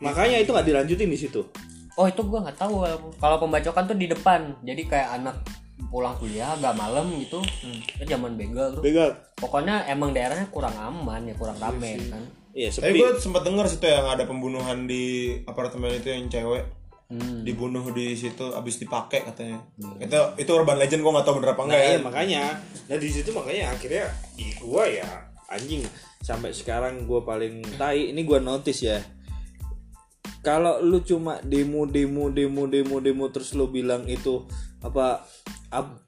Makanya 0.00 0.40
itu 0.40 0.56
nggak 0.56 0.68
dilanjutin 0.72 1.12
di 1.12 1.18
situ. 1.20 1.44
Oh 2.00 2.08
itu 2.08 2.24
gue 2.24 2.40
nggak 2.40 2.56
tahu. 2.56 2.80
Kalau 3.20 3.36
pembacokan 3.36 3.84
tuh 3.92 3.98
di 4.00 4.08
depan. 4.08 4.56
Jadi 4.64 4.88
kayak 4.88 5.20
anak 5.20 5.36
pulang 5.92 6.16
kuliah 6.16 6.56
agak 6.56 6.72
malam 6.80 7.12
gitu. 7.20 7.44
Itu 8.00 8.08
zaman 8.08 8.40
begal 8.40 8.72
tuh. 8.72 8.80
Begal. 8.80 9.20
Pokoknya 9.36 9.84
emang 9.84 10.16
daerahnya 10.16 10.48
kurang 10.48 10.72
aman 10.80 11.28
ya 11.28 11.36
kurang 11.36 11.60
rame 11.60 12.00
kan 12.08 12.39
iya 12.52 12.68
Tapi 12.68 12.90
sepi 12.90 12.98
gue 12.98 13.10
sempat 13.16 13.42
dengar 13.42 13.66
situ 13.66 13.84
yang 13.84 14.06
ada 14.06 14.24
pembunuhan 14.24 14.84
di 14.84 15.34
apartemen 15.44 15.92
itu 15.92 16.08
yang 16.08 16.26
cewek 16.26 16.64
Hmm. 17.10 17.42
dibunuh 17.42 17.82
di 17.90 18.14
situ 18.14 18.54
abis 18.54 18.78
dipakai 18.78 19.26
katanya. 19.26 19.58
Itu 19.98 20.14
itu 20.38 20.50
urban 20.54 20.78
legend 20.78 21.02
gue 21.02 21.10
nggak 21.10 21.26
tahu 21.26 21.42
bener 21.42 21.50
apa 21.50 21.58
nah 21.58 21.66
enggak 21.66 21.82
ya. 21.82 21.90
iya 21.90 21.98
makanya 21.98 22.42
nah 22.86 22.96
di 22.96 23.08
situ 23.10 23.30
makanya 23.34 23.64
akhirnya 23.68 24.06
di 24.38 24.46
gua 24.62 24.86
ya 24.86 25.08
anjing 25.50 25.82
sampai 26.22 26.54
sekarang 26.54 27.10
gua 27.10 27.26
paling 27.26 27.66
tai 27.74 28.14
ini 28.14 28.22
gua 28.22 28.38
notice 28.38 28.86
ya 28.86 29.02
kalau 30.40 30.78
lu 30.80 31.02
cuma 31.02 31.42
demo 31.42 31.82
demo 31.84 32.30
demo 32.30 32.64
demo 32.64 33.02
demo 33.02 33.26
terus 33.28 33.52
lu 33.52 33.66
bilang 33.68 34.06
itu 34.06 34.46
apa 34.78 35.26
ab- 35.68 36.00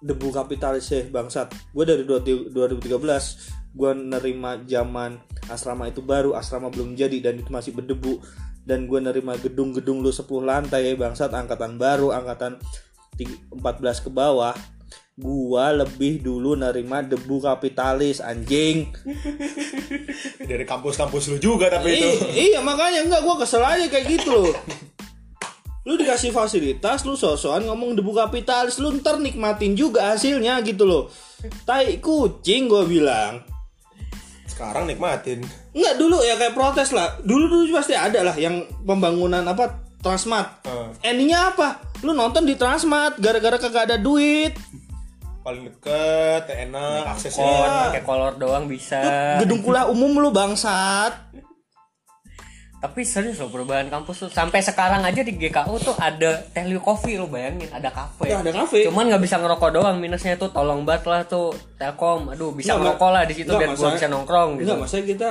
debu 0.00 0.30
kapitalis 0.30 0.86
ya 0.86 1.02
bangsat 1.04 1.50
gue 1.50 1.82
dari 1.82 2.04
20- 2.04 2.54
2013 2.54 3.74
gue 3.74 3.90
nerima 3.90 4.62
zaman 4.62 5.18
asrama 5.50 5.88
itu 5.88 6.00
baru 6.00 6.32
asrama 6.32 6.68
belum 6.68 6.96
jadi 6.96 7.20
dan 7.20 7.40
itu 7.40 7.50
masih 7.50 7.72
berdebu. 7.76 8.20
Dan 8.64 8.88
gue 8.88 8.96
nerima 8.96 9.36
gedung-gedung 9.36 10.00
lu 10.00 10.08
10 10.08 10.24
lantai 10.40 10.88
ya 10.88 10.96
bangsat. 10.96 11.28
Angkatan 11.28 11.76
baru 11.76 12.16
angkatan 12.16 12.56
ti- 13.16 13.40
14 13.52 14.04
ke 14.04 14.08
bawah. 14.08 14.56
Gua 15.14 15.70
lebih 15.70 16.26
dulu 16.26 16.58
nerima 16.58 16.98
debu 16.98 17.38
kapitalis 17.38 18.18
anjing. 18.18 18.90
Dari 20.50 20.66
kampus-kampus 20.66 21.30
lu 21.30 21.38
juga 21.38 21.70
tapi 21.70 22.02
itu. 22.02 22.08
I- 22.34 22.50
iya 22.50 22.58
makanya 22.58 23.06
enggak 23.06 23.22
gua 23.22 23.38
kesel 23.38 23.62
aja 23.62 23.86
kayak 23.86 24.10
gitu 24.10 24.34
loh. 24.34 24.50
Lu 25.86 26.00
dikasih 26.00 26.32
fasilitas 26.32 27.04
lu 27.04 27.12
sosokan 27.12 27.68
ngomong 27.68 27.92
debu 27.92 28.16
kapitalis 28.16 28.80
lu 28.80 28.88
ntar 28.98 29.20
nikmatin 29.20 29.76
juga 29.76 30.16
hasilnya 30.16 30.58
gitu 30.64 30.82
loh. 30.88 31.12
Tai 31.68 32.00
kucing 32.00 32.66
gua 32.66 32.88
bilang 32.88 33.44
Sekarang 34.54 34.86
nikmatin. 34.86 35.42
enggak 35.74 35.94
dulu 35.98 36.22
ya 36.22 36.38
kayak 36.38 36.54
protes 36.54 36.94
lah 36.94 37.18
dulu 37.26 37.50
dulu 37.50 37.74
pasti 37.74 37.98
ada 37.98 38.22
lah 38.22 38.38
yang 38.38 38.62
pembangunan 38.86 39.42
apa 39.42 39.82
Transmart 39.98 40.62
Heeh. 40.68 41.10
endingnya 41.10 41.50
apa 41.50 41.82
lu 42.06 42.14
nonton 42.14 42.46
di 42.46 42.54
Transmart 42.54 43.18
gara-gara 43.18 43.58
kagak 43.58 43.90
ada 43.90 43.96
duit 43.98 44.54
paling 45.44 45.68
deket 45.68 46.48
enak 46.48 47.04
aksesnya 47.04 47.92
pakai 47.92 48.00
kolor 48.00 48.40
doang 48.40 48.64
bisa. 48.64 49.36
Gedung 49.44 49.60
kuliah 49.60 49.84
umum 49.84 50.16
lu 50.16 50.32
bangsat. 50.32 51.33
Tapi 52.84 53.00
serius 53.00 53.40
loh 53.40 53.48
perubahan 53.48 53.88
kampus 53.88 54.28
tuh 54.28 54.28
sampai 54.28 54.60
sekarang 54.60 55.00
aja 55.00 55.24
di 55.24 55.32
GKU 55.40 55.80
tuh 55.80 55.96
ada 55.96 56.44
Telio 56.52 56.84
Coffee 56.84 57.16
lo 57.16 57.32
bayangin 57.32 57.72
ada 57.72 57.88
kafe. 57.88 58.28
Ya, 58.28 58.44
ada 58.44 58.52
kafe. 58.52 58.84
Cuman 58.84 59.08
nggak 59.08 59.24
bisa 59.24 59.40
ngerokok 59.40 59.70
doang 59.72 59.96
minusnya 59.96 60.36
tuh 60.36 60.52
tolong 60.52 60.84
banget 60.84 61.08
lah 61.08 61.24
tuh 61.24 61.56
Telkom. 61.80 62.28
Aduh 62.36 62.52
bisa 62.52 62.76
Nggak, 62.76 62.84
ngerokok 62.84 63.08
lah 63.08 63.22
di 63.24 63.34
situ 63.40 63.48
nggak, 63.48 63.60
biar 63.64 63.72
gua 63.72 63.88
bisa 63.96 64.06
nongkrong 64.12 64.50
gitu. 64.60 64.68
Enggak, 64.68 64.78
maksudnya 64.84 65.04
kita 65.16 65.30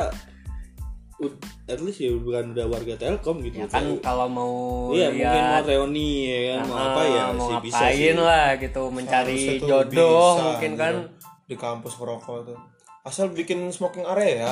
at 1.70 1.80
least 1.86 2.02
ya 2.02 2.10
bukan 2.18 2.58
udah 2.58 2.66
warga 2.74 2.94
Telkom 2.98 3.38
gitu. 3.46 3.56
Ya 3.62 3.68
kan 3.70 3.86
kalau 4.02 4.26
mau 4.26 4.54
Iya, 4.90 5.14
mungkin 5.14 5.30
mau 5.30 5.54
lihat 5.54 5.66
reuni 5.70 6.10
ya 6.26 6.40
kan, 6.58 6.64
mau 6.66 6.74
ah, 6.74 6.86
apa 6.90 7.02
ya 7.06 7.24
mau 7.38 7.50
sih 7.54 7.58
bisa 7.70 7.86
sih. 7.94 8.18
lah 8.18 8.48
gitu 8.58 8.82
mencari 8.90 9.42
jodoh 9.62 10.34
bisa, 10.34 10.42
mungkin 10.42 10.72
gitu. 10.74 10.82
kan 10.82 10.94
di 11.46 11.56
kampus 11.62 12.02
ngerokok 12.02 12.38
tuh 12.50 12.58
asal 13.06 13.30
bikin 13.30 13.70
smoking 13.70 14.10
area 14.10 14.50
ya 14.50 14.52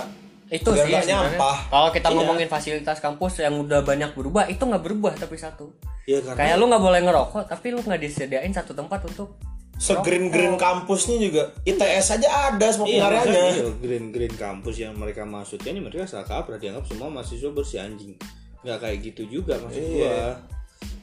itu 0.51 0.67
Biar 0.67 0.83
sih 0.99 1.07
nyampah. 1.07 1.57
kalau 1.65 1.89
kita 1.89 2.07
Iya. 2.07 2.15
ngomongin 2.17 2.45
fasilitas 2.45 2.99
kampus 2.99 3.39
yang 3.39 3.55
udah 3.57 3.79
banyak 3.81 4.11
berubah 4.11 4.45
itu 4.45 4.59
nggak 4.59 4.83
berubah 4.83 5.15
tapi 5.15 5.35
satu 5.35 5.71
Ya 6.03 6.19
karena 6.19 6.35
kayak 6.35 6.55
lu 6.57 6.67
nggak 6.67 6.83
boleh 6.83 6.99
ngerokok 7.01 7.43
tapi 7.47 7.71
lu 7.71 7.79
nggak 7.79 7.97
disediain 7.97 8.51
satu 8.51 8.73
tempat 8.73 8.99
untuk 9.05 9.39
segreen 9.73 10.27
green 10.27 10.55
kampusnya 10.55 11.17
juga 11.17 11.43
ITS 11.63 12.07
aja 12.13 12.27
ada 12.51 12.67
smoking 12.69 12.99
Iya, 12.99 13.07
areanya 13.07 13.43
iya, 13.49 13.67
green 13.73 14.11
green 14.11 14.35
kampus 14.35 14.75
yang 14.77 14.93
mereka 14.93 15.23
maksudnya 15.23 15.71
ini 15.71 15.79
mereka 15.79 16.05
salah 16.05 16.27
kaprah 16.27 16.55
dianggap 16.55 16.85
semua 16.85 17.07
mahasiswa 17.07 17.49
bersih 17.49 17.79
anjing. 17.79 18.13
Nggak 18.61 18.77
kayak 18.77 18.97
gitu 19.01 19.21
juga 19.31 19.57
maksud 19.57 19.79
Iya. 19.79 19.89
gua. 19.97 20.29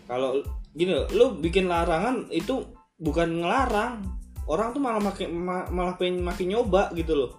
Kalau 0.06 0.30
gini 0.70 0.94
lu 1.10 1.34
bikin 1.38 1.66
larangan 1.66 2.28
itu 2.28 2.62
bukan 2.96 3.40
ngelarang. 3.40 4.04
Orang 4.44 4.70
tuh 4.70 4.80
malah 4.80 5.00
makin 5.00 5.28
ma- 5.34 5.66
malah 5.68 5.94
pengen 5.94 6.22
makin 6.22 6.46
nyoba 6.48 6.92
gitu 6.92 7.16
loh. 7.16 7.30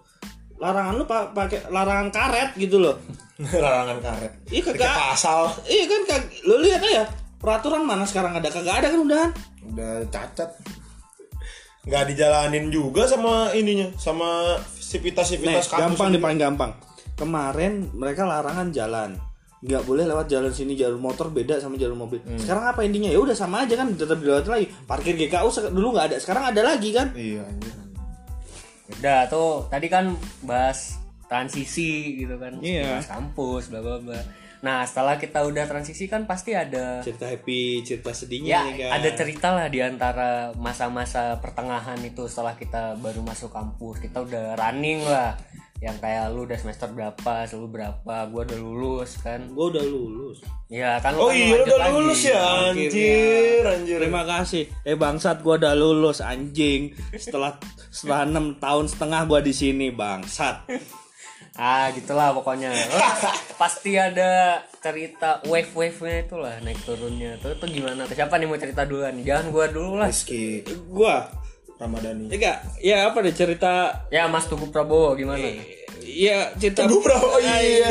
Larangan 0.60 0.94
lu 0.94 1.04
pa- 1.04 1.32
pakai 1.32 1.68
larangan 1.68 2.08
karet 2.10 2.52
gitu 2.56 2.78
loh. 2.78 3.00
larangan 3.56 3.98
karet 3.98 4.32
Iya 4.46 4.62
kagak. 4.66 4.92
pasal 5.08 5.48
Iya 5.64 5.84
kan 5.86 6.02
kag 6.06 6.24
lu 6.44 6.60
lihat 6.60 6.84
aja 6.84 7.04
peraturan 7.36 7.82
mana 7.82 8.04
sekarang 8.04 8.36
ada 8.36 8.46
kagak 8.46 8.76
ada 8.78 8.88
kan 8.90 9.00
udahan. 9.00 9.32
udah 9.66 10.04
cacat 10.06 10.50
nggak 11.82 12.04
dijalanin 12.06 12.68
juga 12.68 13.08
sama 13.08 13.50
ininya 13.52 13.88
sama 13.96 14.28
Nih, 14.52 14.60
sivitas-sivitas 14.78 15.66
kampus 15.66 15.80
gampang 15.96 16.08
nih 16.10 16.20
paling 16.20 16.38
gampang. 16.38 16.72
Kemarin 17.16 17.74
mereka 17.94 18.24
larangan 18.24 18.70
jalan. 18.70 19.16
nggak 19.60 19.84
boleh 19.84 20.04
lewat 20.06 20.28
jalan 20.28 20.52
sini 20.52 20.72
jalur 20.74 20.96
motor 20.98 21.28
beda 21.28 21.60
sama 21.60 21.76
jalur 21.76 21.96
mobil. 21.98 22.20
Sekarang 22.36 22.64
apa 22.66 22.80
intinya? 22.82 23.08
Ya 23.08 23.20
udah 23.20 23.34
sama 23.34 23.64
aja 23.64 23.76
kan 23.76 23.92
tetap 23.92 24.16
dilewatin 24.18 24.48
lagi. 24.50 24.68
Parkir 24.84 25.16
GKU 25.16 25.48
dulu 25.70 25.92
nggak 25.92 26.06
ada, 26.06 26.16
sekarang 26.16 26.44
ada 26.46 26.62
lagi 26.62 26.92
kan? 26.92 27.12
iya 27.14 27.44
anjir 27.44 27.72
udah 28.92 29.20
tuh 29.26 29.68
tadi 29.68 29.86
kan 29.86 30.10
bahas 30.42 30.98
transisi 31.30 32.18
gitu 32.18 32.36
kan 32.36 32.58
Iya. 32.58 32.98
bahas 32.98 33.08
kampus 33.08 33.70
bla 33.70 33.80
bla 33.80 33.98
bla 34.00 34.20
nah 34.60 34.84
setelah 34.84 35.16
kita 35.16 35.40
udah 35.42 35.64
transisi 35.64 36.04
kan 36.06 36.26
pasti 36.26 36.52
ada 36.52 37.00
Cerita 37.00 37.24
happy, 37.26 37.80
cerita 37.80 38.12
sedihnya 38.12 38.50
ya 38.50 38.60
nih 38.66 38.76
kan. 38.78 38.90
ada 39.00 39.10
cerita 39.16 39.48
lah 39.50 39.68
di 39.68 39.80
antara 39.80 40.52
masa-masa 40.54 41.40
pertengahan 41.40 41.96
itu 42.02 42.28
setelah 42.28 42.54
kita 42.54 42.98
baru 42.98 43.24
masuk 43.24 43.50
kampus 43.50 44.04
kita 44.04 44.20
udah 44.20 44.58
running 44.58 45.00
lah 45.02 45.40
yang 45.80 45.96
kayak 46.04 46.36
lu 46.36 46.44
udah 46.44 46.60
semester 46.60 46.92
berapa 46.92 47.48
lu 47.56 47.72
berapa 47.72 48.16
gua 48.28 48.42
udah 48.44 48.60
lulus 48.60 49.16
kan 49.24 49.48
Gue 49.48 49.66
udah 49.72 49.86
lulus. 49.88 50.44
ya 50.68 51.00
kan 51.00 51.16
lu 51.16 51.24
oh 51.24 51.32
kan 51.32 51.40
iya 51.40 51.56
lanjut 51.56 51.66
udah 51.66 51.80
lagi. 51.80 51.96
lulus 51.96 52.22
ya 52.28 52.40
anjir 52.70 53.64
anjir 53.64 53.98
Terima 54.04 54.24
kasih. 54.28 54.64
Eh 54.84 55.00
bangsat 55.00 55.40
gua 55.40 55.56
udah 55.56 55.74
lulus 55.80 56.20
anjing. 56.20 56.92
Setelah 57.16 57.56
setelah 57.90 58.28
enam 58.28 58.60
tahun 58.60 58.92
setengah 58.92 59.22
gua 59.24 59.40
di 59.40 59.56
sini 59.56 59.88
bangsat. 59.96 60.68
ah 61.60 61.92
gitulah 61.92 62.32
pokoknya 62.32 62.72
pasti 63.60 64.00
ada 64.00 64.64
cerita 64.80 65.44
wave 65.44 65.68
wave 65.76 66.00
nya 66.08 66.24
itulah 66.24 66.56
naik 66.64 66.80
turunnya 66.88 67.36
tuh 67.44 67.52
tuh 67.60 67.68
gimana 67.68 68.08
tuh 68.08 68.16
siapa 68.16 68.40
nih 68.40 68.48
mau 68.48 68.56
cerita 68.56 68.88
duluan 68.88 69.20
jangan 69.28 69.52
gua 69.52 69.68
dulu 69.68 70.00
lah 70.00 70.08
Rizky 70.08 70.64
Gua 70.88 71.28
Ramadhani. 71.80 72.28
Ya 72.28 72.36
enggak, 72.36 72.58
ya 72.84 72.98
apa 73.08 73.18
deh 73.24 73.32
cerita? 73.32 74.04
Ya 74.12 74.28
Mas 74.28 74.46
Tugu 74.52 74.68
Prabowo 74.68 75.16
gimana? 75.16 75.40
Iya 76.04 76.52
cerita 76.60 76.84
Teguh 76.84 77.00
Prabowo, 77.00 77.40
iya. 77.40 77.90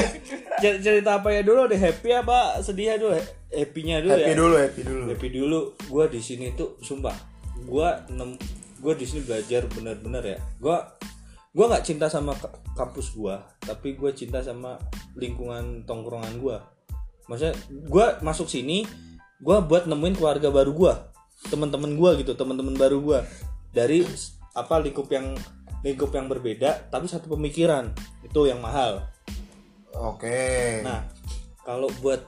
Cer- 0.60 0.80
cerita 0.84 1.24
apa 1.24 1.32
ya 1.32 1.40
dulu? 1.40 1.64
Deh 1.64 1.80
happy 1.80 2.12
apa? 2.12 2.60
Sedih 2.60 3.00
dulu 3.00 3.16
happy-nya 3.48 4.04
dulu 4.04 4.12
happy 4.12 4.28
ya. 4.28 4.36
dulu 4.36 4.54
happy 4.60 4.80
dulu. 4.84 5.02
Happy 5.08 5.28
dulu. 5.32 5.60
Gue 5.88 6.04
di 6.12 6.20
sini 6.20 6.52
tuh 6.52 6.76
sumpah 6.84 7.16
gue 7.58 7.88
nem 8.12 8.36
gue 8.78 8.92
di 8.94 9.06
sini 9.08 9.24
belajar 9.24 9.64
bener-bener 9.72 10.36
ya. 10.36 10.38
Gue 10.60 10.76
gue 11.48 11.64
nggak 11.64 11.82
cinta 11.82 12.06
sama 12.12 12.36
ka- 12.36 12.54
kampus 12.76 13.16
gue 13.16 13.34
tapi 13.58 13.96
gue 13.96 14.12
cinta 14.14 14.44
sama 14.44 14.78
lingkungan 15.16 15.82
tongkrongan 15.88 16.38
gue 16.38 16.54
maksudnya 17.26 17.56
gue 17.66 18.06
masuk 18.22 18.46
sini 18.46 18.84
gue 19.42 19.56
buat 19.66 19.88
nemuin 19.88 20.14
keluarga 20.14 20.52
baru 20.54 20.70
gue 20.70 20.92
teman-teman 21.50 21.98
gue 21.98 22.10
gitu 22.22 22.36
teman-teman 22.38 22.76
baru 22.78 23.00
gue 23.02 23.18
dari 23.78 24.02
apa 24.58 24.74
lingkup 24.82 25.06
yang 25.06 25.38
lingkup 25.86 26.10
yang 26.10 26.26
berbeda 26.26 26.90
tapi 26.90 27.06
satu 27.06 27.30
pemikiran. 27.38 27.94
Itu 28.26 28.50
yang 28.50 28.58
mahal. 28.58 29.06
Oke. 29.94 30.82
Nah, 30.82 31.06
kalau 31.62 31.86
buat 32.02 32.26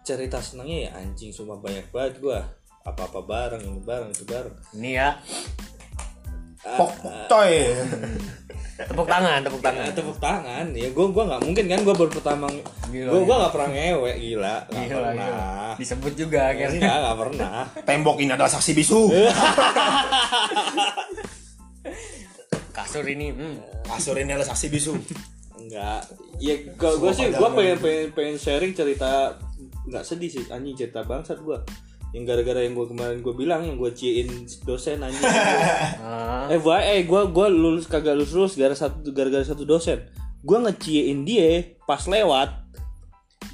cerita 0.00 0.40
senangnya 0.40 0.88
ya 0.88 0.90
anjing 1.04 1.36
sumpah 1.36 1.60
banyak 1.60 1.92
banget 1.92 2.24
gua. 2.24 2.40
Apa-apa 2.86 3.20
bareng, 3.26 3.62
ini 3.66 3.82
bareng, 3.82 4.14
itu 4.14 4.24
bareng. 4.24 4.56
ini 4.78 4.94
ya. 4.94 5.18
Pok 6.62 6.92
pok 7.02 7.30
tepuk 8.76 9.08
tangan 9.08 9.40
tepuk 9.40 9.62
tangan 9.64 9.88
Nah, 9.88 9.94
tepuk 9.96 10.18
tangan. 10.20 10.66
Ya 10.76 10.88
gua 10.92 11.08
gua 11.08 11.24
nggak 11.32 11.42
mungkin 11.48 11.64
kan 11.64 11.80
gua 11.80 11.94
baru 11.96 12.10
pertama 12.12 12.44
ya. 12.52 13.08
gua 13.08 13.36
nggak 13.40 13.52
pernah 13.56 13.68
ngewe 13.72 14.12
gila. 14.20 14.56
Nggak 14.68 14.84
Gila, 14.84 14.96
pernah. 15.00 15.12
gila. 15.16 15.50
disebut 15.80 16.12
juga 16.12 16.40
akhirnya 16.52 16.76
Enggak, 16.84 16.96
nggak 17.00 17.18
pernah. 17.24 17.56
tembok 17.88 18.16
ini 18.20 18.30
adalah 18.36 18.52
saksi 18.52 18.72
bisu 18.76 19.00
kasur 22.76 23.04
ini 23.08 23.32
hmm. 23.32 23.56
kasur 23.88 24.16
ini 24.20 24.30
adalah 24.36 24.48
saksi 24.52 24.66
bisu 24.68 24.92
Enggak. 25.56 26.04
Ya 26.36 26.54
gua 26.76 27.10
sih 27.16 27.32
gua 27.32 27.50
pengen, 27.56 27.80
pengen 27.80 28.06
pengen 28.12 28.36
sharing 28.36 28.76
cerita 28.76 29.40
nggak 29.88 30.04
sedih 30.04 30.28
sih 30.28 30.44
anjing 30.52 30.76
cerita 30.76 31.00
bangsat 31.02 31.40
gua. 31.40 31.64
Yang 32.16 32.32
gara-gara 32.32 32.64
yang 32.64 32.72
gua 32.72 32.88
kemarin 32.88 33.20
gua 33.20 33.36
bilang 33.36 33.60
yang 33.68 33.76
gua 33.76 33.92
ciein 33.92 34.48
dosen 34.64 35.04
anjing. 35.04 35.20
Ah, 36.00 36.48
Eh, 36.52 36.56
gua 36.56 36.80
eh 36.80 37.04
gua 37.04 37.28
gua 37.28 37.52
lulus 37.52 37.84
kagak 37.84 38.16
lulus 38.16 38.32
lulus 38.32 38.54
gara 38.56 38.72
satu 38.72 39.12
gara-gara 39.12 39.44
satu 39.44 39.68
dosen. 39.68 40.00
Gua 40.40 40.64
ngeciein 40.64 41.28
dia 41.28 41.76
pas 41.84 42.00
lewat. 42.08 42.64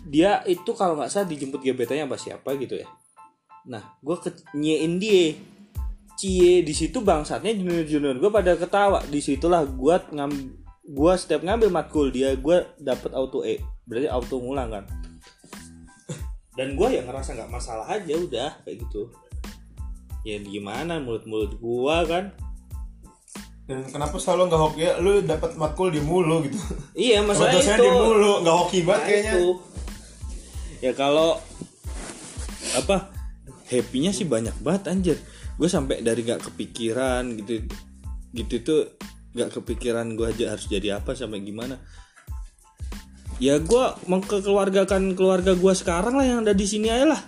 Dia 0.06 0.46
itu 0.46 0.70
kalau 0.78 0.94
nggak 0.94 1.10
salah 1.10 1.26
dijemput 1.26 1.58
gebetannya 1.58 2.06
apa 2.06 2.14
siapa 2.14 2.54
gitu 2.54 2.78
ya. 2.78 2.86
Nah, 3.66 3.98
gua 3.98 4.22
ke 4.22 4.30
nyiein 4.54 5.02
dia. 5.02 5.34
Cie 6.14 6.62
di 6.62 6.70
situ 6.70 7.02
bangsatnya 7.02 7.50
junior-junior 7.58 8.14
gua 8.22 8.30
pada 8.30 8.54
ketawa. 8.54 9.02
Di 9.10 9.18
situlah 9.18 9.66
gua 9.66 9.98
ngam 10.06 10.30
gua 10.86 11.18
setiap 11.18 11.42
ngambil 11.42 11.66
matkul 11.66 12.14
dia 12.14 12.30
gua 12.38 12.62
dapet 12.78 13.10
auto 13.10 13.42
E. 13.42 13.58
Berarti 13.90 14.06
auto 14.06 14.38
ngulang 14.38 14.70
kan. 14.70 14.84
Dan 16.52 16.76
gua 16.76 16.92
ya 16.92 17.00
ngerasa 17.04 17.36
nggak 17.36 17.50
masalah 17.52 17.86
aja 17.88 18.14
udah 18.14 18.50
kayak 18.64 18.84
gitu. 18.84 19.08
Ya 20.22 20.38
gimana 20.38 21.02
mulut-mulut 21.02 21.58
gua 21.58 22.04
kan 22.06 22.30
dan 23.62 23.86
kenapa 23.86 24.18
selalu 24.18 24.50
nggak 24.50 24.60
hoki 24.60 24.80
ya 24.82 24.92
lu 24.98 25.22
dapat 25.22 25.54
matkul 25.54 25.94
di 25.94 26.02
mulu 26.02 26.42
gitu 26.42 26.58
Iya, 26.98 27.22
masalah 27.22 27.54
itu. 27.54 27.78
di 27.78 27.90
mulu 27.94 28.32
nggak 28.42 28.56
hoki 28.58 28.78
banget 28.82 29.00
Nah, 29.00 29.06
kayaknya 29.06 29.32
itu. 29.38 29.48
Ya 30.82 30.92
kalau 30.98 31.38
apa 32.74 33.14
happy-nya 33.70 34.10
sih 34.10 34.26
banyak 34.26 34.52
banget 34.60 34.90
anjir. 34.90 35.16
Gue 35.54 35.70
sampai 35.70 36.02
dari 36.02 36.26
nggak 36.26 36.52
kepikiran 36.52 37.38
gitu 37.38 37.62
gitu 38.34 38.54
tuh 38.66 38.80
nggak 39.32 39.54
kepikiran 39.54 40.10
gue 40.18 40.26
aja 40.26 40.58
harus 40.58 40.66
jadi 40.66 40.98
apa 40.98 41.14
sampai 41.14 41.46
gimana. 41.46 41.78
Ya 43.42 43.58
gue 43.58 43.84
mengkeluargakan 44.06 45.18
keluarga 45.18 45.58
gue 45.58 45.72
sekarang 45.74 46.14
lah 46.14 46.22
yang 46.22 46.38
ada 46.46 46.54
di 46.54 46.62
sini 46.62 46.86
aja 46.86 47.10
lah. 47.10 47.22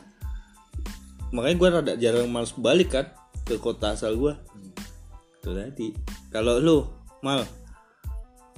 Makanya 1.34 1.56
gue 1.58 1.68
rada 1.74 1.92
jarang 1.98 2.30
males 2.30 2.54
balik 2.54 2.94
kan 2.94 3.10
ke 3.42 3.58
kota 3.58 3.98
asal 3.98 4.14
gue. 4.14 4.30
Itu 5.42 5.50
tadi. 5.50 5.90
Kalau 6.30 6.62
lu 6.62 6.86
mal 7.18 7.42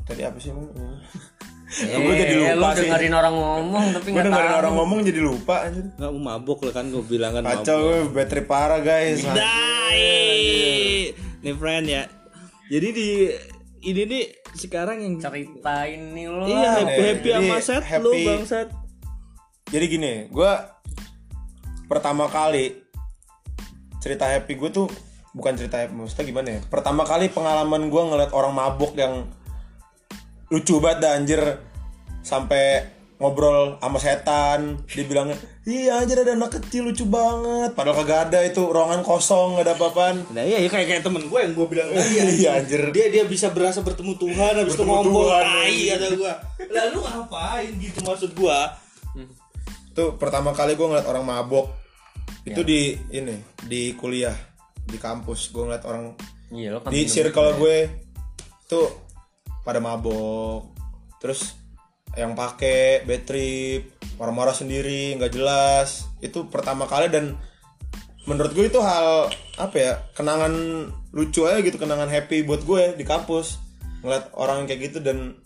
tadi 0.05 0.23
apa 0.23 0.39
sih 0.39 0.55
emang 0.55 0.71
eh, 0.71 1.99
gue 1.99 2.15
jadi 2.15 2.35
lu 2.39 2.45
lupa 2.47 2.79
sih 2.79 2.87
dengerin 2.87 3.15
orang 3.15 3.35
ngomong 3.35 3.85
tapi 3.91 4.09
gue 4.11 4.15
nggak 4.15 4.27
dengerin 4.31 4.51
tahu 4.51 4.61
orang 4.63 4.75
ngomong 4.79 4.99
jadi 5.03 5.21
lupa 5.23 5.55
anjir 5.67 5.85
nggak 5.99 6.11
mau 6.15 6.23
mabok 6.31 6.59
lah 6.63 6.73
kan 6.79 6.85
gue 6.95 7.03
bilang 7.03 7.35
kan 7.35 7.43
mabok. 7.43 7.67
kacau 7.67 7.79
gue 7.83 7.99
battery 8.15 8.43
parah 8.47 8.81
guys 8.83 9.27
Dai. 9.35 11.11
Nih 11.43 11.55
friend 11.55 11.87
ya. 11.87 12.03
Jadi 12.67 12.89
di 12.91 13.09
ini 13.87 14.03
nih 14.03 14.25
sekarang 14.59 14.99
yang 14.99 15.15
ceritain 15.23 16.11
nih 16.11 16.27
lu 16.27 16.43
iya 16.51 16.83
happy 16.83 17.03
happy 17.15 17.29
Jadi 17.31 17.47
sama 17.47 17.57
set 17.63 17.83
lu 18.03 18.11
happy- 18.11 18.27
bangsat. 18.27 18.69
jadi 19.71 19.85
gini 19.87 20.13
gue 20.27 20.53
pertama 21.87 22.27
kali 22.27 22.83
cerita 24.03 24.27
happy 24.27 24.59
gue 24.59 24.71
tuh 24.75 24.87
bukan 25.37 25.53
cerita 25.55 25.85
happy 25.85 25.93
maksudnya 25.93 26.25
gimana 26.25 26.49
ya? 26.57 26.61
Pertama 26.65 27.05
kali 27.05 27.29
pengalaman 27.29 27.93
gue 27.93 28.03
ngeliat 28.09 28.33
orang 28.33 28.57
mabuk 28.57 28.97
yang 28.97 29.29
lucu 30.49 30.81
banget 30.81 30.99
dah 31.05 31.13
anjir. 31.13 31.43
Sampai 32.25 32.89
ngobrol 33.17 33.81
sama 33.81 33.97
setan 33.97 34.85
dia 34.85 35.05
bilangnya 35.09 35.41
iya 35.65 36.05
anjir 36.05 36.21
ada 36.21 36.37
anak 36.37 36.63
kecil 36.63 36.93
lucu 36.93 37.03
banget. 37.09 37.75
Padahal 37.75 38.05
kagak 38.05 38.21
ada 38.31 38.45
itu 38.47 38.63
ruangan 38.63 39.03
kosong 39.03 39.59
gak 39.59 39.67
ada 39.67 39.73
apa-apaan. 39.75 40.17
Nah 40.31 40.47
iya, 40.47 40.63
iya 40.63 40.71
kayak 40.71 40.87
kayak 40.87 41.03
temen 41.03 41.27
gue 41.27 41.39
yang 41.43 41.53
gue 41.59 41.67
bilang 41.67 41.91
tadi 41.91 42.23
Iya, 42.23 42.51
anjir. 42.63 42.83
Dia 42.95 43.07
dia 43.11 43.25
bisa 43.27 43.51
berasa 43.51 43.83
bertemu 43.83 44.15
Tuhan 44.15 44.53
habis 44.63 44.79
itu 44.79 44.85
ngomong 44.87 45.27
tai 45.27 45.67
anjir. 45.67 45.99
kata 45.99 46.07
gue. 46.15 46.33
Lalu 46.71 46.99
ngapain? 47.03 47.73
Gitu 47.83 47.99
maksud 48.07 48.31
gue? 48.33 48.61
itu 49.97 50.13
pertama 50.21 50.53
kali 50.53 50.77
gue 50.77 50.87
ngeliat 50.87 51.09
orang 51.09 51.25
mabok. 51.25 51.73
Itu 52.47 52.63
di 52.63 52.95
ini 53.11 53.43
di 53.67 53.97
kuliah 53.99 54.37
di 54.87 55.01
kampus. 55.03 55.51
Gue 55.51 55.67
ngeliat 55.67 55.83
orang 55.89 56.15
Iya 56.47 56.79
lo 56.79 56.79
kan 56.79 56.95
di 56.95 57.11
circle 57.11 57.59
gue 57.59 57.91
tuh 58.71 58.87
pada 59.67 59.83
mabok. 59.83 60.71
Terus 61.19 61.59
yang 62.17 62.33
pakai 62.33 63.05
bad 63.05 63.23
trip 63.29 63.97
marah-marah 64.17 64.57
sendiri 64.57 65.15
nggak 65.21 65.33
jelas. 65.33 66.09
Itu 66.25 66.49
pertama 66.49 66.89
kali 66.89 67.13
dan 67.13 67.37
menurut 68.27 68.57
gue 68.57 68.67
itu 68.67 68.81
hal 68.83 69.31
apa 69.61 69.77
ya 69.77 69.93
kenangan 70.17 70.53
lucu 71.15 71.47
aja 71.47 71.63
gitu 71.63 71.79
kenangan 71.79 72.11
happy 72.11 72.43
buat 72.43 72.65
gue 72.65 72.97
di 72.97 73.05
kampus. 73.05 73.61
Ngeliat 74.01 74.33
orang 74.35 74.65
kayak 74.65 74.81
gitu 74.93 74.99
dan 75.05 75.37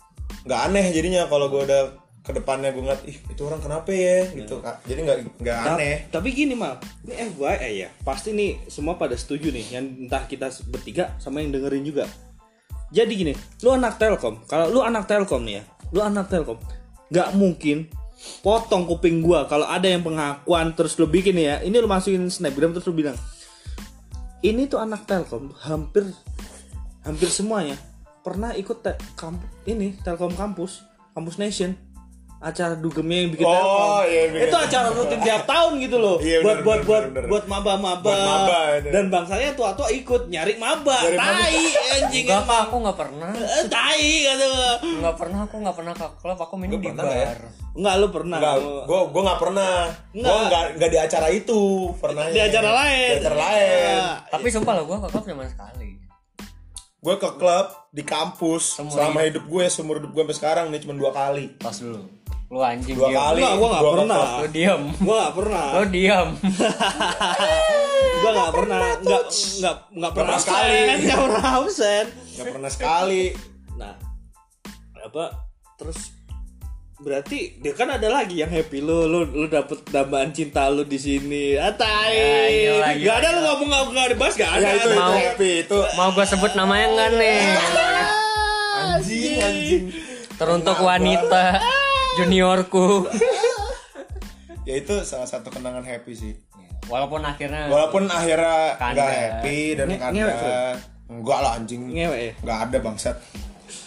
nggak 0.46 0.61
aneh 0.70 0.87
jadinya 0.94 1.26
kalau 1.26 1.50
gue 1.50 1.66
udah 1.66 1.83
ke 2.20 2.37
depannya 2.37 2.70
gue 2.70 2.83
ngeliat 2.85 3.02
ih 3.09 3.16
itu 3.16 3.40
orang 3.42 3.61
kenapa 3.64 3.90
ya? 3.90 4.28
Gitu 4.30 4.61
Kak. 4.61 4.85
jadi 4.85 5.00
nggak 5.02 5.18
nggak 5.40 5.59
aneh. 5.74 5.96
Tapi 6.12 6.28
gini 6.30 6.54
mal, 6.54 6.76
ini 7.02 7.16
FYI 7.33 7.72
ya, 7.80 7.88
pasti 8.04 8.37
nih 8.37 8.68
semua 8.68 9.00
pada 9.00 9.16
setuju 9.16 9.48
nih, 9.48 9.66
yang 9.72 9.85
entah 10.06 10.28
kita 10.28 10.52
bertiga 10.68 11.16
sama 11.16 11.40
yang 11.40 11.50
dengerin 11.50 11.83
juga. 11.83 12.04
Jadi 12.90 13.12
gini, 13.14 13.33
lu 13.62 13.70
anak 13.72 13.96
Telkom, 13.96 14.44
kalau 14.44 14.68
lu 14.68 14.80
anak 14.85 15.06
Telkom 15.09 15.46
nih 15.46 15.62
ya, 15.62 15.64
lu 15.90 16.00
anak 16.03 16.31
Telkom, 16.31 16.59
nggak 17.11 17.35
mungkin 17.35 17.90
potong 18.44 18.85
kuping 18.85 19.24
gua 19.24 19.48
kalau 19.48 19.64
ada 19.64 19.88
yang 19.88 20.05
pengakuan 20.05 20.76
terus 20.76 20.94
lu 21.00 21.09
bikin 21.09 21.35
ya, 21.40 21.59
ini 21.64 21.76
lu 21.79 21.88
masukin 21.88 22.29
snapgram 22.29 22.72
terus 22.76 22.87
lu 22.87 22.94
bilang, 22.94 23.16
ini 24.44 24.70
tuh 24.70 24.81
anak 24.81 25.05
Telkom 25.05 25.53
hampir 25.64 26.07
hampir 27.03 27.29
semuanya 27.33 27.81
pernah 28.20 28.53
ikut 28.53 28.85
te- 28.85 29.00
ini 29.64 29.96
Telkom 30.05 30.37
kampus, 30.37 30.85
kampus 31.16 31.40
Nation 31.40 31.72
acara 32.40 32.72
dugemnya 32.72 33.18
yang 33.20 33.31
bikin 33.31 33.44
Oh, 33.44 33.53
Telkom. 33.53 34.00
iya, 34.07 34.22
bikin. 34.26 34.48
itu 34.48 34.57
acara 34.57 34.88
rutin 34.88 35.20
tiap 35.20 35.42
tahun 35.44 35.72
gitu 35.79 35.96
loh 35.96 36.16
Iya, 36.16 36.38
buat 36.40 36.57
bener, 36.57 36.64
buat 36.64 36.81
bener, 36.81 36.88
buat 36.88 37.05
bener. 37.07 37.24
buat 37.29 37.44
maba-maba 37.46 38.00
Buat 38.00 38.16
maba, 38.18 38.59
itu. 38.74 38.88
dan 38.88 39.05
bangsanya 39.07 39.50
tua-tua 39.53 39.88
ikut 39.90 40.22
nyari 40.26 40.57
maba 40.57 40.96
Nyari 40.96 41.16
tai 41.16 41.61
anjing 41.94 42.24
Enggak 42.24 42.42
pak, 42.42 42.59
aku 42.64 42.76
nggak 42.81 42.96
pernah. 42.98 43.31
Eh, 43.31 43.64
tai 43.66 44.07
kata 44.24 44.44
gua. 44.46 44.72
Nggak 44.81 45.16
pernah, 45.16 45.38
aku 45.42 45.55
nggak 45.59 45.76
pernah 45.76 45.92
ke 45.92 46.07
klub. 46.16 46.38
Aku 46.38 46.55
main 46.57 46.70
Lu 46.70 46.76
di 46.76 46.88
ya? 46.88 46.94
bar. 46.96 47.38
enggak 47.70 47.94
lu 47.94 48.07
pernah 48.09 48.38
Enggak, 48.40 48.57
gue 48.83 49.00
gue 49.07 49.22
nggak 49.22 49.40
pernah. 49.40 49.74
Gue 50.11 50.20
Nggak. 50.20 50.40
nggak 50.42 50.64
nggak 50.74 50.90
di 50.90 50.98
acara 50.98 51.26
itu 51.29 51.61
pernah. 51.94 52.24
di 52.26 52.40
acara 52.40 52.70
lain 52.74 53.11
Di 53.11 53.20
acara 53.20 53.37
lain. 53.38 53.98
Tapi 54.26 54.46
sumpah 54.48 54.72
lo, 54.74 54.83
gue 54.87 54.96
ke 54.98 55.09
klub 55.09 55.24
cuma 55.26 55.44
sekali. 55.44 55.90
Gue 56.98 57.14
ke 57.16 57.31
klub 57.35 57.66
di 57.90 58.03
kampus 58.03 58.76
Seumur 58.76 58.92
selama 58.92 59.18
hidup 59.22 59.44
gue 59.44 59.64
seumur 59.66 59.96
hidup 59.98 60.11
gue 60.11 60.22
sampai 60.22 60.37
sekarang 60.37 60.64
nih 60.68 60.81
cuma 60.81 60.94
dua 60.94 61.11
kali. 61.11 61.53
Pas 61.55 61.72
dulu. 61.74 62.19
Lu 62.50 62.58
anjing 62.60 62.98
Dua 62.98 63.06
diam. 63.06 63.22
kali. 63.22 63.38
Enggak, 63.38 63.54
gua 63.54 63.68
ke 63.70 63.80
pernah. 63.80 64.18
Lu 64.34 64.46
diam. 64.50 64.82
gua 64.98 65.14
nggak 65.16 65.34
pernah 65.34 65.66
Lu 65.70 65.82
diam. 65.88 66.28
gua 68.20 68.30
nggak 68.32 68.52
pernah 68.52 68.78
nggak 69.00 69.22
nggak 69.30 69.74
nggak 69.88 70.12
pernah 70.12 70.12
pernah 70.12 70.38
sekali. 70.38 70.78
nggak 71.00 71.20
pernah 71.22 71.48
absen 71.56 72.04
Gak 72.32 72.46
pernah 72.50 72.70
sekali. 72.70 73.24
nah 73.72 73.94
apa 75.00 75.24
terus 75.74 76.12
berarti 76.98 77.56
dia 77.56 77.72
kan 77.72 77.88
ada 77.88 78.08
lagi 78.10 78.36
yang 78.36 78.50
happy 78.50 78.78
lu 78.78 79.06
lu 79.06 79.24
lu 79.24 79.46
dapet 79.46 79.80
dambaan 79.88 80.28
cinta 80.30 80.68
lu 80.68 80.84
di 80.84 80.98
sini 80.98 81.56
ah 81.56 81.72
tai 81.72 82.12
Ya, 82.12 82.40
iya 82.44 82.72
lagi, 82.78 83.00
gak 83.00 83.16
ada 83.16 83.28
lu 83.32 83.40
ngomong 83.42 83.66
nggak 83.66 83.84
nggak 83.88 84.06
dibahas 84.12 84.34
gak 84.36 84.52
ada 84.52 84.60
Ya 84.60 84.72
itu, 84.74 84.84
itu 84.84 84.98
Mau. 84.98 85.12
happy 85.14 85.50
itu 85.64 85.78
Mau 85.96 86.08
gue 86.10 86.26
sebut 86.26 86.52
namanya 86.52 86.86
nggak 86.90 87.10
nih? 87.16 87.40
anjing 88.72 89.36
anjing. 89.40 89.84
Teruntuk 90.34 90.76
wanita 90.78 91.44
juniorku. 92.16 92.87
Ya 94.61 94.77
itu 94.77 94.92
salah 95.03 95.25
satu 95.25 95.49
kenangan 95.49 95.83
happy 95.83 96.12
sih. 96.12 96.33
Walaupun 96.87 97.25
akhirnya 97.25 97.66
Walaupun 97.66 98.07
akhirnya 98.07 98.77
nggak 98.77 99.11
happy 99.11 99.59
dan 99.75 99.87
Nge- 99.88 99.99
kanda. 99.99 100.14
ngewek. 100.14 100.37
Enggak 101.11 101.38
lah 101.40 101.53
anjing. 101.57 101.81
ngewe 101.88 102.18
ya 102.20 102.33
Nggak 102.38 102.59
ada 102.61 102.77
bangsat. 102.79 103.16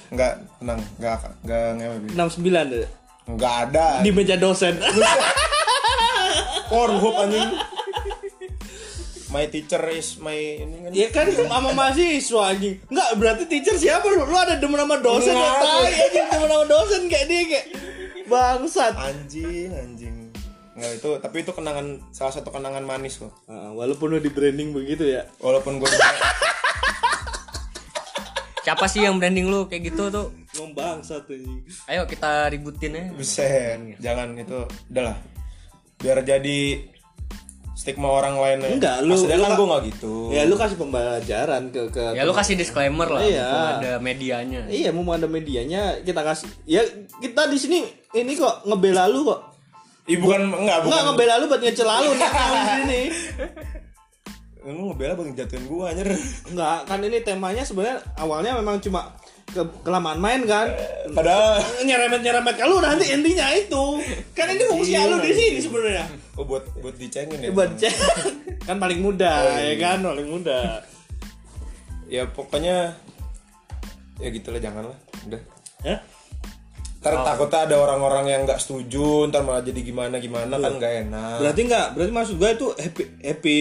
Enggak, 0.09 0.31
tenang, 0.57 0.81
enggak 0.97 1.13
enggak 1.39 1.61
ngewe. 1.77 1.95
Bi. 1.95 2.07
69 2.11 2.73
deh 2.73 2.87
Enggak 3.25 3.53
ada. 3.63 3.85
di 4.01 4.09
meja 4.11 4.35
dosen 4.35 4.73
Pornhub 6.69 7.15
anjing. 7.17 7.49
My 9.29 9.45
teacher 9.45 9.81
is 9.89 10.17
my 10.17 10.35
ini 10.35 10.75
kan. 10.79 10.91
Ya 10.91 11.07
kan 11.09 11.25
sama 11.29 11.69
mahasiswa 11.71 12.41
anjing. 12.49 12.81
Enggak, 12.87 13.09
berarti 13.15 13.43
teacher 13.47 13.77
siapa 13.77 14.03
lu? 14.05 14.25
Lu 14.25 14.35
ada 14.35 14.57
demen 14.57 14.75
sama 14.75 14.97
dosen 14.99 15.31
ya 15.31 15.49
tai 15.55 15.93
anjing 16.01 16.25
demen 16.27 16.49
sama 16.49 16.65
dosen 16.65 17.01
kayak 17.07 17.25
dia 17.25 17.41
kayak 17.47 17.65
bangsat. 18.27 18.93
Anjing, 18.95 19.71
anjing. 19.73 20.17
Enggak 20.73 20.91
itu, 20.97 21.09
tapi 21.21 21.45
itu 21.45 21.51
kenangan 21.53 22.01
salah 22.09 22.33
satu 22.33 22.49
kenangan 22.49 22.81
manis 22.81 23.21
loh. 23.21 23.29
Ah, 23.45 23.69
walaupun 23.73 24.13
lu 24.13 24.17
di 24.17 24.33
branding 24.33 24.73
begitu 24.73 25.05
ya. 25.05 25.29
Walaupun 25.37 25.77
gue 25.77 25.85
siapa 28.65 28.87
sih 28.87 29.05
yang 29.05 29.21
branding 29.21 29.51
lu 29.51 29.69
kayak 29.69 29.93
gitu 29.93 30.09
tuh? 30.09 30.33
Ngom 30.57 30.73
bangsat 30.73 31.29
anjing. 31.29 31.61
Ayo 31.85 32.09
kita 32.09 32.49
ributin 32.49 32.97
ya. 32.97 33.05
Buset, 33.13 34.01
jangan 34.01 34.33
itu 34.33 34.65
udahlah. 34.89 35.17
Biar 36.01 36.25
jadi 36.25 36.89
stigma 37.83 38.07
orang 38.07 38.39
lainnya. 38.39 38.71
Enggak, 38.71 39.03
lu- 39.03 39.11
Maksudnya 39.11 39.35
lu 39.35 39.43
kan 39.43 39.51
ka- 39.51 39.59
gue 39.59 39.67
nggak 39.67 39.83
gitu. 39.91 40.13
Ya 40.31 40.41
lu 40.43 40.55
kasih 40.55 40.77
pembelajaran 40.77 41.63
ke 41.67 41.81
ke 41.91 42.03
Ya 42.15 42.23
lu 42.23 42.31
kasih 42.31 42.55
disclaimer 42.55 43.03
lah, 43.05 43.19
Iya. 43.21 43.47
ada 43.77 43.91
medianya. 43.99 44.63
Iya, 44.65 44.95
mau 44.95 45.03
ada 45.09 45.27
medianya 45.27 45.99
kita 45.99 46.23
kasih. 46.23 46.47
Ya 46.63 46.79
kita 47.19 47.43
di 47.45 47.59
sini 47.59 47.83
ini 48.13 48.33
kok 48.33 48.63
ngebela 48.63 49.05
lu 49.05 49.27
kok. 49.27 49.51
Ih, 50.05 50.15
bukan 50.15 50.47
enggak, 50.49 50.79
bukan. 50.79 50.87
Enggak 50.89 51.03
ngebela 51.05 51.33
lu 51.35 51.45
buat 51.45 51.61
ngecela 51.61 51.95
lu 51.99 52.11
nih 52.13 52.23
di 52.55 52.71
sini. 52.73 53.01
Lu 54.63 54.89
ngebela 54.89 55.13
buat 55.13 55.27
jatuhin 55.29 55.63
gua 55.65 55.91
anjir. 55.91 56.07
Enggak, 56.47 56.87
kan 56.87 56.99
ini 56.99 57.19
temanya 57.19 57.61
sebenarnya 57.61 57.99
awalnya 58.15 58.55
memang 58.55 58.79
cuma 58.79 59.11
ke 59.49 59.61
kelamaan 59.83 60.17
main 60.17 60.41
kan. 60.47 60.71
Padahal 61.11 61.59
Nyeremet-nyeremet 61.83 62.55
ke 62.55 62.65
lu 62.65 62.79
nanti 62.79 63.11
intinya 63.11 63.51
itu. 63.53 63.83
Kan 64.33 64.49
ini 64.55 64.63
fungsi 64.65 64.95
lu 64.97 65.17
di 65.19 65.31
sini 65.35 65.59
sebenarnya. 65.59 66.05
oh 66.39 66.45
buat 66.47 66.63
buat 66.81 66.95
dicengin 66.97 67.39
ya. 67.39 67.49
Buat 67.53 67.77
cek. 67.77 67.93
kan 68.67 68.79
paling 68.79 69.03
muda 69.03 69.29
Oh, 69.29 69.59
iya. 69.59 69.75
ya 69.75 69.75
kan, 69.77 69.97
paling 70.01 70.27
muda. 70.29 70.59
Ya 72.09 72.23
pokoknya 72.29 72.95
ya 74.17 74.27
gitulah 74.31 74.61
janganlah. 74.61 74.97
Udah. 75.27 75.41
Ya? 75.83 75.97
Ntar 77.03 77.19
takutnya 77.27 77.67
ada 77.67 77.75
orang-orang 77.83 78.31
yang 78.31 78.41
nggak 78.47 78.63
setuju, 78.63 79.27
ntar 79.27 79.43
malah 79.43 79.59
jadi 79.59 79.83
gimana-gimana 79.83 80.55
kan 80.55 80.79
nggak 80.79 80.93
enak. 81.03 81.35
Berarti 81.43 81.61
enggak, 81.67 81.87
berarti 81.99 82.11
maksud 82.15 82.35
gue 82.39 82.49
itu 82.55 82.67
happy 82.79 83.03
happy 83.19 83.57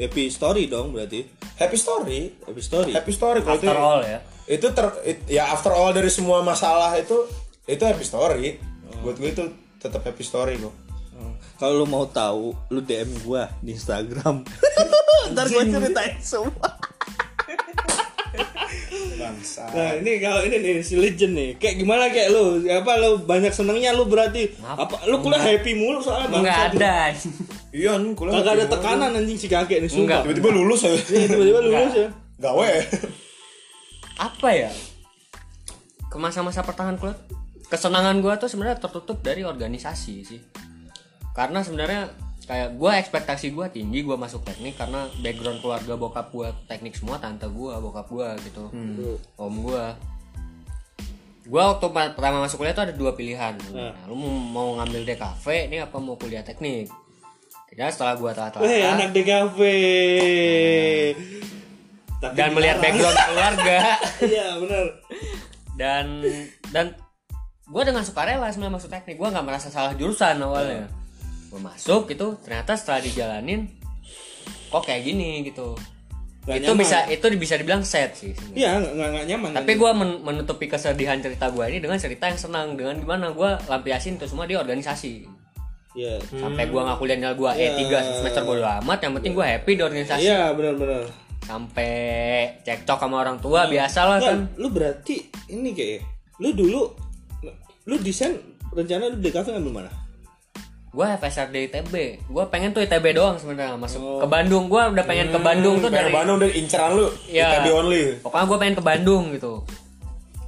happy 0.00 0.22
story 0.32 0.72
dong 0.72 0.96
berarti. 0.96 1.20
Happy 1.60 1.76
story, 1.76 2.32
Happy 2.48 2.62
story. 2.64 2.92
happy 2.96 3.12
story 3.12 3.42
kalau 3.44 3.58
itu 3.60 3.66
After 3.68 3.76
all 3.76 4.00
ya. 4.00 4.18
Itu 4.48 4.66
ter 4.68 4.86
it- 5.04 5.28
ya 5.28 5.46
after 5.48 5.70
all 5.70 5.90
dari 5.90 6.08
semua 6.08 6.40
masalah 6.40 6.92
itu 6.94 7.28
itu 7.64 7.80
happy 7.80 8.02
story. 8.02 8.56
Buat 8.98 9.16
gue 9.16 9.30
itu 9.30 9.44
tetap 9.76 10.02
happy 10.02 10.22
story 10.22 10.56
kok. 10.56 10.72
Hmm. 11.12 11.36
Kalau 11.56 11.74
lu 11.76 11.86
mau 11.86 12.04
tahu, 12.04 12.50
lu 12.68 12.80
DM 12.80 13.12
gua 13.20 13.52
di 13.58 13.72
Instagram. 13.72 14.42
Ntar 15.30 15.46
gua 15.46 15.62
ceritain 15.62 16.16
semua. 16.18 16.70
Bangsa. 19.18 19.66
Nah, 19.68 19.92
ini 19.96 20.18
kalau 20.18 20.40
ini 20.40 20.56
nih 20.56 20.74
si 20.80 20.94
legend 20.94 21.34
nih. 21.34 21.50
Kayak 21.56 21.74
gimana 21.76 22.06
kayak 22.08 22.30
lu? 22.30 22.44
Apa 22.64 22.92
lu 22.96 23.10
banyak 23.20 23.50
senengnya 23.50 23.90
lu 23.92 24.06
berarti? 24.06 24.54
Ngap- 24.54 24.78
Apa 24.80 24.96
lu 25.04 25.18
kuliah 25.18 25.42
happy 25.44 25.74
mulu 25.74 25.98
soalnya 25.98 26.30
Enggak 26.30 26.38
bangsat 26.40 26.70
lu. 26.70 26.78
ada. 26.78 26.96
Iya 27.68 27.92
nih 27.96 28.12
kuliah. 28.14 28.32
Kagak 28.34 28.52
ada 28.54 28.66
tekanan 28.68 29.10
anjing 29.12 29.36
si 29.36 29.46
kakek 29.46 29.78
nih 29.80 29.90
sumpah. 29.90 30.22
Tiba-tiba 30.22 30.48
lulus 30.48 30.80
ya. 30.80 30.90
Iya, 30.94 31.26
tiba-tiba 31.28 31.60
lulus 31.60 31.92
ya. 31.92 32.08
Gawe. 32.38 32.70
Apa 34.18 34.50
ya? 34.50 34.70
Ke 36.10 36.18
masa-masa 36.18 36.66
pertengahan 36.66 36.98
kuliah, 36.98 37.14
kesenangan 37.70 38.18
gua 38.18 38.34
tuh 38.34 38.50
sebenarnya 38.50 38.82
tertutup 38.82 39.22
dari 39.22 39.46
organisasi 39.46 40.14
sih. 40.26 40.40
Karena 41.32 41.62
sebenarnya 41.62 42.10
kayak 42.48 42.74
gua 42.74 42.98
ekspektasi 42.98 43.54
gua 43.54 43.70
tinggi 43.70 44.02
gua 44.02 44.18
masuk 44.18 44.42
teknik 44.42 44.74
karena 44.74 45.06
background 45.22 45.62
keluarga 45.62 45.94
bokap 45.94 46.32
gua 46.34 46.50
teknik 46.66 46.96
semua 46.98 47.20
tante 47.22 47.46
gua 47.46 47.78
bokap 47.78 48.10
gua 48.10 48.34
gitu 48.42 48.72
om 49.38 49.54
gua. 49.62 49.94
Gua 51.48 51.72
waktu 51.72 51.86
pertama 52.12 52.44
masuk 52.44 52.60
kuliah 52.60 52.76
tuh 52.76 52.84
ada 52.90 52.92
dua 52.96 53.16
pilihan. 53.16 53.56
Nah, 53.72 53.96
lu 54.04 54.18
mau, 54.18 54.76
ngambil 54.76 55.08
DKV 55.08 55.44
ini 55.70 55.80
apa 55.80 55.96
mau 55.96 56.18
kuliah 56.18 56.44
teknik? 56.44 56.90
Tidak 57.68 57.88
setelah 57.92 58.16
gua 58.20 58.32
telat 58.36 58.56
Weh, 58.60 58.84
anak 58.84 59.12
DKV. 59.16 59.58
Tapi 62.18 62.34
dan 62.34 62.50
melihat 62.50 62.76
background 62.82 63.14
keluarga. 63.14 63.76
Iya 64.34 64.46
benar. 64.58 64.84
Dan 65.78 66.04
dan 66.74 66.86
gue 67.68 67.82
dengan 67.86 68.02
sukarela 68.02 68.50
sebenarnya 68.50 68.74
masuk 68.74 68.90
teknik. 68.90 69.14
Gue 69.14 69.28
nggak 69.30 69.46
merasa 69.46 69.70
salah 69.70 69.94
jurusan 69.94 70.42
awalnya. 70.42 70.90
Gue 71.48 71.60
masuk 71.62 72.10
gitu 72.10 72.34
ternyata 72.42 72.74
setelah 72.74 73.00
dijalanin 73.00 73.70
kok 74.68 74.82
kayak 74.82 75.06
gini 75.06 75.46
gitu. 75.46 75.78
Nggak 76.48 76.58
itu 76.58 76.70
nyaman. 76.72 76.80
bisa 76.80 76.98
itu 77.06 77.26
bisa 77.36 77.54
dibilang 77.60 77.84
set 77.84 78.16
sih 78.16 78.32
iya 78.56 78.80
nggak 78.80 78.92
nggak- 78.96 79.26
nyaman. 79.28 79.50
Tapi 79.54 79.72
gue 79.76 79.90
menutupi 80.24 80.66
kesedihan 80.66 81.20
cerita 81.20 81.52
gue 81.52 81.64
ini 81.70 81.78
dengan 81.78 82.00
cerita 82.00 82.26
yang 82.26 82.40
senang. 82.40 82.74
Dengan 82.74 82.98
gimana 82.98 83.30
gue 83.30 83.50
lampiasin 83.70 84.18
itu 84.18 84.26
semua 84.26 84.48
di 84.48 84.58
organisasi. 84.58 85.28
Iya. 85.94 86.18
Sampai 86.34 86.66
gue 86.66 86.80
nggak 86.82 86.98
kuliah 86.98 87.14
nilai 87.20 87.36
gue 87.36 87.50
E3 87.52 87.82
semester 88.18 88.42
bodo 88.42 88.66
amat 88.82 88.98
yang 89.06 89.12
penting 89.14 89.32
gue 89.38 89.44
happy 89.46 89.72
di 89.78 89.82
organisasi. 89.86 90.26
Iya 90.26 90.50
benar-benar 90.50 91.27
sampai 91.48 91.92
cekcok 92.60 92.98
sama 93.00 93.16
orang 93.18 93.40
tua 93.40 93.64
biasa 93.66 94.00
lah 94.04 94.18
kan 94.20 94.38
lu 94.54 94.68
berarti 94.68 95.16
ini 95.48 95.72
kayak 95.72 96.04
lu 96.38 96.52
dulu 96.52 96.92
lu 97.82 97.96
desain 97.98 98.36
rencana 98.68 99.08
lu 99.08 99.16
DKV 99.16 99.56
ngambil 99.56 99.72
mana 99.74 99.90
gue 100.88 101.06
FSRD 101.16 101.56
ITB 101.68 101.94
gue 102.22 102.44
pengen 102.48 102.70
tuh 102.70 102.80
ITB 102.80 103.12
doang 103.12 103.36
sebenarnya 103.36 103.76
masuk 103.76 104.24
ke 104.24 104.26
Bandung. 104.26 104.66
Gue 104.66 104.80
udah 104.80 105.04
pengen 105.04 105.28
ke 105.28 105.38
Bandung 105.38 105.78
tuh 105.78 105.88
dari 105.88 106.08
Bandung 106.08 106.36
dan 106.36 106.48
inceran 106.50 106.96
lu 106.96 107.06
Iya. 107.28 107.60
ITB 107.60 107.66
only. 107.70 108.02
Pokoknya 108.18 108.44
gue 108.44 108.58
pengen 108.58 108.74
ke 108.74 108.84
Bandung 108.84 109.24
gitu. 109.30 109.52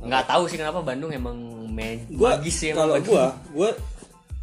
Nggak 0.00 0.24
tahu 0.26 0.48
sih 0.48 0.56
kenapa 0.56 0.80
Bandung 0.80 1.12
emang 1.12 1.36
mag- 1.68 2.08
gua 2.10 2.40
magis 2.40 2.56
sih 2.56 2.72
kalau 2.72 2.96
gua. 2.98 3.36
gua 3.52 3.68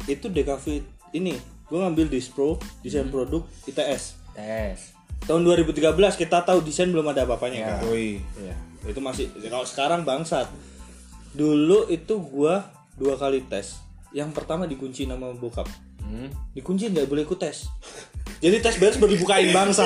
itu 0.06 0.30
DKV 0.30 0.64
ini 1.12 1.34
gua 1.66 1.84
ngambil 1.84 2.06
Dispro 2.08 2.56
desain 2.78 3.04
Hmm. 3.04 3.12
produk 3.12 3.42
ITS 3.66 4.02
tes 4.32 4.94
tahun 5.26 5.42
2013 5.44 5.96
kita 6.14 6.44
tahu 6.44 6.62
desain 6.62 6.88
belum 6.88 7.08
ada 7.10 7.26
apa-apanya 7.26 7.58
kan? 7.64 7.76
Woi. 7.90 8.20
Iya. 8.38 8.54
itu 8.88 9.00
masih 9.02 9.26
kalau 9.50 9.66
sekarang 9.66 10.00
bangsat. 10.06 10.48
Dulu 11.34 11.90
itu 11.90 12.14
gua 12.22 12.64
dua 12.94 13.18
kali 13.18 13.44
tes 13.46 13.76
yang 14.10 14.32
pertama 14.32 14.64
dikunci 14.64 15.04
nama 15.04 15.28
bokap. 15.34 15.68
Hmm. 16.08 16.32
dikunci 16.56 16.88
nggak 16.88 17.04
boleh 17.04 17.28
ikut 17.28 17.36
tes. 17.36 17.68
Jadi 18.44 18.56
tes 18.62 18.78
beres 18.80 18.96
baru 18.96 19.12
dibukain 19.12 19.50
bangsa 19.50 19.84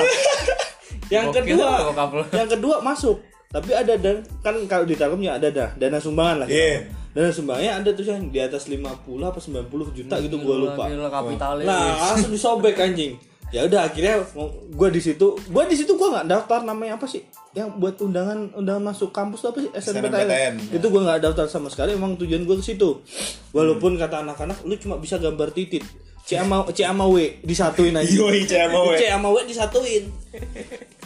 yang 1.13 1.33
Gokil 1.33 1.57
kedua 1.57 1.91
yang 2.31 2.47
kedua 2.47 2.75
masuk. 2.79 3.19
Tapi 3.53 3.69
ada 3.69 3.93
dan 3.99 4.25
kan 4.41 4.55
kalau 4.65 4.81
di 4.87 4.97
Telkomnya 4.97 5.37
ada 5.37 5.51
dah 5.53 5.69
dana 5.77 6.01
sumbangan 6.01 6.45
lah 6.45 6.47
Iya. 6.49 6.89
dana 7.13 7.29
sumbangnya 7.29 7.77
ada 7.77 7.89
tuh 7.93 8.01
yang 8.01 8.33
di 8.33 8.41
atas 8.41 8.65
50 8.65 8.81
apa 9.21 9.37
90 9.37 9.69
juta 9.93 10.15
gitu 10.17 10.35
gua 10.41 10.55
lupa. 10.57 10.83
Gila, 10.89 11.09
kapitalis. 11.11 11.65
Nah 11.67 11.91
langsung 12.15 12.31
disobek 12.31 12.79
anjing 12.79 13.13
ya 13.53 13.69
udah 13.69 13.85
akhirnya 13.85 14.25
gua 14.73 14.89
di 14.89 14.97
situ 14.97 15.37
gua 15.53 15.69
di 15.69 15.77
situ 15.77 15.93
gua 15.93 16.19
nggak 16.19 16.27
daftar 16.33 16.65
namanya 16.65 16.97
apa 16.97 17.05
sih? 17.05 17.21
Yang 17.53 17.69
buat 17.77 17.95
undangan 18.01 18.57
undangan 18.57 18.81
masuk 18.81 19.13
kampus 19.13 19.45
tuh 19.45 19.53
apa 19.53 19.59
sih? 19.61 19.69
SNMPTN 19.69 20.09
SNMPTN. 20.09 20.53
itu 20.81 20.85
gua 20.89 21.01
nggak 21.05 21.19
daftar 21.29 21.45
sama 21.45 21.69
sekali 21.69 21.93
emang 21.93 22.17
tujuan 22.17 22.49
gua 22.49 22.57
ke 22.57 22.65
situ. 22.65 23.05
Walaupun 23.53 24.01
kata 24.01 24.25
anak-anak 24.25 24.65
lu 24.65 24.73
cuma 24.81 24.97
bisa 24.97 25.21
gambar 25.21 25.53
titit. 25.53 25.85
C 26.25 26.39
sama 26.39 26.65
C 26.73 26.81
sama 26.81 27.05
W 27.05 27.45
disatuin 27.45 27.93
aja. 27.93 28.09
Yoi, 28.09 28.49
C 28.49 28.57
sama 28.57 28.79
W. 28.79 28.91
C 28.97 29.03
sama 29.05 29.27
W 29.29 29.37
disatuin. 29.45 30.03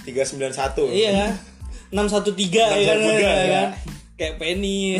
391. 0.07 0.87
iya 0.95 1.11
kan? 1.11 1.31
613 1.91 2.47
ya 2.47 2.67
kan, 2.87 2.97
613, 2.99 3.19
ya 3.19 3.27
ya. 3.27 3.47
kan? 3.51 3.69
kayak 4.17 4.35
penny. 4.41 4.97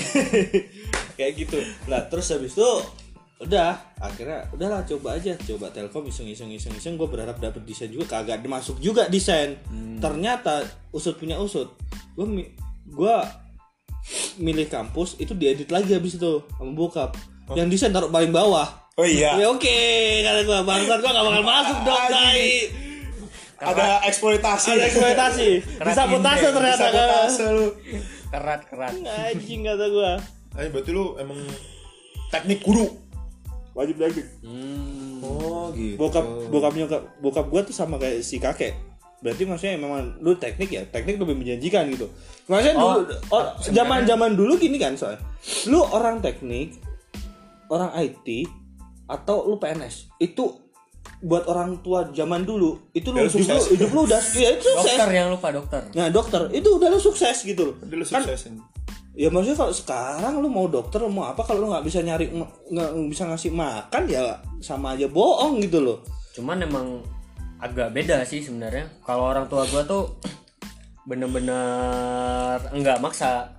Kayak 1.17 1.33
gitu. 1.33 1.57
Lah 1.89 2.05
terus 2.13 2.29
habis 2.29 2.53
itu 2.53 2.69
udah 3.37 3.77
akhirnya 4.01 4.49
udahlah 4.49 4.81
coba 4.85 5.17
aja. 5.17 5.37
Coba 5.37 5.69
telkom 5.69 6.09
iseng 6.09 6.25
iseng 6.25 6.49
iseng 6.49 6.73
iseng. 6.73 6.97
Gue 6.97 7.05
berharap 7.05 7.37
dapet 7.37 7.61
desain 7.63 7.89
juga. 7.89 8.17
Kagak 8.17 8.41
dimasuk 8.41 8.81
juga 8.81 9.05
desain. 9.09 9.57
Ternyata 10.01 10.65
usut 10.89 11.17
punya 11.17 11.37
usut. 11.37 11.69
Gue 12.17 12.49
gue 12.87 13.15
milih 14.39 14.71
kampus 14.71 15.19
itu 15.19 15.35
diedit 15.35 15.69
lagi 15.69 15.93
habis 15.93 16.17
itu 16.17 16.41
sama 16.57 16.71
bokap. 16.73 17.13
Yang 17.53 17.77
desain 17.77 17.93
taruh 17.93 18.09
paling 18.09 18.33
bawah. 18.33 18.87
Oh 18.97 19.05
iya. 19.05 19.37
ya 19.37 19.45
oke 19.53 19.77
kata 20.25 20.41
gue 20.41 20.59
bangsat 20.65 20.97
gue 21.05 21.11
gak 21.13 21.25
bakal 21.29 21.43
masuk 21.45 21.77
dong 21.85 22.05
tai. 22.09 22.49
Ada 23.57 24.05
eksploitasi. 24.09 24.69
ada 24.73 24.85
eksploitasi. 24.89 25.49
Disabotase 25.81 26.47
ternyata 26.49 26.85
kan 26.89 27.07
Sabotase 27.29 27.45
lu. 27.53 27.67
kerat 28.33 28.61
kerat. 28.65 28.93
Anjing 28.97 29.61
kata 29.65 29.85
gue 29.85 30.11
Ayo 30.57 30.67
berarti 30.73 30.89
lu 30.89 31.13
emang 31.21 31.37
teknik 32.33 32.65
guru. 32.65 32.89
Wajib 33.77 34.01
lagi 34.01 34.25
hmm. 34.41 35.21
Oh 35.21 35.69
gitu. 35.77 35.97
bokap 36.01 36.25
bokap 36.49 36.73
nyokap 36.73 37.01
bokap 37.21 37.45
gue 37.49 37.61
tuh 37.69 37.75
sama 37.75 38.01
kayak 38.01 38.25
si 38.25 38.41
kakek. 38.41 38.73
Berarti 39.17 39.49
maksudnya 39.49 39.81
memang 39.81 40.21
lu 40.21 40.37
teknik 40.37 40.69
ya? 40.69 40.85
Teknik 40.85 41.17
lebih 41.17 41.33
menjanjikan 41.41 41.89
gitu. 41.89 42.05
Maksudnya 42.45 42.75
Oh, 42.77 43.01
dulu 43.01 43.17
oh, 43.33 43.43
zaman 43.65 44.05
zaman 44.05 44.37
dulu 44.37 44.61
gini 44.61 44.77
kan 44.77 44.93
soalnya. 44.93 45.21
Lu 45.69 45.81
orang 45.81 46.21
teknik 46.21 46.77
orang 47.73 47.97
IT 47.97 48.45
atau 49.09 49.49
lu 49.49 49.57
PNS 49.57 50.21
itu 50.21 50.67
buat 51.17 51.49
orang 51.49 51.81
tua 51.81 52.13
zaman 52.13 52.45
dulu 52.45 52.93
itu 52.93 53.09
lu 53.09 53.25
Udah 53.25 53.31
hidup 53.31 53.41
lu, 53.41 53.41
sukses. 53.41 53.63
hidup 53.73 53.89
lu 53.89 54.01
udah 54.05 54.21
ya 54.37 54.49
itu 54.53 54.67
sukses. 54.69 54.85
dokter 54.85 55.09
yang 55.09 55.27
lupa 55.33 55.47
dokter. 55.49 55.81
Nah 55.97 56.07
dokter 56.13 56.41
itu 56.53 56.69
udah 56.77 56.87
lu 56.93 56.99
sukses 57.01 57.37
gitu 57.41 57.73
loh. 57.73 57.75
Udah 57.81 57.97
lu 57.97 58.05
kan 58.05 58.21
suksesin. 58.21 58.61
Ya 59.17 59.33
maksudnya 59.33 59.57
kalau 59.57 59.73
sekarang 59.73 60.33
lu 60.37 60.47
mau 60.47 60.69
dokter 60.69 61.01
lu 61.01 61.09
mau 61.09 61.25
apa 61.25 61.41
kalau 61.41 61.65
lu 61.65 61.67
nggak 61.73 61.85
bisa 61.89 62.05
nyari 62.05 62.29
nggak 62.69 62.89
bisa 63.09 63.25
ngasih 63.25 63.49
makan 63.49 64.03
ya 64.05 64.37
sama 64.61 64.93
aja 64.93 65.09
bohong 65.09 65.57
gitu 65.65 65.81
loh. 65.81 66.05
Cuman 66.37 66.61
emang 66.61 67.01
agak 67.57 67.97
beda 67.97 68.21
sih 68.29 68.45
sebenarnya. 68.45 68.85
Kalau 69.01 69.25
orang 69.25 69.49
tua 69.49 69.65
gua 69.73 69.81
tuh 69.81 70.21
bener-bener 71.09 72.61
enggak 72.69 73.01
maksa. 73.01 73.57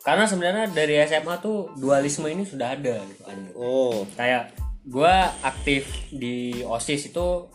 Karena 0.00 0.24
sebenarnya 0.24 0.72
dari 0.72 0.96
SMA 1.04 1.40
tuh 1.44 1.72
dualisme 1.76 2.28
ini 2.28 2.44
sudah 2.48 2.72
ada 2.72 3.00
gitu 3.04 3.22
anjing. 3.28 3.52
oh. 3.56 4.08
Kayak 4.16 4.56
gua 4.88 5.28
aktif 5.44 5.88
di 6.08 6.64
osis 6.64 7.12
itu 7.12 7.48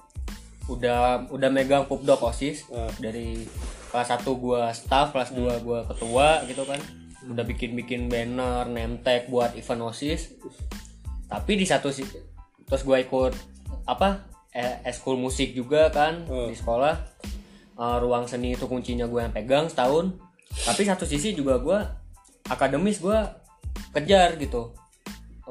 udah 0.69 1.25
udah 1.33 1.49
megang 1.49 1.89
pubdoc 1.89 2.21
osis 2.29 2.69
Ah. 2.69 2.89
dari 3.01 3.41
kelas 3.89 4.09
1 4.21 4.37
gua 4.37 4.69
staff 4.69 5.09
kelas 5.09 5.33
2 5.33 5.65
gua 5.65 5.81
ketua 5.89 6.45
gitu 6.45 6.61
kan 6.61 6.77
udah 7.27 7.43
bikin 7.43 7.75
bikin 7.75 8.07
banner 8.07 8.63
name 8.69 9.03
tag 9.03 9.27
buat 9.27 9.51
event 9.59 9.91
osis 9.91 10.31
tapi 11.27 11.59
di 11.59 11.67
satu 11.67 11.91
sisi 11.91 12.15
terus 12.63 12.85
gua 12.87 13.03
ikut 13.03 13.35
apa 13.89 14.29
eskul 14.85 15.15
musik 15.17 15.53
juga 15.53 15.89
kan 15.93 16.25
Hmm. 16.25 16.49
di 16.49 16.55
sekolah. 16.57 16.95
Eh, 17.79 17.97
ruang 18.03 18.27
seni 18.27 18.59
itu 18.59 18.67
kuncinya 18.67 19.07
gue 19.07 19.23
yang 19.23 19.31
pegang 19.31 19.65
setahun. 19.71 20.11
Tapi 20.67 20.81
satu 20.83 21.07
sisi 21.07 21.31
juga 21.31 21.55
gue 21.61 21.79
akademis 22.51 22.99
gue 22.99 23.19
kejar 23.95 24.35
gitu. 24.35 24.75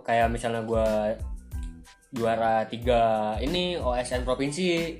Kayak 0.05 0.29
misalnya 0.29 0.61
gue 0.65 0.87
juara 2.13 2.65
tiga 2.69 3.37
ini 3.41 3.77
OSN 3.81 4.25
provinsi 4.25 4.97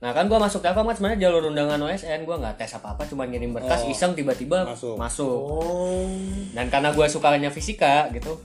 nah 0.00 0.10
kan 0.10 0.24
gue 0.24 0.34
masuk 0.34 0.60
Telkom 0.60 0.84
kan 0.84 0.96
sebenarnya 0.96 1.28
jalur 1.28 1.44
undangan 1.46 1.76
OSN 1.78 2.24
gue 2.24 2.32
nggak 2.34 2.56
tes 2.56 2.72
apa 2.72 2.96
apa 2.96 3.04
cuma 3.04 3.24
ngirim 3.24 3.52
berkas 3.52 3.84
Oh. 3.84 3.92
iseng 3.92 4.16
tiba-tiba 4.16 4.64
Masuk. 4.66 4.96
masuk. 4.96 5.38
Oh. 5.44 6.08
dan 6.50 6.66
karena 6.66 6.90
gue 6.90 7.04
sukanya 7.06 7.48
fisika 7.48 8.08
gitu. 8.10 8.40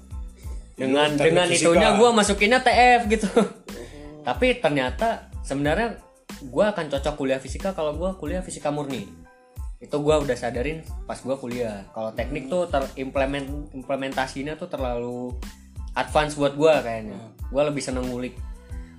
Dengan 0.75 1.07
Lu 1.07 1.15
teknik 1.15 1.27
dengan 1.31 1.47
fisika. 1.47 1.63
itunya 1.65 1.89
gue 1.95 2.09
masukinnya 2.11 2.59
TF 2.59 3.01
gitu. 3.07 3.29
Tapi 4.21 4.59
ternyata 4.59 5.07
sebenarnya 5.39 5.95
gue 6.41 6.65
akan 6.65 6.91
cocok 6.91 7.13
kuliah 7.15 7.39
fisika 7.39 7.71
kalau 7.71 7.95
gue 7.95 8.11
kuliah 8.17 8.43
fisika 8.43 8.67
murni. 8.67 9.07
Itu 9.77 10.01
gue 10.01 10.15
udah 10.17 10.35
sadarin 10.35 10.83
pas 11.05 11.15
gue 11.15 11.31
kuliah. 11.33 11.87
Kalau 11.89 12.11
teknik 12.11 12.45
tuh 12.45 12.67
terimplement 12.67 13.47
implementasinya 13.71 14.55
tuh 14.55 14.67
terlalu 14.67 15.31
advance 15.93 16.35
buat 16.35 16.51
gue 16.53 16.73
kayaknya. 16.81 17.15
Gue 17.47 17.63
lebih 17.63 17.79
seneng 17.79 18.11
ngulik 18.11 18.35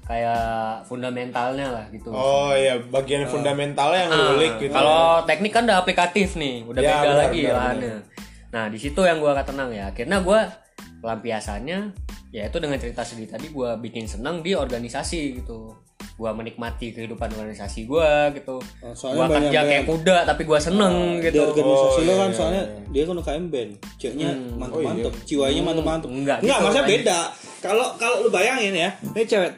kayak 0.06 0.86
fundamentalnya 0.86 1.66
lah 1.74 1.84
gitu 1.90 2.14
Oh 2.14 2.54
iya, 2.54 2.78
bagian 2.78 3.26
fundamentalnya 3.26 4.06
yang 4.06 4.12
Ah, 4.14 4.22
ngulik 4.30 4.54
gitu. 4.62 4.70
Kalau 4.72 5.26
teknik 5.26 5.50
kan 5.50 5.66
udah 5.66 5.82
aplikatif 5.82 6.38
nih, 6.38 6.62
udah 6.62 6.78
Ya, 6.78 6.90
beda 6.94 7.02
benar, 7.02 7.18
lagi 7.26 7.40
benar, 7.42 7.56
lahannya. 7.58 7.96
Nah 8.54 8.64
di 8.70 8.78
situ 8.78 9.00
yang 9.02 9.18
gua 9.18 9.34
gak 9.34 9.50
tenang 9.50 9.74
ya. 9.74 9.90
Akhirnya 9.90 10.22
gua 10.22 10.46
pelampiasannya 11.02 11.90
yaitu 12.30 12.56
dengan 12.62 12.78
cerita 12.78 13.02
sedih 13.02 13.26
tadi 13.26 13.50
gua 13.50 13.74
bikin 13.76 14.06
senang 14.06 14.46
di 14.46 14.54
organisasi 14.54 15.42
gitu. 15.42 15.74
Gua 16.16 16.32
menikmati 16.32 16.94
kehidupan 16.94 17.28
organisasi 17.34 17.84
gua 17.84 18.30
gitu. 18.30 18.62
Oh, 18.80 18.94
soalnya 18.94 19.26
gua 19.26 19.36
kerja 19.42 19.58
band. 19.60 19.68
kayak 19.68 19.84
kuda 19.90 20.16
tapi 20.22 20.42
gua 20.46 20.58
seneng 20.62 21.18
di 21.18 21.28
gitu. 21.28 21.50
organisasi 21.50 21.98
Oh, 21.98 22.06
lo 22.06 22.06
iya, 22.06 22.14
kan 22.14 22.30
iya, 22.30 22.36
soalnya 22.38 22.62
dia 22.94 23.02
kan 23.02 23.16
UKM 23.18 23.46
band 23.50 23.70
ceknya 23.98 24.30
mantep 24.54 24.80
mantep 24.86 25.12
ciwanya 25.26 25.60
mantep 25.66 25.84
mantep 25.84 26.10
enggak 26.14 26.38
enggak 26.40 26.56
gitu, 26.56 26.64
maksudnya 26.64 26.86
beda 26.86 27.18
kalau 27.58 27.86
kalau 27.98 28.16
lu 28.22 28.30
bayangin 28.30 28.72
ya 28.72 28.90
ini 29.02 29.26
cewek 29.26 29.50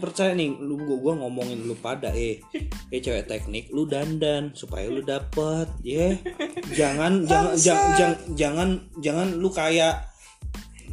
percaya 0.00 0.32
nih 0.32 0.56
lu 0.56 0.80
gua, 0.80 0.96
gua 0.96 1.12
ngomongin 1.24 1.68
lu 1.68 1.76
pada 1.76 2.12
eh 2.16 2.40
eh 2.88 3.00
cewek 3.00 3.28
teknik 3.28 3.68
lu 3.74 3.84
dandan 3.84 4.56
supaya 4.56 4.88
lu 4.88 5.04
dapet 5.04 5.68
ya 5.84 6.16
jangan 6.72 7.22
jangan 7.30 7.52
jangan 7.56 7.90
jangan 7.96 8.16
jangan 8.32 8.68
jangan 9.04 9.28
lu 9.36 9.48
kayak 9.52 10.08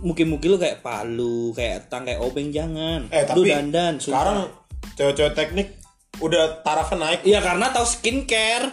mungkin-mungkin 0.03 0.47
lu 0.51 0.59
kayak 0.59 0.83
palu 0.83 1.51
kayak 1.55 1.87
tang 1.87 2.03
kayak 2.03 2.23
obeng 2.23 2.51
jangan 2.51 3.07
Eh 3.11 3.23
lu 3.35 3.43
tapi 3.43 3.51
dandan 3.51 3.93
sumpah. 3.99 4.15
sekarang 4.15 4.37
cewek-cewek 4.95 5.33
teknik 5.35 5.67
udah 6.19 6.63
tarafnya 6.63 6.97
naik. 6.99 7.21
Iya 7.23 7.39
karena 7.39 7.71
tahu 7.71 7.87
skincare. 7.87 8.67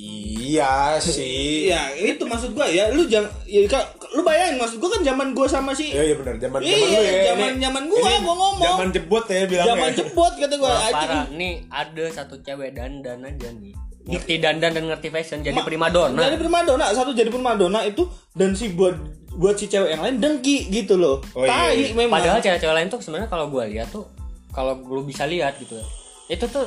Iya 0.00 0.96
sih 0.96 1.66
Iya, 1.68 1.82
itu 1.94 2.22
maksud 2.22 2.50
gua 2.50 2.64
ya. 2.64 2.88
Lu 2.88 3.04
jangan 3.04 3.28
ya 3.44 3.68
lu 4.10 4.20
bayangin 4.20 4.56
maksud 4.56 4.76
gua 4.76 4.90
kan 4.90 5.02
zaman 5.04 5.26
gua 5.30 5.46
sama 5.46 5.70
si 5.70 5.88
iya 5.88 6.02
iya 6.02 6.14
benar 6.14 6.34
zaman 6.36 6.58
Iya, 6.58 6.74
zaman 6.74 6.88
lu 6.88 6.96
ya 6.98 7.22
zaman- 7.28 7.58
zaman 7.60 7.82
gua, 7.86 7.98
ini 8.00 8.16
gua 8.18 8.34
ngomong. 8.34 8.66
zaman 8.66 8.88
jebot 8.90 9.24
ya 9.24 9.42
bilangnya 9.44 9.70
zaman 9.70 9.90
jebot 9.94 10.32
kata 10.34 10.54
gua. 10.56 10.68
Wah, 10.68 10.90
parah 10.90 11.24
nih 11.30 11.52
ada 11.68 12.04
satu 12.10 12.34
cewek 12.40 12.70
dandan 12.72 13.20
aja 13.22 13.48
nih 13.52 13.74
ngerti 14.02 14.34
dandan 14.36 14.72
dan 14.72 14.84
ngerti 14.86 15.08
fashion 15.08 15.38
jadi 15.40 15.60
primadona 15.60 16.18
Jadi 16.24 16.40
primadona, 16.40 16.88
satu 16.90 17.12
jadi 17.12 17.28
primadona 17.28 17.84
itu 17.84 18.02
dan 18.32 18.56
si 18.56 18.72
buat 18.72 18.96
buat 19.30 19.54
si 19.54 19.68
cewek 19.68 19.92
yang 19.92 20.02
lain 20.02 20.16
dengki 20.18 20.66
gitu 20.68 20.96
loh. 20.96 21.22
Oh, 21.30 21.44
iya, 21.44 21.70
Tai 21.70 21.76
iya. 21.76 21.94
memang. 21.94 22.18
padahal 22.18 22.40
cewek-cewek 22.40 22.74
lain 22.74 22.88
tuh 22.88 22.98
sebenarnya 22.98 23.28
kalau 23.28 23.46
gue 23.46 23.62
lihat 23.68 23.86
tuh 23.88 24.08
kalau 24.50 24.74
lu 24.80 25.04
bisa 25.04 25.22
lihat 25.24 25.54
gitu 25.56 25.76
ya 25.76 25.86
itu 26.28 26.42
tuh 26.44 26.66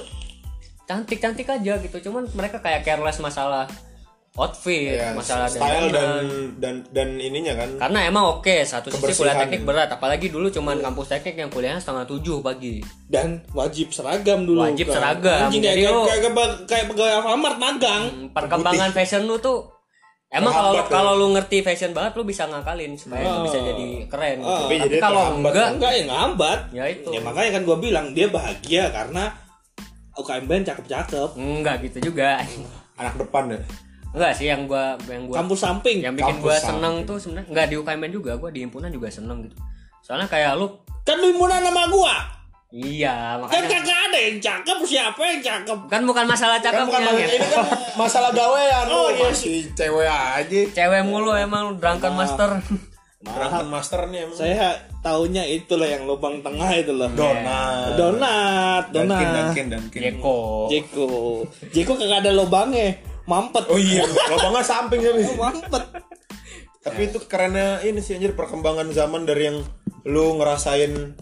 cantik-cantik 0.84 1.48
aja 1.48 1.74
gitu 1.78 1.98
cuman 2.04 2.28
mereka 2.32 2.60
kayak 2.60 2.84
careless 2.84 3.18
masalah 3.18 3.66
outfit 4.34 4.98
Iya, 4.98 5.14
masalah 5.14 5.46
style 5.46 5.94
dan 5.94 6.26
dan 6.58 6.76
dan 6.90 7.22
ininya 7.22 7.54
kan 7.54 7.70
karena 7.78 8.00
emang 8.04 8.26
oke 8.34 8.50
satu 8.66 8.90
sisi 8.90 9.14
kuliah 9.14 9.38
teknik 9.38 9.62
berat 9.62 9.94
apalagi 9.94 10.28
dulu 10.28 10.50
cuman 10.50 10.82
kampus 10.82 11.14
teknik 11.14 11.38
yang 11.38 11.50
kuliahnya 11.50 11.78
setengah 11.78 12.10
tujuh 12.10 12.42
pagi 12.42 12.82
dan 13.06 13.46
wajib 13.54 13.94
seragam 13.94 14.42
dulu. 14.42 14.66
Wajib 14.66 14.90
kan. 14.90 14.96
seragam. 14.98 15.40
Anjing 15.48 15.62
Jadi 15.62 15.82
kayak, 15.82 15.94
lu- 15.94 16.08
kayak, 16.10 16.22
kayak, 16.26 16.52
kayak 16.66 16.86
pegawai 16.90 17.14
Alfamart 17.16 17.58
magang. 17.62 18.04
Hmm, 18.10 18.28
perkembangan 18.34 18.90
fashion 18.90 19.24
lu 19.24 19.38
tuh 19.38 19.70
emang 20.34 20.50
kalau 20.50 20.74
ya. 20.74 20.84
kalau 20.90 21.12
lu 21.14 21.28
ngerti 21.38 21.62
fashion 21.62 21.94
banget 21.94 22.18
lu 22.18 22.26
bisa 22.26 22.50
ngakalin 22.50 22.98
supaya 22.98 23.22
lu 23.22 23.46
bisa 23.46 23.62
jadi 23.62 23.86
keren 24.10 24.42
gitu. 24.42 24.50
Oh, 24.50 24.60
tapi 24.66 24.76
tapi 24.82 24.98
kalau 24.98 25.24
enggak 25.38 25.68
Enggak 25.78 25.92
ya 25.94 26.04
ngambat. 26.10 26.60
ya 26.74 26.84
itu 26.90 27.10
Ya 27.14 27.22
makanya 27.22 27.50
kan 27.54 27.62
gua 27.64 27.78
bilang 27.78 28.06
dia 28.12 28.26
bahagia 28.28 28.90
karena 28.90 29.30
UKM 30.16 30.46
band 30.46 30.64
cakep-cakep. 30.64 31.30
enggak 31.34 31.76
gitu 31.84 32.10
juga 32.10 32.38
anak 32.96 33.18
depan 33.18 33.50
ya 33.50 33.60
enggak 34.10 34.32
sih 34.32 34.46
yang 34.46 34.64
gua 34.64 34.94
yang 35.04 35.26
gua 35.26 35.36
Kampus 35.40 35.60
samping. 35.60 35.98
yang 36.00 36.14
bikin 36.14 36.38
kampus 36.38 36.44
gua 36.44 36.56
samping. 36.56 36.70
seneng 36.70 36.94
tuh 37.04 37.18
sebenarnya 37.18 37.48
enggak 37.50 37.66
di 37.66 37.76
UKM 37.76 38.04
juga 38.12 38.32
gua 38.36 38.50
di 38.50 38.60
himpunan 38.62 38.90
juga 38.90 39.08
seneng 39.08 39.38
gitu 39.44 39.58
soalnya 40.00 40.28
kayak 40.28 40.54
lu 40.54 40.70
Kan 41.02 41.18
lu 41.18 41.30
himpunan 41.30 41.60
sama 41.60 41.84
gua. 41.88 42.16
iya 42.70 43.36
Kan 43.36 43.44
makanya 43.44 43.68
kagak 43.76 44.00
ada 44.04 44.20
yang 44.20 44.38
cakep, 44.40 44.78
siapa 44.84 45.22
yang 45.22 45.42
cakep? 45.42 45.80
kan 45.88 46.02
bukan 46.04 46.26
masalah 46.26 46.58
kan 46.58 46.74
bukan 46.80 47.02
masalah- 47.02 47.18
gitu. 47.20 47.36
ini 47.36 47.48
kan 47.48 47.66
masalah 47.96 48.30
gawean 48.38 48.86
Oh, 48.88 48.98
oh, 49.00 49.08
iya 49.10 49.28
masih 49.28 49.58
cewek 49.72 50.08
aja 50.08 50.60
cewek 50.72 51.02
mulu 51.04 51.34
emang 51.34 51.76
drunken 51.76 52.14
master 52.14 52.62
Drunken 53.24 53.68
master 53.72 54.00
nih 54.12 54.28
emang 54.28 54.36
Saya 54.36 54.76
taunya 55.00 55.48
itu 55.48 55.80
loh 55.80 55.88
yang 55.88 56.04
lubang 56.04 56.44
tengah 56.44 56.68
itu 56.76 56.92
loh. 56.92 57.08
donat 57.16 57.96
Donat, 57.96 58.84
donat. 58.92 59.20
Dunkin 59.48 59.66
Dunkin 59.72 60.02
Jeko 60.04 60.68
Jeko. 60.68 61.08
Jeko 61.72 61.94
kagak 61.96 62.28
ada 62.28 62.32
lubangnya. 62.36 63.00
Mampet. 63.24 63.64
oh 63.72 63.80
iya 63.80 64.04
lubangnya 64.04 64.64
samping 64.68 65.00
tapi 65.00 65.24
Mampet. 65.40 65.84
tapi 66.84 67.08
itu 67.08 67.24
kerennya 67.24 67.80
ini 67.88 68.04
sih 68.04 68.20
anjir 68.20 68.36
perkembangan 68.36 68.92
zaman 68.92 69.24
dari 69.24 69.48
yang 69.48 69.64
lu 70.04 70.36
ngerasain 70.36 71.16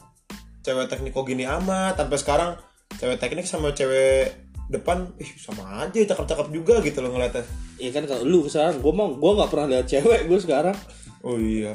cewek 0.65 0.89
teknik 0.89 1.13
kok 1.13 1.29
gini 1.29 1.45
amat 1.45 2.01
sampai 2.01 2.17
sekarang 2.17 2.49
cewek 2.97 3.21
teknik 3.21 3.45
sama 3.45 3.69
cewek 3.77 4.33
depan 4.73 5.13
ih 5.21 5.29
sama 5.37 5.85
aja 5.85 6.01
cakep-cakep 6.01 6.47
juga 6.49 6.81
gitu 6.81 7.05
loh 7.05 7.13
ngeliatnya 7.13 7.45
Iya 7.81 7.97
kan 7.97 8.05
kalau 8.05 8.23
lu 8.25 8.39
sekarang 8.45 8.77
gua 8.77 8.93
mau 8.93 9.09
gua 9.17 9.31
nggak 9.41 9.49
pernah 9.49 9.67
lihat 9.73 9.85
cewek 9.89 10.29
gua 10.29 10.37
sekarang. 10.37 10.77
Oh 11.21 11.37
iya 11.37 11.73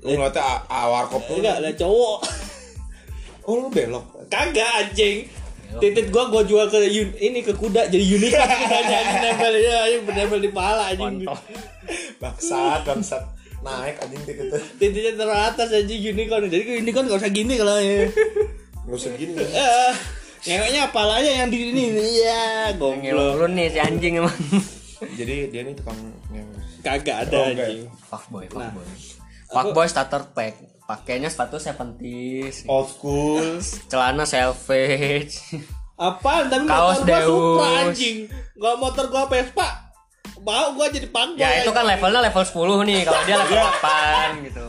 lu 0.00 0.14
ngeliatnya 0.14 0.40
a- 0.40 0.62
a- 0.64 0.88
warkop 0.88 1.22
lu 1.26 1.38
Enggak 1.38 1.58
lihat 1.60 1.76
cowok. 1.76 2.18
oh 3.44 3.54
lu 3.56 3.68
belok 3.68 4.04
Kagak 4.26 4.70
anjing. 4.78 5.24
Titit 5.68 6.08
gua 6.08 6.28
gua 6.28 6.40
jual 6.42 6.64
ke 6.66 6.80
yun- 6.86 7.12
ini 7.14 7.40
ke 7.40 7.52
kuda 7.52 7.86
jadi 7.86 8.00
unicorn 8.00 8.40
kudanya 8.40 8.98
nempel 9.22 9.52
ya 9.54 9.76
anjing 9.84 10.02
nempel 10.06 10.38
di 10.38 10.48
pala 10.48 10.90
anjing. 10.90 11.28
bangsat 12.16 12.84
bangsat 12.84 13.22
naik 13.58 14.00
anjing 14.00 14.22
tiketnya 14.22 14.60
Titiknya 14.76 15.12
teratas 15.14 15.68
anjing 15.70 16.00
unicorn. 16.08 16.46
Jadi 16.46 16.62
ke 16.62 16.72
unicorn 16.78 17.04
gak 17.06 17.20
usah 17.20 17.28
gini 17.28 17.54
kalau 17.54 17.76
ya. 17.76 18.08
nggak 18.80 18.96
usah 18.96 19.12
gini 19.12 19.32
Eh, 19.36 19.92
ngeweknya 20.46 20.88
apalanya 20.88 21.32
yang 21.36 21.48
di 21.48 21.58
ini. 21.68 21.84
Iya, 21.92 22.72
goblok. 22.74 23.36
Lu 23.36 23.46
nih 23.50 23.68
si 23.68 23.78
anjing 23.78 24.24
emang 24.24 24.32
jadi 25.00 25.34
dia 25.48 25.62
nih 25.62 25.74
tukang 25.74 25.98
yang 26.28 26.48
Kagak 26.80 27.16
ada 27.24 27.36
Oh, 27.36 27.46
anjing. 27.46 27.86
fuckboy 28.04 28.44
Nah, 28.48 28.68
fuckboy 28.68 28.86
fuckboy 29.48 29.86
starter 29.86 30.22
pack 30.28 30.54
pakainya 30.84 31.28
sepatu 31.28 31.56
70s 31.56 32.64
old 32.64 32.88
school 32.88 33.44
celana 33.86 34.24
selvedge 34.24 35.36
Apaan? 35.96 36.46
Tapi 36.46 36.62
Kaos 36.64 37.02
motor 37.02 37.10
gua. 37.10 37.26
Supra 37.26 37.66
anjing. 37.82 38.16
Gak 38.54 38.74
motor 38.78 39.04
gua 39.08 39.26
Vespa. 39.26 39.68
Mau 40.38 40.70
gua 40.72 40.86
jadi 40.88 41.10
panggung. 41.10 41.34
ya 41.36 41.58
itu 41.58 41.74
kan 41.74 41.82
levelnya 41.82 42.22
level 42.22 42.44
10 42.44 42.86
nih 42.86 42.98
kalau 43.02 43.22
dia 43.24 43.36
level 43.36 43.58
8 43.58 44.46
gitu 44.46 44.66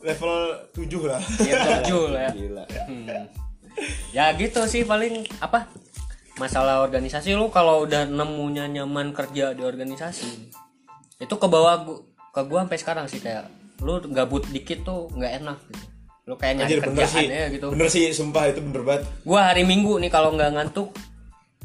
level 0.00 0.34
7 0.76 1.08
lah 1.08 1.20
ya 1.40 1.54
tujuh 1.80 2.02
lah 2.08 2.20
ya. 2.20 2.30
Gila. 2.30 2.64
Hmm. 2.84 3.08
ya 4.12 4.24
gitu 4.34 4.60
sih 4.66 4.84
paling 4.84 5.24
apa 5.38 5.64
masalah 6.40 6.80
organisasi 6.80 7.36
lu 7.36 7.52
kalau 7.52 7.84
udah 7.84 8.08
nemunya 8.08 8.64
nyaman 8.72 9.12
kerja 9.12 9.52
di 9.52 9.60
organisasi 9.60 10.48
itu 11.20 11.34
ke 11.36 11.46
bawah 11.46 11.84
gua, 11.84 12.00
ke 12.32 12.40
gua 12.48 12.64
sampai 12.64 12.80
sekarang 12.80 13.04
sih 13.04 13.20
kayak 13.20 13.44
lu 13.84 14.00
gabut 14.08 14.40
dikit 14.48 14.80
tuh 14.80 15.12
nggak 15.12 15.44
enak 15.44 15.58
gitu. 15.68 15.84
Lu 16.24 16.34
kayak 16.40 16.64
nyari 16.64 16.68
Anjir 16.68 16.80
bener 16.80 17.04
sih. 17.04 17.24
kerjaan 17.28 17.36
ya 17.36 17.46
gitu. 17.52 17.66
Bener 17.76 17.88
sih 17.88 18.04
sumpah 18.10 18.48
itu 18.48 18.60
bener 18.64 18.82
banget. 18.82 19.02
Gua 19.20 19.40
hari 19.52 19.68
minggu 19.68 20.00
nih 20.00 20.08
kalau 20.08 20.32
nggak 20.32 20.56
ngantuk 20.56 20.88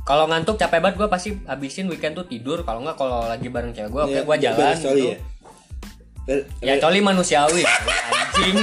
kalau 0.03 0.28
ngantuk 0.28 0.59
capek 0.59 0.84
banget 0.84 0.95
gua 0.99 1.07
pasti 1.07 1.39
habisin 1.47 1.88
weekend 1.88 2.19
tuh 2.19 2.28
tidur. 2.28 2.67
Kalau 2.67 2.84
nggak 2.84 2.99
kalau 2.99 3.23
lagi 3.26 3.47
bareng 3.47 3.71
cewek 3.71 3.89
gua 3.89 4.03
oke 4.03 4.11
Iya, 4.11 4.21
gua 4.28 4.36
jalan 4.36 4.59
beres 4.59 4.80
coli 4.84 4.99
gitu. 4.99 5.07
ya. 5.07 5.17
Ya 6.59 6.73
coli 6.80 6.99
manusiawi. 6.99 7.63
Anjing 8.36 8.57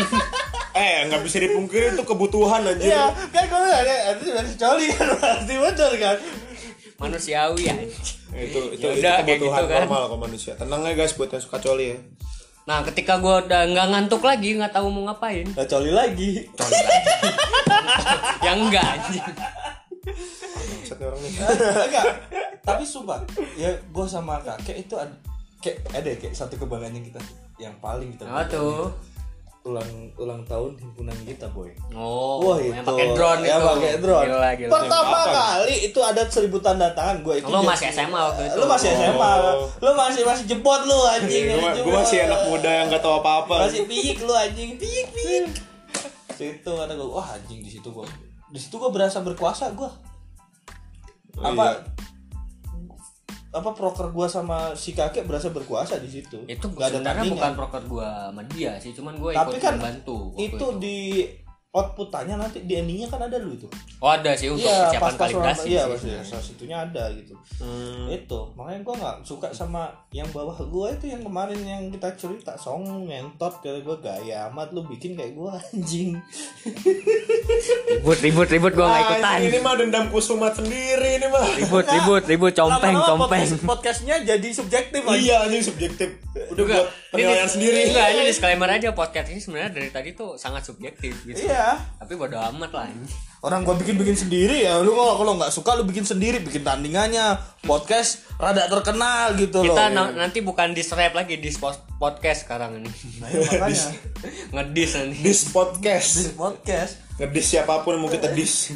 eh 0.73 1.05
nggak 1.05 1.23
bisa 1.23 1.37
dipungkiri 1.39 1.93
itu 1.93 2.03
kebutuhan 2.03 2.64
anjir. 2.64 2.89
Iya, 2.89 3.12
kan 3.29 3.45
gua 3.47 3.61
ada 3.61 3.95
itu 4.14 4.25
dari 4.29 4.53
coli 4.57 4.87
kan 4.91 5.07
pasti 5.16 5.55
betul 5.55 5.93
kan. 5.97 6.16
manusiawi 6.97 7.64
anjing 7.66 7.91
itu 8.33 8.61
itu, 8.73 8.87
Ya 8.87 8.95
itu 8.95 9.03
udah, 9.03 9.12
kayak 9.20 9.27
kebutuhan 9.37 9.61
gitu 9.61 9.68
kan. 9.68 9.81
normal 9.85 10.01
kok 10.07 10.20
manusia. 10.23 10.53
Tenang 10.57 10.81
ya 10.87 10.93
guys 10.95 11.12
buat 11.12 11.29
yang 11.29 11.43
suka 11.43 11.59
coli 11.59 11.87
ya. 11.93 11.99
Nah 12.62 12.79
ketika 12.87 13.18
gua 13.18 13.43
udah 13.43 13.62
nggak 13.68 13.87
ngantuk 13.91 14.23
lagi 14.23 14.49
nggak 14.55 14.73
tahu 14.73 14.87
mau 14.89 15.11
ngapain. 15.11 15.45
Nah, 15.53 15.66
coli 15.66 15.91
lagi. 15.93 16.47
ya 18.47 18.53
enggak 18.55 18.87
anjing. 18.87 19.25
Bangsat 20.03 20.97
nih 20.97 21.07
orang 21.07 21.20
nih 21.20 21.31
Enggak. 21.91 22.05
Tapi 22.62 22.83
sumpah, 22.87 23.18
ya 23.59 23.70
gua 23.91 24.07
sama 24.07 24.39
kakek 24.41 24.87
itu 24.87 24.95
ada 24.95 25.12
kayak 25.59 25.79
ada 25.95 26.09
ya, 26.11 26.16
kayak 26.18 26.35
satu 26.35 26.55
kebanggaannya 26.59 27.03
kita 27.07 27.20
yang 27.59 27.75
paling 27.79 28.11
kita 28.14 28.27
apa 28.27 28.51
tuh 28.51 28.91
ulang 29.63 29.87
ulang 30.17 30.43
tahun 30.43 30.75
himpunan 30.75 31.15
kita 31.23 31.47
boy. 31.49 31.71
Oh 31.93 32.43
Wah 32.43 32.59
yang 32.59 32.77
itu. 32.77 32.89
pakai 32.89 33.07
drone 33.15 33.43
ya 33.43 33.57
itu. 33.57 33.67
pakai 33.69 33.93
drone. 33.97 34.27
Gila 34.27 34.51
gila. 34.57 34.71
Pertama 34.73 35.17
Apa? 35.17 35.31
kali 35.33 35.75
itu 35.85 36.01
ada 36.01 36.23
seribu 36.27 36.59
tanda 36.59 36.91
tangan 36.91 37.23
gue 37.23 37.35
itu 37.37 37.47
Lo 37.47 37.57
jadi- 37.57 37.71
masih 37.71 37.87
SMA 37.89 38.21
waktu 38.21 38.43
itu. 38.45 38.57
lu 38.57 38.65
masih 38.67 38.89
SMA 38.93 39.31
Oh. 39.39 39.71
lu 39.79 39.91
masih 39.95 40.23
masih 40.25 40.45
jebot 40.47 40.83
lu 40.83 40.99
anjing. 41.09 41.45
Gue 41.79 41.95
masih 41.95 42.19
anak 42.25 42.41
muda 42.45 42.71
yang 42.73 42.87
nggak 42.89 43.01
tahu 43.01 43.15
apa-apa. 43.17 43.55
Masih 43.65 43.87
piik 43.87 44.19
lu 44.21 44.35
anjing. 44.35 44.75
Piik 44.75 45.07
piik 45.11 45.45
situ 46.33 46.67
kata 46.67 46.93
gue 46.93 47.07
wah 47.07 47.29
anjing 47.29 47.61
di 47.61 47.71
situ 47.71 47.87
gue 47.87 48.03
di 48.49 48.59
situ 48.59 48.75
gue 48.75 48.91
berasa 48.91 49.21
berkuasa 49.21 49.71
gue 49.71 49.87
Oh, 51.35 51.45
apa? 51.47 51.65
iya. 51.65 51.73
Apa 53.53 53.71
proker 53.77 54.09
gue 54.17 54.27
sama 54.33 54.73
si 54.73 54.97
kakek 54.97 55.29
berasa 55.29 55.53
berkuasa 55.53 56.01
di 56.01 56.09
situ. 56.09 56.41
Itu 56.49 56.73
Nggak 56.73 57.05
ada 57.05 57.23
bukan 57.29 57.53
proker 57.53 57.83
gua 57.85 58.09
sama 58.33 58.43
dia 58.49 58.73
sih 58.81 58.93
cuman 58.97 59.15
gua 59.21 59.31
tapi 59.37 59.57
ikut 59.57 59.63
kan 59.63 59.75
membantu 59.77 60.19
waktu 60.33 60.57
itu. 60.57 60.67
di 60.81 60.99
outputannya 61.73 62.37
nanti 62.37 62.61
di 62.61 62.77
endingnya 62.77 63.09
kan 63.09 63.20
ada 63.23 63.37
lu 63.37 63.51
itu 63.51 63.64
oh 63.99 64.11
ada 64.11 64.33
sih 64.33 64.47
untuk 64.47 64.61
Iya, 64.62 64.77
persiapan 64.87 65.01
pas-pas 65.09 65.20
orang 65.25 65.33
kalibrasi 65.49 65.66
iya 65.66 65.81
sih 65.81 65.89
pasti 65.89 66.05
sebenarnya. 66.05 66.29
salah 66.29 66.45
situnya 66.45 66.77
ada 66.79 67.05
gitu. 67.12 67.35
Hmm. 67.59 68.07
Itu, 68.09 68.41
makanya 68.53 68.81
gua 68.83 68.95
nggak 68.95 69.16
suka 69.23 69.49
sama 69.51 69.83
yang 70.11 70.29
bawah 70.29 70.53
gua 70.64 70.91
itu 70.91 71.07
yang 71.07 71.23
kemarin 71.23 71.57
yang 71.59 71.83
kita 71.89 72.12
cerita 72.14 72.53
song 72.55 72.83
ngentot 73.07 73.55
kata 73.57 73.81
gua 73.81 73.97
gaya 73.99 74.47
amat 74.47 74.68
lu 74.70 74.85
bikin 74.85 75.14
kayak 75.14 75.33
gua 75.33 75.57
anjing. 75.57 76.20
ribut 77.89 78.18
ribut 78.20 78.49
ribut 78.49 78.73
gua 78.75 78.87
nggak 78.89 79.03
ikutan 79.07 79.39
ini 79.43 79.59
mah 79.59 79.75
dendam 79.75 80.05
kusumat 80.09 80.53
sendiri 80.53 81.11
ini 81.14 81.27
mah 81.27 81.47
ribut 81.57 81.85
ribut 81.87 82.23
ribut 82.27 82.53
compeng 82.53 82.93
Lama-lama 82.93 83.09
compeng 83.25 83.41
podcast- 83.41 83.64
podcastnya 83.64 84.16
jadi 84.23 84.49
subjektif 84.51 85.01
iya 85.14 85.41
anjing 85.43 85.62
subjektif 85.62 86.09
udah 86.51 86.64
buat 86.66 86.85
penilaian 87.11 87.41
ini- 87.41 87.49
sendiri 87.49 87.79
enggak 87.89 88.07
ini 88.11 88.23
disclaimer 88.27 88.68
aja 88.68 88.89
podcast 88.93 89.29
ini 89.31 89.41
sebenarnya 89.41 89.70
dari 89.73 89.89
tadi 89.89 90.11
tuh 90.12 90.37
sangat 90.37 90.62
subjektif 90.62 91.16
gitu 91.25 91.41
Iya. 91.43 91.62
Tapi 91.99 92.13
bodo 92.15 92.39
amat 92.39 92.71
lah. 92.75 92.87
Orang 93.43 93.67
gua 93.67 93.75
bikin-bikin 93.75 94.15
sendiri 94.15 94.63
ya. 94.63 94.79
Lu 94.79 94.95
kalau 94.95 95.19
kalau 95.19 95.33
nggak 95.35 95.51
suka 95.51 95.75
lu 95.75 95.83
bikin 95.83 96.07
sendiri, 96.07 96.39
bikin 96.39 96.63
tandingannya. 96.63 97.35
Podcast 97.67 98.23
rada 98.39 98.71
terkenal 98.71 99.35
gitu 99.35 99.67
loh. 99.67 99.75
kita 99.75 99.91
na- 99.91 100.15
nanti 100.15 100.43
bukan 100.43 100.75
di 100.75 100.83
rap 100.83 101.15
lagi 101.15 101.39
di 101.39 101.51
podcast 102.03 102.47
sekarang 102.47 102.83
ini 102.83 102.91
Nah, 103.23 103.29
iya, 103.31 103.39
makanya 103.47 103.87
ngedis 104.51 104.91
nanti 104.99 105.17
dis 105.23 105.41
podcast 105.55 106.11
di 106.19 106.35
podcast 106.35 106.93
ngedis 107.23 107.47
siapa 107.47 107.87
pun 107.87 108.03
mau 108.03 108.11
kita 108.11 108.35
dis 108.35 108.75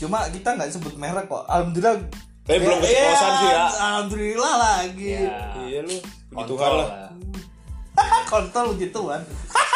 cuma 0.00 0.24
kita 0.32 0.56
nggak 0.56 0.72
sebut 0.72 0.96
merek 0.96 1.28
kok 1.28 1.44
alhamdulillah 1.44 2.00
Tapi 2.46 2.62
belum 2.62 2.78
keceplosan 2.78 3.32
sih 3.42 3.48
ya. 3.50 3.58
Alhamdulillah 3.66 4.54
lagi. 4.54 5.18
Ya, 5.18 5.34
Iya 5.66 5.80
lu, 5.82 5.98
puji 6.30 6.46
Tuhan 6.46 6.46
kontrol 6.46 6.78
lah. 6.78 7.10
Kontol. 8.30 8.66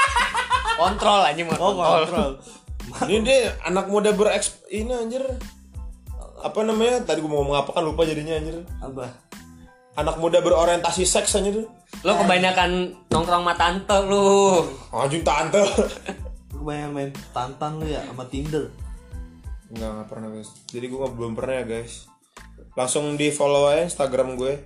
Kontrol 0.80 1.20
aja 1.22 1.40
mau 1.42 1.52
Oh, 1.52 1.72
kontrol. 1.74 2.00
kontrol. 2.00 2.32
Ini 3.06 3.16
dia 3.20 3.38
anak 3.62 3.86
muda 3.86 4.10
bereks 4.10 4.64
ini 4.66 4.90
anjir. 4.90 5.22
Apa 6.40 6.64
namanya? 6.64 7.04
Tadi 7.04 7.20
gua 7.20 7.30
mau 7.30 7.38
ngomong 7.40 7.58
apa 7.58 7.70
kan 7.70 7.84
lupa 7.84 8.02
jadinya 8.02 8.34
anjir. 8.34 8.64
Apa? 8.80 9.04
Anak 9.94 10.16
muda 10.16 10.40
berorientasi 10.40 11.04
seks 11.04 11.36
anjir. 11.36 11.68
Lo 12.00 12.12
kebanyakan 12.16 12.70
nongkrong 13.06 13.44
sama 13.44 13.54
tante 13.54 13.96
lu. 14.02 14.64
Anjing 14.90 15.20
tante. 15.20 15.60
Lu 16.56 16.66
banyak 16.66 16.90
main 16.90 17.10
tantan 17.30 17.76
lu 17.76 17.86
ya 17.86 18.00
sama 18.04 18.24
Tinder. 18.26 18.68
Enggak, 19.70 19.88
enggak 19.92 20.08
pernah 20.08 20.28
guys. 20.30 20.50
Jadi 20.66 20.86
gua 20.88 20.98
nggak- 21.04 21.14
belum 21.14 21.32
pernah 21.32 21.54
ya 21.56 21.64
guys. 21.66 21.92
Langsung 22.72 23.14
di 23.14 23.28
follow 23.28 23.68
aja 23.68 23.84
Instagram 23.84 24.34
gue. 24.34 24.60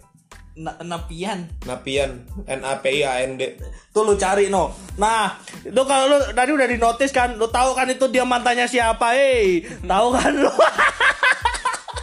Na 0.55 0.79
napian. 0.87 1.51
Napian, 1.67 2.23
N 2.47 2.61
A 2.63 2.79
P 2.79 3.03
I 3.03 3.03
A 3.03 3.27
N 3.27 3.35
D. 3.35 3.59
Tuh 3.91 4.07
lu 4.07 4.15
cari 4.15 4.47
no. 4.47 4.71
Nah, 5.03 5.35
itu 5.67 5.83
kalau 5.83 6.07
lu 6.07 6.19
tadi 6.31 6.51
udah 6.55 6.69
di 6.71 6.79
notice 6.79 7.11
kan, 7.11 7.35
lu 7.35 7.51
tahu 7.51 7.75
kan 7.75 7.91
itu 7.91 8.07
dia 8.07 8.23
mantannya 8.23 8.71
siapa, 8.71 9.19
hei. 9.19 9.67
Tahu 9.83 10.09
kan 10.15 10.31
lu? 10.31 10.51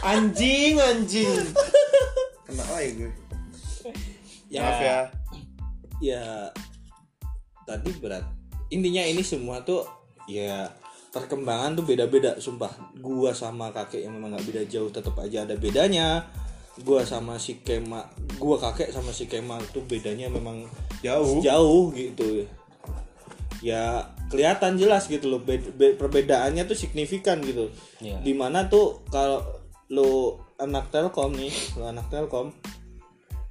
Anjing, 0.02 0.82
anjing. 0.82 1.54
Kena 2.42 2.64
lagi 2.74 2.90
gue. 3.06 3.12
Maaf 4.58 4.78
ya. 4.82 5.00
ya 6.02 6.24
tadi 7.64 7.88
berat. 8.02 8.26
Intinya 8.68 9.00
ini 9.06 9.22
semua 9.22 9.62
tuh 9.62 9.86
ya 10.28 10.68
perkembangan 11.14 11.78
tuh 11.78 11.86
beda-beda 11.86 12.36
sumpah. 12.42 12.72
Gua 12.98 13.30
sama 13.32 13.70
kakek 13.70 14.04
yang 14.04 14.18
memang 14.18 14.36
nggak 14.36 14.46
beda 14.50 14.62
jauh 14.66 14.90
tetap 14.90 15.16
aja 15.22 15.46
ada 15.46 15.54
bedanya. 15.56 16.26
Gua 16.78 17.04
sama 17.04 17.36
si 17.36 17.60
Kema, 17.60 18.00
gua 18.40 18.56
kakek 18.56 18.88
sama 18.88 19.12
si 19.12 19.28
Kemal 19.28 19.60
tuh 19.68 19.84
bedanya 19.84 20.26
memang 20.26 20.64
Jauh. 21.00 21.38
jauh 21.40 21.92
gitu 21.92 22.48
ya 23.60 24.02
kelihatan 24.26 24.74
jelas 24.74 25.06
gitu 25.06 25.28
loh 25.28 25.38
be- 25.38 25.62
be- 25.70 25.94
perbedaannya 25.94 26.64
tuh 26.64 26.74
signifikan 26.74 27.38
gitu 27.38 27.70
Iya. 28.00 28.18
di 28.18 28.34
mana 28.34 28.66
tuh 28.66 29.06
kalau 29.06 29.38
lu 29.86 30.34
anak 30.56 30.90
telkom 30.90 31.30
nih 31.32 31.52
lu 31.76 31.84
anak 31.84 32.08
telkom 32.08 32.50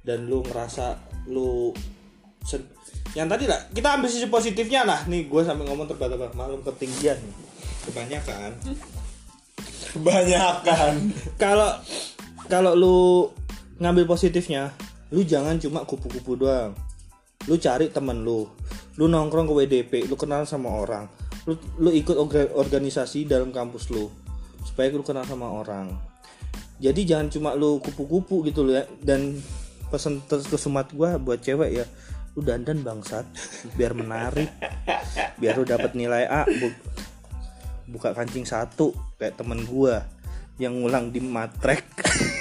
dan 0.02 0.26
lu 0.26 0.42
ngerasa 0.42 1.00
lu 1.28 1.72
sen- 2.42 2.68
yang 3.14 3.24
tadi 3.24 3.48
lah 3.48 3.56
kita 3.70 3.94
ambil 3.94 4.10
sisi 4.10 4.28
positifnya 4.28 4.84
lah 4.84 5.00
nih 5.06 5.24
gue 5.24 5.40
sampai 5.40 5.64
ngomong 5.64 5.86
terbata-bata 5.86 6.34
maklum 6.34 6.60
ketinggian 6.62 7.16
kebanyakan 7.86 8.52
Kebanyakan. 9.92 10.94
kalau 11.42 11.68
kalau 12.52 12.76
lu 12.76 12.98
ngambil 13.80 14.04
positifnya 14.04 14.76
lu 15.08 15.24
jangan 15.24 15.56
cuma 15.56 15.88
kupu-kupu 15.88 16.36
doang. 16.36 16.76
Lu 17.48 17.56
cari 17.56 17.88
temen 17.88 18.20
lu 18.20 18.44
lu 19.00 19.08
nongkrong 19.08 19.48
ke 19.48 19.54
WDP 19.56 19.92
lu 20.04 20.20
kenal 20.20 20.44
sama 20.44 20.68
orang 20.68 21.08
lu 21.48 21.56
lu 21.80 21.88
ikut 21.88 22.12
orga- 22.12 22.52
organisasi 22.52 23.24
dalam 23.24 23.48
kampus 23.56 23.88
lu 23.88 24.12
supaya 24.68 24.92
lu 24.92 25.00
kenal 25.00 25.24
sama 25.24 25.48
orang. 25.48 25.96
Jadi 26.76 27.08
jangan 27.08 27.32
cuma 27.32 27.56
lu 27.56 27.80
kupu-kupu 27.80 28.44
gitu 28.44 28.68
loh 28.68 28.76
ya. 28.76 28.84
Dan 29.00 29.40
pesan 29.88 30.20
terkesumat 30.28 30.92
gua 30.92 31.16
buat 31.16 31.40
cewek 31.40 31.72
ya 31.72 31.88
lu 32.36 32.44
dandan 32.44 32.84
bangsat. 32.84 33.24
Biar 33.80 33.96
menarik. 33.96 34.52
Biar 35.40 35.56
lu 35.56 35.64
dapat 35.64 35.96
nilai 35.96 36.28
A. 36.28 36.44
Bu- 36.44 36.80
buka 37.88 38.12
kancing 38.12 38.44
satu 38.44 38.92
kayak 39.16 39.40
temen 39.40 39.64
gua 39.64 40.04
yang 40.60 40.78
ngulang 40.78 41.10
di 41.10 41.18
matrek 41.18 41.82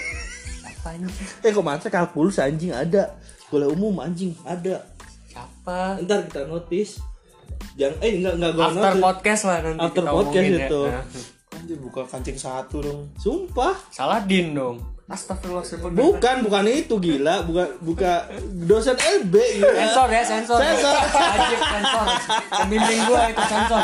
Sih? 1.07 1.25
eh 1.41 1.51
kok 1.51 1.61
matrek 1.61 1.91
kalkulus 1.91 2.37
anjing 2.37 2.71
ada 2.71 3.13
kuliah 3.47 3.67
umum 3.67 3.93
anjing 3.97 4.33
ada 4.41 4.81
Siapa? 5.25 6.01
ntar 6.01 6.25
kita 6.25 6.43
notice 6.43 6.99
jangan 7.73 7.97
eh 7.99 8.11
enggak 8.17 8.33
enggak 8.35 8.51
gua 8.51 8.63
After 8.65 8.81
notice 8.89 9.01
podcast 9.01 9.41
lah 9.43 9.57
nanti 9.61 9.79
After 9.79 10.01
kita 10.01 10.11
podcast 10.11 10.33
omongin 10.33 10.53
itu. 10.59 10.81
ya. 10.81 10.91
Nah, 10.91 11.05
Anjir 11.53 11.77
buka 11.77 12.01
kancing 12.03 12.33
satu 12.35 12.77
dong. 12.79 12.99
sumpah 13.15 13.75
Saladin 13.89 14.47
dong. 14.51 14.77
Astagfirullahaladzim. 15.05 15.91
bukan 15.91 16.35
bukan 16.41 16.63
itu 16.65 16.95
gila 16.97 17.43
bukan 17.43 17.67
buka 17.79 18.11
dosen 18.63 18.95
LB 18.95 19.33
gila 19.59 19.71
Sensor 19.77 20.07
ya, 20.09 20.23
sensor. 20.23 20.57
Sensor. 20.57 20.93
Wajib 21.11 21.59
sensor. 21.61 22.05
Pembimbing 22.49 23.01
gua 23.05 23.21
itu 23.27 23.43
sensor. 23.45 23.81